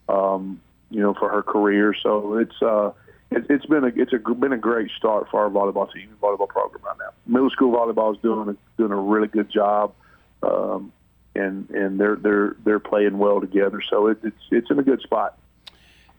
Um, 0.10 0.62
you 0.90 1.00
know, 1.00 1.14
for 1.14 1.30
her 1.30 1.42
career. 1.42 1.96
So 2.02 2.38
it's 2.38 2.62
uh, 2.62 2.92
it, 3.32 3.46
it's 3.50 3.66
been 3.66 3.84
a 3.84 3.92
it's 3.96 4.14
a, 4.14 4.34
been 4.34 4.54
a 4.54 4.58
great 4.58 4.92
start 4.98 5.30
for 5.30 5.44
our 5.44 5.50
volleyball 5.50 5.92
team, 5.92 6.10
volleyball 6.22 6.48
program 6.48 6.84
right 6.84 6.98
now. 7.00 7.14
Middle 7.26 7.50
school 7.50 7.74
volleyball 7.74 8.16
is 8.16 8.22
doing 8.22 8.50
a, 8.50 8.56
doing 8.78 8.92
a 8.92 9.00
really 9.00 9.28
good 9.28 9.50
job. 9.50 9.94
Um, 10.44 10.92
and 11.36 11.70
and 11.72 12.00
they're 12.00 12.16
they're 12.16 12.56
they're 12.64 12.80
playing 12.80 13.18
well 13.18 13.42
together. 13.42 13.82
So 13.90 14.08
it, 14.08 14.20
it's 14.24 14.42
it's 14.52 14.70
in 14.70 14.80
a 14.80 14.84
good 14.84 15.02
spot. 15.02 15.38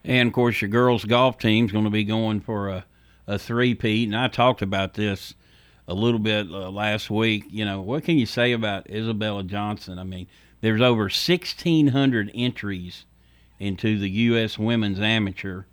And 0.03 0.27
of 0.27 0.33
course, 0.33 0.61
your 0.61 0.69
girls 0.69 1.05
golf 1.05 1.37
team's 1.37 1.71
going 1.71 1.85
to 1.85 1.89
be 1.91 2.03
going 2.03 2.41
for 2.41 2.69
a 2.69 2.85
a 3.27 3.39
three-peat. 3.39 4.07
And 4.07 4.15
I 4.15 4.27
talked 4.27 4.61
about 4.61 4.93
this 4.93 5.33
a 5.87 5.93
little 5.93 6.19
bit 6.19 6.47
uh, 6.49 6.69
last 6.69 7.09
week. 7.09 7.45
You 7.49 7.65
know, 7.65 7.81
what 7.81 8.03
can 8.03 8.17
you 8.17 8.25
say 8.25 8.51
about 8.51 8.89
Isabella 8.89 9.43
Johnson? 9.43 9.97
I 9.97 10.03
mean, 10.03 10.27
there's 10.61 10.81
over 10.81 11.03
1,600 11.03 12.31
entries 12.35 13.05
into 13.59 13.97
the 13.99 14.09
U.S. 14.09 14.57
Women's 14.57 14.99
Amateur, 14.99 15.63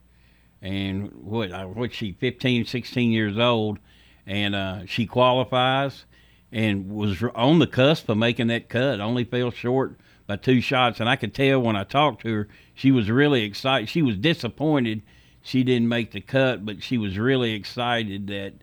and 0.61 1.13
what 1.13 1.51
uh, 1.51 1.65
what 1.67 1.93
she 1.93 2.13
15, 2.13 2.67
16 2.67 3.11
years 3.11 3.39
old, 3.39 3.79
and 4.27 4.55
uh, 4.55 4.87
she 4.87 5.07
qualifies 5.07 6.05
and 6.51 6.91
was 6.91 7.23
on 7.35 7.59
the 7.59 7.67
cusp 7.67 8.09
of 8.09 8.19
making 8.19 8.49
that 8.49 8.69
cut. 8.69 9.01
Only 9.01 9.25
fell 9.25 9.51
short 9.51 9.99
by 10.27 10.37
two 10.37 10.61
shots, 10.61 11.01
and 11.01 11.09
I 11.09 11.17
could 11.17 11.35
tell 11.35 11.61
when 11.61 11.77
I 11.77 11.85
talked 11.85 12.23
to 12.23 12.33
her, 12.33 12.49
she 12.75 12.91
was 12.91 13.11
really 13.11 13.43
excited. 13.43 13.89
She 13.89 14.03
was 14.03 14.17
disappointed 14.17 15.03
she 15.43 15.65
didn't 15.65 15.89
make 15.89 16.13
the 16.13 16.21
cut, 16.21 16.65
but 16.65 16.83
she 16.83 16.97
was 16.99 17.19
really 17.19 17.53
excited 17.53 18.29
that 18.29 18.55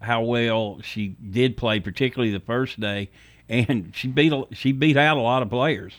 how 0.00 0.22
well 0.22 0.80
she 0.82 1.08
did 1.08 1.56
play, 1.56 1.80
particularly 1.80 2.32
the 2.32 2.40
first 2.40 2.78
day, 2.78 3.10
and 3.48 3.92
she 3.94 4.08
beat 4.08 4.32
she 4.52 4.72
beat 4.72 4.96
out 4.96 5.16
a 5.16 5.20
lot 5.20 5.42
of 5.42 5.48
players. 5.48 5.94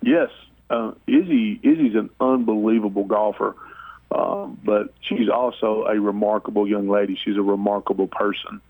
Yes, 0.00 0.30
uh, 0.72 0.92
Izzy 1.06 1.60
Izzy's 1.62 1.94
an 1.94 2.10
unbelievable 2.20 3.04
golfer, 3.04 3.54
um, 4.10 4.58
but 4.64 4.92
she's 5.00 5.28
also 5.28 5.84
a 5.84 6.00
remarkable 6.00 6.68
young 6.68 6.88
lady. 6.88 7.18
She's 7.22 7.36
a 7.36 7.42
remarkable 7.42 8.08
person 8.08 8.60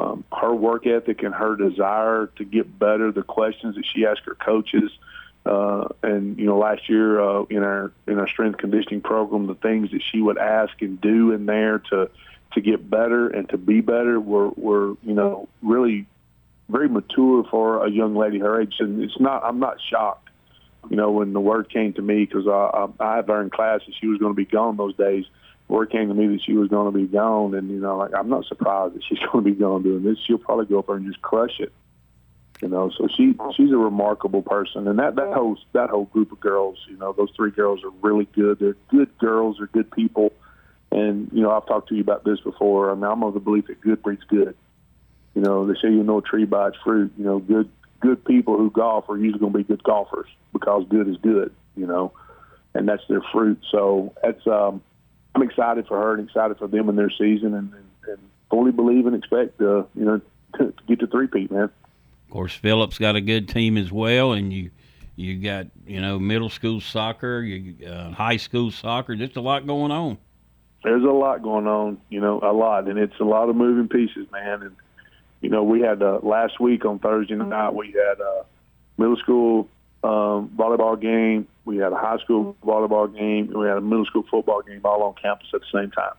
um, 0.00 0.24
her 0.32 0.54
work 0.54 0.86
ethic 0.86 1.22
and 1.22 1.34
her 1.34 1.56
desire 1.56 2.30
to 2.36 2.44
get 2.44 2.78
better, 2.78 3.12
the 3.12 3.22
questions 3.22 3.76
that 3.76 3.84
she 3.84 4.06
asked 4.06 4.22
her 4.24 4.34
coaches, 4.34 4.90
uh, 5.44 5.88
and 6.02 6.38
you 6.38 6.46
know, 6.46 6.58
last 6.58 6.88
year 6.88 7.20
uh, 7.20 7.42
in 7.50 7.62
our 7.62 7.92
in 8.06 8.18
our 8.18 8.28
strength 8.28 8.58
conditioning 8.58 9.00
program, 9.00 9.46
the 9.46 9.54
things 9.54 9.90
that 9.90 10.02
she 10.10 10.20
would 10.20 10.38
ask 10.38 10.80
and 10.80 11.00
do 11.00 11.32
in 11.32 11.46
there 11.46 11.80
to 11.90 12.10
to 12.52 12.60
get 12.60 12.88
better 12.88 13.28
and 13.28 13.48
to 13.50 13.58
be 13.58 13.80
better 13.80 14.18
were 14.18 14.48
were 14.50 14.94
you 15.02 15.14
know 15.14 15.48
really 15.62 16.06
very 16.68 16.88
mature 16.88 17.44
for 17.50 17.84
a 17.84 17.90
young 17.90 18.14
lady 18.14 18.38
her 18.38 18.60
age, 18.60 18.76
and 18.78 19.02
it's 19.02 19.18
not. 19.20 19.42
I'm 19.44 19.58
not 19.58 19.78
shocked, 19.80 20.29
you 20.88 20.96
know, 20.96 21.10
when 21.10 21.32
the 21.32 21.40
word 21.40 21.70
came 21.70 21.92
to 21.94 22.02
me 22.02 22.24
because 22.24 22.46
I, 22.46 22.50
I 23.00 23.12
I 23.12 23.16
had 23.16 23.28
learned 23.28 23.52
class 23.52 23.80
that 23.86 23.94
she 24.00 24.06
was 24.06 24.18
going 24.18 24.32
to 24.32 24.36
be 24.36 24.46
gone 24.46 24.76
those 24.76 24.96
days 24.96 25.26
word 25.70 25.90
came 25.90 26.08
to 26.08 26.14
me 26.14 26.26
that 26.26 26.42
she 26.42 26.52
was 26.52 26.68
going 26.68 26.92
to 26.92 26.98
be 26.98 27.06
gone, 27.06 27.54
and 27.54 27.70
you 27.70 27.78
know, 27.78 27.96
like 27.96 28.12
I'm 28.14 28.28
not 28.28 28.44
surprised 28.46 28.94
that 28.94 29.04
she's 29.08 29.18
going 29.32 29.44
to 29.44 29.50
be 29.50 29.56
gone 29.56 29.82
doing 29.82 30.02
this. 30.02 30.18
She'll 30.26 30.38
probably 30.38 30.66
go 30.66 30.80
up 30.80 30.88
there 30.88 30.96
and 30.96 31.06
just 31.06 31.22
crush 31.22 31.60
it. 31.60 31.72
You 32.60 32.68
know, 32.68 32.90
so 32.98 33.08
she 33.16 33.34
she's 33.56 33.72
a 33.72 33.76
remarkable 33.76 34.42
person, 34.42 34.86
and 34.86 34.98
that 34.98 35.16
that 35.16 35.32
whole 35.32 35.56
that 35.72 35.88
whole 35.88 36.04
group 36.06 36.30
of 36.32 36.40
girls, 36.40 36.78
you 36.88 36.96
know, 36.98 37.12
those 37.12 37.30
three 37.34 37.50
girls 37.50 37.82
are 37.84 37.90
really 38.02 38.26
good. 38.26 38.58
They're 38.58 38.76
good 38.88 39.16
girls. 39.18 39.56
They're 39.58 39.66
good 39.68 39.90
people, 39.90 40.32
and 40.92 41.30
you 41.32 41.40
know, 41.40 41.52
I've 41.52 41.66
talked 41.66 41.88
to 41.88 41.94
you 41.94 42.02
about 42.02 42.24
this 42.24 42.40
before. 42.40 42.90
I 42.90 42.94
mean, 42.94 43.04
I'm 43.04 43.22
of 43.22 43.32
the 43.32 43.40
belief 43.40 43.68
that 43.68 43.80
good 43.80 44.02
breeds 44.02 44.24
good. 44.24 44.54
You 45.34 45.40
know, 45.40 45.66
they 45.66 45.74
say 45.74 45.88
you 45.88 46.02
know 46.02 46.18
a 46.18 46.22
tree 46.22 46.44
by 46.44 46.68
its 46.68 46.76
fruit. 46.84 47.12
You 47.16 47.24
know, 47.24 47.38
good 47.38 47.70
good 48.00 48.24
people 48.24 48.56
who 48.56 48.70
golf 48.70 49.08
are 49.08 49.16
usually 49.16 49.38
going 49.38 49.52
to 49.52 49.58
be 49.58 49.64
good 49.64 49.82
golfers 49.82 50.28
because 50.52 50.84
good 50.88 51.08
is 51.08 51.16
good. 51.18 51.54
You 51.76 51.86
know, 51.86 52.12
and 52.74 52.88
that's 52.88 53.02
their 53.08 53.22
fruit. 53.32 53.60
So 53.70 54.14
that's 54.22 54.46
um, 54.46 54.82
I'm 55.34 55.42
excited 55.42 55.86
for 55.86 55.98
her 56.00 56.14
and 56.14 56.28
excited 56.28 56.58
for 56.58 56.66
them 56.66 56.88
in 56.88 56.96
their 56.96 57.10
season, 57.10 57.54
and, 57.54 57.72
and, 57.72 57.84
and 58.08 58.18
fully 58.50 58.72
believe 58.72 59.06
and 59.06 59.14
expect, 59.14 59.60
uh, 59.60 59.84
you 59.94 60.04
know, 60.04 60.20
to, 60.58 60.58
to 60.72 60.74
get 60.86 61.00
to 61.00 61.06
three-peat, 61.06 61.50
man. 61.50 61.64
Of 61.64 62.30
course, 62.30 62.54
Phillips 62.54 62.98
got 62.98 63.16
a 63.16 63.20
good 63.20 63.48
team 63.48 63.76
as 63.76 63.90
well, 63.90 64.32
and 64.32 64.52
you 64.52 64.70
you 65.16 65.38
got 65.38 65.66
you 65.86 66.00
know 66.00 66.18
middle 66.18 66.48
school 66.48 66.80
soccer, 66.80 67.40
you 67.40 67.86
uh, 67.86 68.12
high 68.12 68.36
school 68.36 68.70
soccer, 68.70 69.16
just 69.16 69.36
a 69.36 69.40
lot 69.40 69.66
going 69.66 69.90
on. 69.90 70.18
There's 70.84 71.02
a 71.02 71.08
lot 71.08 71.42
going 71.42 71.66
on, 71.66 72.00
you 72.08 72.20
know, 72.20 72.40
a 72.42 72.52
lot, 72.52 72.88
and 72.88 72.98
it's 72.98 73.18
a 73.20 73.24
lot 73.24 73.50
of 73.50 73.56
moving 73.56 73.88
pieces, 73.88 74.30
man. 74.30 74.62
And 74.62 74.76
you 75.40 75.48
know, 75.48 75.62
we 75.62 75.80
had 75.80 76.02
uh, 76.02 76.20
last 76.22 76.60
week 76.60 76.84
on 76.84 76.98
Thursday 76.98 77.34
night 77.34 77.70
we 77.70 77.88
had 77.88 78.20
a 78.20 78.44
middle 78.98 79.16
school 79.16 79.68
um, 80.02 80.50
volleyball 80.56 81.00
game, 81.00 81.46
we 81.64 81.78
had 81.78 81.92
a 81.92 81.96
high 81.96 82.18
school 82.18 82.56
volleyball 82.64 83.12
game, 83.14 83.48
and 83.48 83.58
we 83.58 83.66
had 83.66 83.76
a 83.76 83.82
middle 83.82 84.04
school 84.06 84.24
football 84.30 84.62
game 84.62 84.80
all 84.84 85.02
on 85.02 85.14
campus 85.20 85.48
at 85.54 85.60
the 85.60 85.78
same 85.78 85.90
time. 85.90 86.14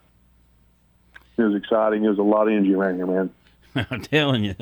It 1.38 1.44
was 1.44 1.56
exciting. 1.56 2.02
There 2.02 2.12
was 2.12 2.20
a 2.20 2.24
lot 2.24 2.48
of 2.48 2.54
energy 2.54 2.74
around 2.74 2.96
here, 2.98 3.08
man. 3.08 3.32
I'm 3.90 4.02
telling 4.02 4.44
you. 4.44 4.56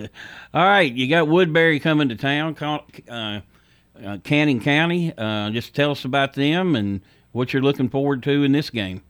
All 0.54 0.64
right, 0.64 0.92
you 0.92 1.08
got 1.08 1.28
Woodbury 1.28 1.80
coming 1.80 2.10
to 2.10 2.16
town, 2.16 2.56
uh, 3.10 3.42
uh, 4.04 4.18
Cannon 4.24 4.62
County. 4.62 5.14
Uh, 5.18 5.50
just 5.50 5.76
tell 5.76 5.92
us 5.92 6.06
about 6.06 6.34
them 6.34 6.76
and 6.76 7.02
what 7.32 7.54
you're 7.54 7.62
looking 7.62 7.90
forward 7.90 8.24
to 8.24 8.44
in 8.44 8.52
this 8.52 8.70
game. 8.70 9.02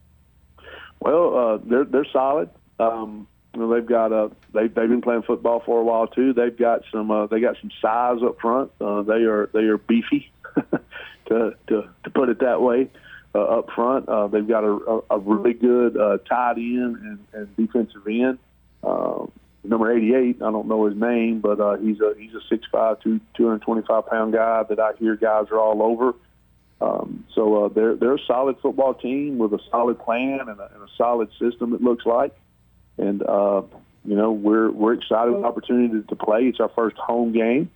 Well, 1.00 1.38
uh, 1.38 1.58
they're 1.64 1.86
they're 1.86 2.08
solid. 2.12 2.50
Um, 2.80 3.28
you 3.54 3.60
know, 3.60 3.74
they've 3.74 3.86
got 3.86 4.12
a 4.12 4.32
they 4.54 4.68
they've 4.68 4.90
been 4.90 5.02
playing 5.02 5.24
football 5.24 5.62
for 5.66 5.80
a 5.80 5.84
while 5.84 6.08
too. 6.08 6.34
They've 6.34 6.56
got 6.56 6.82
some 6.92 7.10
uh, 7.10 7.28
they 7.28 7.40
got 7.40 7.56
some 7.60 7.72
size 7.82 8.20
up 8.24 8.40
front. 8.40 8.72
Uh, 8.80 9.02
they 9.02 9.24
are 9.24 9.50
they 9.54 9.62
are 9.62 9.78
beefy, 9.78 10.32
to 11.28 11.56
to 11.68 11.90
to 12.04 12.10
put 12.14 12.30
it 12.30 12.40
that 12.40 12.62
way. 12.62 12.90
Uh, 13.36 13.60
up 13.60 13.70
front, 13.76 14.10
uh, 14.10 14.26
they've 14.26 14.48
got 14.48 14.64
a, 14.64 15.02
a, 15.12 15.20
really 15.20 15.54
good 15.54 15.96
uh, 15.96 16.18
tight 16.28 16.58
end 16.58 16.96
and, 16.96 17.20
and 17.32 17.56
defensive 17.56 18.02
end. 18.08 18.40
Uh, 18.84 19.28
number 19.64 19.96
88, 19.96 20.38
I 20.38 20.52
don't 20.52 20.68
know 20.68 20.88
his 20.88 20.98
name, 20.98 21.40
but 21.40 21.60
uh, 21.60 21.76
he's 21.78 22.00
a 22.00 22.16
he's 22.18 22.32
a 22.34 22.54
6'5", 22.54 23.04
225 23.04 24.08
pound 24.08 24.34
guy 24.34 24.64
that 24.64 24.80
I 24.80 24.94
hear 24.98 25.16
guys 25.16 25.46
are 25.52 25.60
all 25.60 25.84
over. 25.84 26.16
Um, 26.82 27.26
so 27.36 27.66
uh, 27.66 27.70
they're 27.70 27.96
they're 27.96 28.16
a 28.16 28.26
solid 28.26 28.58
football 28.62 28.96
team 28.96 29.38
with 29.38 29.54
a 29.54 29.60
solid 29.70 30.00
plan 30.00 30.40
and 30.40 30.60
a, 30.60 30.72
and 30.74 30.84
a 30.84 30.88
solid 30.98 31.30
system. 31.40 31.74
It 31.74 31.84
looks 31.84 32.06
like 32.06 32.36
and 33.00 33.24
uh, 33.24 33.62
you 34.06 34.16
know 34.16 34.32
we're 34.32 34.70
we're 34.72 34.94
excited 34.94 35.32
with 35.32 35.42
the 35.42 35.48
opportunity 35.48 36.02
to 36.08 36.16
play. 36.16 36.44
It's 36.44 36.60
our 36.60 36.70
first 36.70 36.98
home 36.98 37.32
game, 37.32 37.72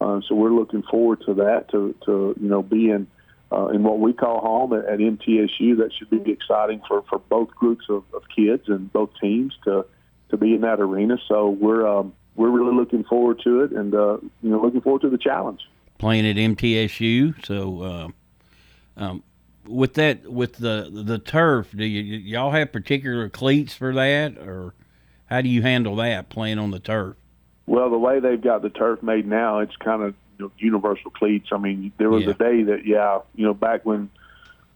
uh, 0.00 0.20
so 0.28 0.34
we're 0.34 0.50
looking 0.50 0.82
forward 0.82 1.22
to 1.26 1.34
that. 1.34 1.70
To 1.70 1.94
to 2.06 2.36
you 2.40 2.48
know 2.48 2.62
being 2.62 3.06
uh, 3.52 3.68
in 3.68 3.82
what 3.82 3.98
we 3.98 4.12
call 4.12 4.40
home 4.40 4.72
at, 4.72 4.84
at 4.86 4.98
MTSU. 4.98 5.78
That 5.78 5.90
should 5.96 6.10
be 6.10 6.30
exciting 6.30 6.82
for 6.86 7.02
for 7.08 7.18
both 7.18 7.50
groups 7.50 7.86
of, 7.88 8.04
of 8.12 8.22
kids 8.34 8.64
and 8.68 8.92
both 8.92 9.10
teams 9.20 9.54
to 9.64 9.86
to 10.30 10.36
be 10.36 10.54
in 10.54 10.62
that 10.62 10.80
arena. 10.80 11.18
So 11.28 11.50
we're 11.50 11.86
um, 11.86 12.12
we're 12.34 12.50
really 12.50 12.74
looking 12.74 13.04
forward 13.04 13.40
to 13.44 13.62
it, 13.62 13.72
and 13.72 13.94
uh, 13.94 14.18
you 14.42 14.50
know 14.50 14.60
looking 14.60 14.80
forward 14.80 15.02
to 15.02 15.10
the 15.10 15.18
challenge. 15.18 15.60
Playing 15.98 16.26
at 16.26 16.36
MTSU, 16.36 17.44
so. 17.46 17.82
Uh, 17.82 18.08
um, 18.98 19.22
with 19.68 19.94
that 19.94 20.30
with 20.30 20.54
the 20.54 20.88
the 20.92 21.18
turf, 21.18 21.68
do 21.74 21.84
you 21.84 22.16
y'all 22.18 22.52
have 22.52 22.72
particular 22.72 23.28
cleats 23.28 23.74
for 23.74 23.92
that, 23.94 24.38
or 24.38 24.74
how 25.26 25.40
do 25.40 25.48
you 25.48 25.62
handle 25.62 25.96
that 25.96 26.28
playing 26.28 26.58
on 26.58 26.70
the 26.70 26.80
turf? 26.80 27.16
Well, 27.66 27.90
the 27.90 27.98
way 27.98 28.20
they've 28.20 28.40
got 28.40 28.62
the 28.62 28.70
turf 28.70 29.02
made 29.02 29.26
now, 29.26 29.58
it's 29.58 29.76
kind 29.76 30.02
of 30.02 30.14
you 30.38 30.46
know, 30.46 30.52
universal 30.58 31.10
cleats. 31.10 31.48
I 31.52 31.58
mean, 31.58 31.92
there 31.98 32.10
was 32.10 32.24
Yeah. 32.24 32.30
a 32.30 32.34
day 32.34 32.62
that 32.64 32.86
yeah, 32.86 33.20
you 33.34 33.44
know, 33.44 33.54
back 33.54 33.84
when 33.84 34.10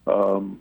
um, 0.06 0.60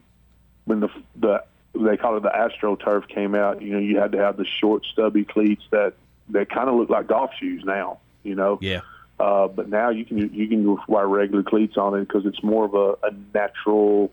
when 0.66 0.80
the 0.82 0.90
the 1.16 1.44
they 1.74 1.98
call 1.98 2.18
it 2.18 2.24
the 2.24 2.36
astro 2.36 2.76
turf 2.76 3.08
came 3.08 3.36
out, 3.36 3.62
you 3.62 3.74
know, 3.74 3.80
you 3.80 3.98
had 3.98 4.12
to 4.12 4.18
have 4.18 4.38
the 4.38 4.46
short, 4.46 4.86
stubby 4.92 5.24
cleats 5.24 5.64
that 5.72 5.94
that 6.30 6.50
kind 6.50 6.70
of 6.70 6.76
look 6.76 6.90
like 6.90 7.08
golf 7.08 7.32
shoes 7.40 7.64
now. 7.66 8.00
You 8.24 8.36
know. 8.36 8.60
Yeah. 8.62 8.82
Uh, 9.20 9.48
but 9.50 9.68
now 9.68 9.90
you 9.90 10.06
can 10.06 10.18
you 10.34 10.48
can 10.48 10.78
wear 10.88 11.06
regular 11.08 11.44
cleats 11.44 11.76
on 11.78 11.94
it 11.96 12.08
because 12.08 12.26
it's 12.26 12.42
more 12.42 12.64
of 12.66 12.74
a, 12.74 13.08
a 13.08 13.12
natural 13.34 14.12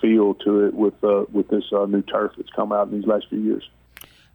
feel 0.00 0.34
to 0.34 0.66
it 0.66 0.74
with 0.74 1.02
uh, 1.02 1.24
with 1.32 1.48
this 1.48 1.64
uh, 1.72 1.86
new 1.86 2.02
turf 2.02 2.32
that's 2.36 2.50
come 2.50 2.72
out 2.72 2.88
in 2.88 2.94
these 2.94 3.06
last 3.06 3.28
few 3.28 3.40
years. 3.40 3.68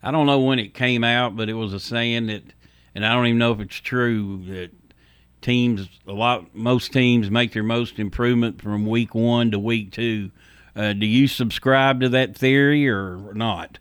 I 0.04 0.12
don't 0.12 0.26
know 0.26 0.40
when 0.40 0.60
it 0.60 0.74
came 0.74 1.04
out, 1.04 1.36
but 1.36 1.50
it 1.50 1.54
was 1.54 1.74
a 1.74 1.80
saying 1.80 2.28
that, 2.28 2.44
and 2.96 3.06
I 3.06 3.14
don't 3.14 3.28
even 3.28 3.38
know 3.38 3.52
if 3.52 3.60
it's 3.60 3.76
true 3.76 4.44
that 4.48 4.72
teams 5.42 5.88
a 6.08 6.14
lot 6.14 6.56
most 6.56 6.94
teams 6.94 7.30
make 7.30 7.54
their 7.54 7.64
most 7.64 8.00
improvement 8.00 8.62
from 8.62 8.86
week 8.86 9.14
one 9.16 9.52
to 9.52 9.60
week 9.60 9.92
two. 9.92 10.32
Uh, 10.76 10.94
do 10.94 11.06
you 11.06 11.28
subscribe 11.28 12.00
to 12.02 12.10
that 12.10 12.36
theory 12.36 12.88
or 12.88 13.34
not? 13.34 13.80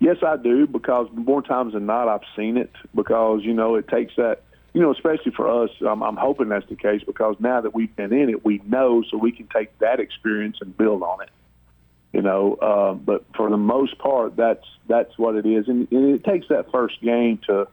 Yes, 0.00 0.16
I 0.26 0.36
do 0.36 0.66
because 0.66 1.08
more 1.12 1.42
times 1.42 1.74
than 1.74 1.86
not 1.86 2.08
I've 2.08 2.26
seen 2.36 2.56
it 2.56 2.72
because 2.94 3.40
you 3.42 3.52
know 3.52 3.74
it 3.74 3.88
takes 3.88 4.14
that 4.16 4.42
you 4.78 4.84
know 4.84 4.92
especially 4.92 5.32
for 5.32 5.64
us 5.64 5.70
I'm, 5.80 6.02
I'm 6.04 6.16
hoping 6.16 6.48
that's 6.48 6.68
the 6.68 6.76
case 6.76 7.02
because 7.04 7.34
now 7.40 7.60
that 7.60 7.74
we've 7.74 7.94
been 7.96 8.12
in 8.12 8.30
it 8.30 8.44
we 8.44 8.62
know 8.64 9.02
so 9.10 9.18
we 9.18 9.32
can 9.32 9.48
take 9.48 9.76
that 9.80 9.98
experience 9.98 10.58
and 10.60 10.76
build 10.76 11.02
on 11.02 11.20
it 11.22 11.30
you 12.12 12.22
know 12.22 12.54
uh, 12.54 12.94
but 12.94 13.24
for 13.34 13.50
the 13.50 13.56
most 13.56 13.98
part 13.98 14.36
that's 14.36 14.64
that's 14.86 15.18
what 15.18 15.34
it 15.34 15.46
is 15.46 15.66
and, 15.66 15.90
and 15.90 16.14
it 16.14 16.22
takes 16.22 16.46
that 16.48 16.70
first 16.70 17.00
game 17.02 17.40
to 17.46 17.66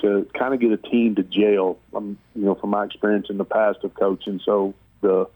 to 0.00 0.28
kind 0.38 0.52
of 0.52 0.60
get 0.60 0.72
a 0.72 0.76
team 0.76 1.14
to 1.14 1.22
jail 1.22 1.78
um, 1.94 2.18
you 2.34 2.44
know 2.44 2.54
from 2.54 2.68
my 2.68 2.84
experience 2.84 3.28
in 3.30 3.38
the 3.38 3.46
past 3.46 3.78
of 3.82 3.94
coaching 3.94 4.38
so 4.44 4.74
the 5.00 5.26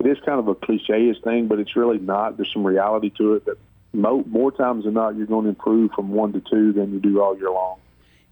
it 0.00 0.06
is 0.06 0.18
kind 0.24 0.38
of 0.38 0.46
a 0.46 0.54
cliche 0.54 1.12
thing, 1.24 1.48
but 1.48 1.58
it's 1.58 1.74
really 1.74 1.98
not. 1.98 2.36
There's 2.36 2.52
some 2.52 2.64
reality 2.64 3.10
to 3.18 3.34
it 3.34 3.46
that 3.46 3.58
mo- 3.92 4.24
more 4.28 4.52
times 4.52 4.84
than 4.84 4.94
not, 4.94 5.16
you're 5.16 5.26
going 5.26 5.44
to 5.44 5.48
improve 5.48 5.90
from 5.92 6.10
one 6.10 6.32
to 6.34 6.40
two 6.40 6.72
than 6.72 6.92
you 6.92 7.00
do 7.00 7.20
all 7.20 7.36
year 7.36 7.50
long. 7.50 7.78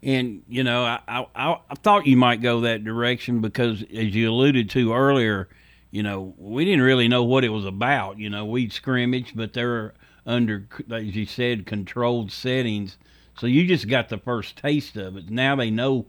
And 0.03 0.43
you 0.49 0.63
know, 0.63 0.85
I, 0.85 1.27
I 1.35 1.59
I 1.69 1.75
thought 1.77 2.07
you 2.07 2.17
might 2.17 2.43
go 2.43 2.61
that 2.61 2.85
direction 2.85 3.41
because, 3.41 3.83
as 3.83 4.15
you 4.15 4.31
alluded 4.31 4.71
to 4.71 4.93
earlier, 4.93 5.49
you 5.91 6.03
know, 6.03 6.35
we 6.37 6.65
didn't 6.65 6.83
really 6.83 7.09
know 7.09 7.25
what 7.25 7.45
it 7.45 7.49
was 7.49 7.65
about. 7.65 8.19
You 8.19 8.31
know, 8.31 8.45
we'd 8.45 8.73
scrimmage, 8.73 9.33
but 9.35 9.53
they're 9.53 9.95
under, 10.27 10.69
as 10.91 11.17
you 11.17 11.25
said, 11.25 11.67
controlled 11.67 12.31
settings. 12.31 12.99
So 13.39 13.47
you 13.47 13.67
just 13.67 13.89
got 13.89 14.09
the 14.09 14.19
first 14.19 14.57
taste 14.57 14.97
of 14.97 15.17
it. 15.17 15.31
Now 15.31 15.57
they 15.57 15.71
know, 15.71 16.07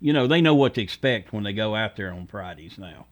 you 0.00 0.12
know, 0.12 0.26
they 0.26 0.40
know 0.40 0.54
what 0.54 0.74
to 0.74 0.82
expect 0.82 1.32
when 1.32 1.44
they 1.44 1.52
go 1.52 1.74
out 1.74 1.96
there 1.96 2.12
on 2.12 2.26
Fridays 2.26 2.78
now. 2.78 3.06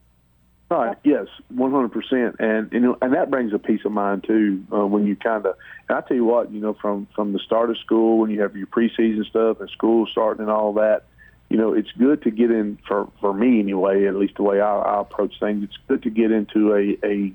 Right. 0.69 0.95
Yes, 1.03 1.25
one 1.49 1.71
hundred 1.71 1.91
percent, 1.91 2.35
and 2.37 2.71
you 2.71 2.79
know, 2.79 2.97
and 3.01 3.13
that 3.15 3.31
brings 3.31 3.53
a 3.53 3.57
peace 3.57 3.81
of 3.85 3.91
mind 3.91 4.23
too 4.27 4.63
uh, 4.71 4.85
when 4.85 5.07
you 5.07 5.15
kind 5.15 5.43
of. 5.43 5.55
And 5.87 5.97
I 5.97 6.01
tell 6.01 6.15
you 6.15 6.25
what, 6.25 6.51
you 6.51 6.59
know, 6.59 6.75
from 6.79 7.07
from 7.15 7.33
the 7.33 7.39
start 7.39 7.71
of 7.71 7.77
school 7.79 8.19
when 8.19 8.29
you 8.29 8.41
have 8.41 8.55
your 8.55 8.67
preseason 8.67 9.25
stuff 9.25 9.59
and 9.61 9.69
school 9.71 10.05
starting 10.05 10.43
and 10.43 10.51
all 10.51 10.73
that, 10.73 11.05
you 11.49 11.57
know, 11.57 11.73
it's 11.73 11.91
good 11.97 12.21
to 12.21 12.29
get 12.29 12.51
in 12.51 12.77
for 12.87 13.09
for 13.19 13.33
me 13.33 13.59
anyway. 13.59 14.05
At 14.05 14.13
least 14.13 14.35
the 14.35 14.43
way 14.43 14.61
I, 14.61 14.77
I 14.77 15.01
approach 15.01 15.33
things, 15.39 15.63
it's 15.63 15.77
good 15.87 16.03
to 16.03 16.11
get 16.11 16.31
into 16.31 16.75
a 16.75 17.03
a 17.03 17.33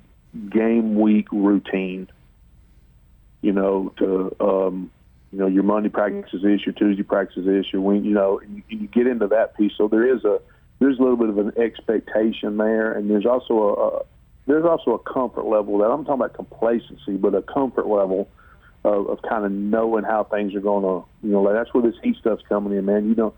game 0.49 0.95
week 0.95 1.27
routine. 1.33 2.09
You 3.43 3.53
know, 3.53 3.93
to 3.99 4.37
um, 4.39 4.93
you 5.33 5.41
know, 5.41 5.49
your 5.49 5.65
Monday 5.65 5.89
practice 5.89 6.33
is 6.33 6.43
this, 6.43 6.65
your 6.65 6.73
Tuesday 6.73 7.03
practice 7.03 7.39
is 7.39 7.47
this, 7.47 7.73
your 7.73 7.83
week, 7.83 8.05
you 8.05 8.15
know, 8.15 8.39
and 8.39 8.59
you, 8.59 8.63
you 8.69 8.87
get 8.87 9.09
into 9.09 9.27
that 9.27 9.57
piece. 9.57 9.73
So 9.77 9.89
there 9.89 10.07
is 10.15 10.25
a 10.25 10.39
there's 10.79 10.99
a 10.99 11.03
little 11.03 11.17
bit 11.17 11.29
of 11.29 11.39
an 11.39 11.53
expectation 11.57 12.57
there, 12.57 12.93
and 12.93 13.11
there's 13.11 13.27
also 13.27 13.55
a, 13.55 13.73
a 13.73 14.03
there's 14.47 14.65
also 14.65 14.93
a 14.93 14.99
comfort 14.99 15.47
level 15.47 15.79
that 15.79 15.87
I'm 15.87 16.05
talking 16.05 16.21
about 16.21 16.35
complacency, 16.35 17.17
but 17.17 17.35
a 17.35 17.43
comfort 17.43 17.87
level 17.87 18.29
of, 18.85 19.09
of 19.09 19.23
kind 19.23 19.45
of 19.45 19.53
knowing 19.53 20.05
how 20.05 20.25
things 20.25 20.55
are 20.55 20.61
going 20.61 20.83
to, 20.83 21.09
you 21.27 21.33
know, 21.33 21.43
like 21.43 21.55
that's 21.55 21.73
where 21.73 21.83
this 21.83 21.99
heat 22.03 22.17
stuff's 22.21 22.43
coming 22.49 22.77
in, 22.77 22.85
man. 22.85 23.09
You 23.09 23.15
know, 23.15 23.35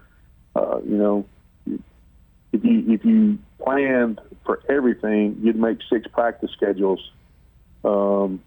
uh, 0.56 0.80
you 0.84 0.96
know, 0.96 1.26
if 2.52 2.64
you 2.64 2.84
if 2.88 3.04
you 3.04 3.38
planned 3.62 4.20
for 4.44 4.60
everything, 4.68 5.38
you'd 5.42 5.56
make 5.56 5.78
six 5.90 6.06
practice 6.08 6.50
schedules 6.56 7.10
um, 7.84 8.42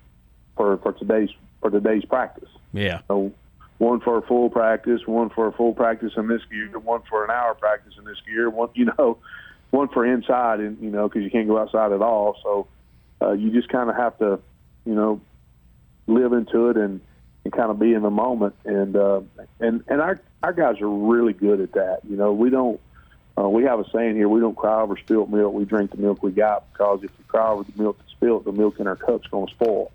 for 0.58 0.78
for 0.80 0.94
today's 0.94 1.30
for 1.62 1.70
today's 1.70 2.04
practice. 2.06 2.50
Yeah. 2.74 3.02
So 3.08 3.32
one 3.80 4.02
for 4.02 4.18
a 4.18 4.22
full 4.22 4.50
practice, 4.50 5.08
one 5.08 5.30
for 5.30 5.48
a 5.48 5.54
full 5.54 5.74
practice 5.74 6.12
in 6.18 6.28
this 6.28 6.42
gear, 6.52 6.78
one 6.78 7.02
for 7.10 7.24
an 7.24 7.32
hour 7.32 7.56
practice 7.56 7.94
in 7.98 8.04
this 8.04 8.18
gear, 8.26 8.50
one 8.50 8.70
you 8.76 8.86
know, 8.86 9.18
one 9.72 9.88
for 9.88 10.06
inside, 10.06 10.60
and 10.60 10.78
you 10.80 10.92
know, 10.92 11.08
because 11.08 11.24
you 11.24 11.32
can't 11.32 11.48
go 11.48 11.58
outside 11.58 11.92
at 11.92 12.02
all. 12.02 12.38
So 12.44 12.68
uh, 13.22 13.32
you 13.32 13.52
just 13.52 13.70
kind 13.70 13.90
of 13.90 13.96
have 13.96 14.18
to, 14.20 14.40
you 14.86 14.94
know, 14.94 15.22
live 16.08 16.34
into 16.34 16.70
it 16.70 16.78
and 16.78 17.02
and 17.46 17.54
kind 17.54 17.72
of 17.72 17.80
be 17.80 17.94
in 17.94 18.02
the 18.02 18.10
moment. 18.10 18.54
And 18.66 18.96
uh, 18.96 19.22
and 19.62 19.84
and 19.88 20.02
our 20.02 20.20
our 20.44 20.54
guys 20.54 20.82
are 20.82 20.90
really 20.90 21.34
good 21.34 21.62
at 21.62 21.72
that. 21.72 22.02
You 22.08 22.18
know, 22.18 22.34
we 22.34 22.50
don't. 22.50 22.80
Uh, 23.38 23.48
we 23.48 23.64
have 23.64 23.80
a 23.80 23.90
saying 23.92 24.18
here: 24.18 24.28
we 24.28 24.42
don't 24.42 24.58
cry 24.58 24.82
over 24.82 24.98
spilt 24.98 25.30
milk. 25.30 25.54
We 25.54 25.64
drink 25.64 25.92
the 25.92 25.98
milk 25.98 26.22
we 26.22 26.32
got 26.32 26.70
because 26.74 27.02
if 27.04 27.18
we 27.18 27.24
cry 27.30 27.50
over 27.50 27.64
the 27.64 27.82
milk 27.82 27.98
that's 27.98 28.12
spilled, 28.12 28.44
the 28.44 28.52
milk 28.52 28.82
in 28.82 28.88
our 28.88 28.98
cup's 28.98 29.30
going 29.30 29.48
to 29.48 29.54
spoil 29.54 29.90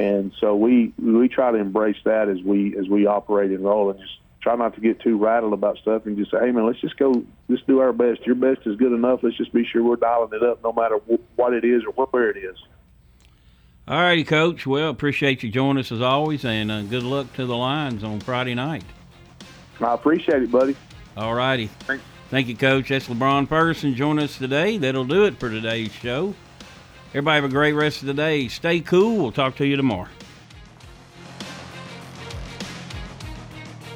and 0.00 0.32
so 0.40 0.56
we 0.56 0.92
we 0.98 1.28
try 1.28 1.50
to 1.52 1.58
embrace 1.58 1.98
that 2.04 2.28
as 2.28 2.42
we 2.42 2.76
as 2.78 2.88
we 2.88 3.06
operate 3.06 3.50
and 3.50 3.62
roll, 3.62 3.90
and 3.90 4.00
just 4.00 4.14
try 4.40 4.56
not 4.56 4.74
to 4.74 4.80
get 4.80 4.98
too 5.00 5.18
rattled 5.18 5.52
about 5.52 5.76
stuff, 5.76 6.06
and 6.06 6.16
just 6.16 6.30
say, 6.30 6.38
hey 6.40 6.50
man, 6.50 6.66
let's 6.66 6.80
just 6.80 6.96
go, 6.96 7.22
let's 7.48 7.62
do 7.66 7.80
our 7.80 7.92
best. 7.92 8.24
Your 8.24 8.34
best 8.34 8.66
is 8.66 8.76
good 8.76 8.92
enough. 8.92 9.20
Let's 9.22 9.36
just 9.36 9.52
be 9.52 9.66
sure 9.66 9.84
we're 9.84 9.96
dialing 9.96 10.30
it 10.32 10.42
up, 10.42 10.62
no 10.64 10.72
matter 10.72 10.96
what 11.36 11.52
it 11.52 11.64
is 11.64 11.82
or 11.84 12.06
where 12.06 12.30
it 12.30 12.38
is. 12.38 12.56
All 13.86 14.00
righty, 14.00 14.24
Coach. 14.24 14.66
Well, 14.66 14.88
appreciate 14.88 15.42
you 15.42 15.50
joining 15.50 15.80
us 15.80 15.92
as 15.92 16.00
always, 16.00 16.44
and 16.44 16.70
uh, 16.70 16.82
good 16.82 17.02
luck 17.02 17.32
to 17.34 17.44
the 17.44 17.56
Lions 17.56 18.02
on 18.02 18.20
Friday 18.20 18.54
night. 18.54 18.84
I 19.80 19.94
appreciate 19.94 20.42
it, 20.42 20.50
buddy. 20.50 20.76
All 21.16 21.34
righty. 21.34 21.66
Thanks. 21.66 22.04
Thank 22.30 22.46
you, 22.46 22.56
Coach. 22.56 22.88
That's 22.88 23.08
LeBron 23.08 23.48
Ferguson 23.48 23.94
joining 23.94 24.24
us 24.24 24.38
today. 24.38 24.78
That'll 24.78 25.04
do 25.04 25.24
it 25.24 25.40
for 25.40 25.50
today's 25.50 25.92
show. 25.92 26.34
Everybody 27.10 27.42
have 27.42 27.50
a 27.50 27.52
great 27.52 27.72
rest 27.72 28.02
of 28.02 28.06
the 28.06 28.14
day. 28.14 28.46
Stay 28.46 28.80
cool. 28.80 29.16
We'll 29.16 29.32
talk 29.32 29.56
to 29.56 29.66
you 29.66 29.76
tomorrow. 29.76 30.08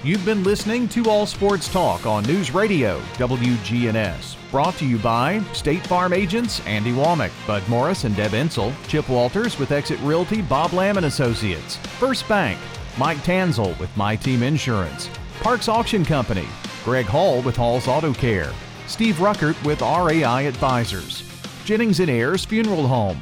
You've 0.03 0.25
been 0.25 0.43
listening 0.43 0.89
to 0.89 1.09
All 1.09 1.25
Sports 1.25 1.73
Talk 1.73 2.05
on 2.05 2.25
News 2.25 2.53
Radio 2.53 3.01
WGNS. 3.15 4.37
Brought 4.51 4.75
to 4.75 4.85
you 4.85 4.99
by 4.99 5.43
State 5.55 5.87
Farm 5.87 6.13
agents 6.13 6.61
Andy 6.67 6.93
Womack, 6.93 7.31
Bud 7.47 7.67
Morris 7.69 8.05
and 8.05 8.15
Deb 8.15 8.33
Insel, 8.33 8.73
Chip 8.87 9.09
Walters 9.09 9.59
with 9.59 9.73
Exit 9.73 9.99
Realty, 10.01 10.43
Bob 10.43 10.73
Lamb 10.73 10.97
and 10.97 11.07
Associates, 11.07 11.77
First 11.77 12.29
Bank, 12.29 12.59
Mike 12.99 13.19
Tanzel 13.19 13.79
with 13.79 13.97
My 13.97 14.15
Team 14.15 14.43
Insurance, 14.43 15.09
Parks 15.41 15.69
Auction 15.69 16.05
Company, 16.05 16.47
Greg 16.85 17.07
Hall 17.07 17.41
with 17.43 17.57
Hall's 17.57 17.89
Auto 17.89 18.13
Care, 18.13 18.53
Steve 18.87 19.15
Ruckert 19.15 19.57
with 19.65 19.81
RAI 19.81 20.47
Advisors, 20.47 21.23
Jennings 21.65 22.01
and 22.01 22.11
Ayers 22.11 22.45
Funeral 22.45 22.87
Home, 22.87 23.19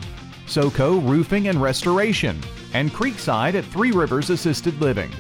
SoCo 0.46 1.08
Roofing 1.08 1.46
and 1.46 1.62
Restoration, 1.62 2.40
and 2.74 2.90
Creekside 2.90 3.54
at 3.54 3.64
Three 3.64 3.92
Rivers 3.92 4.30
Assisted 4.30 4.80
Living. 4.80 5.12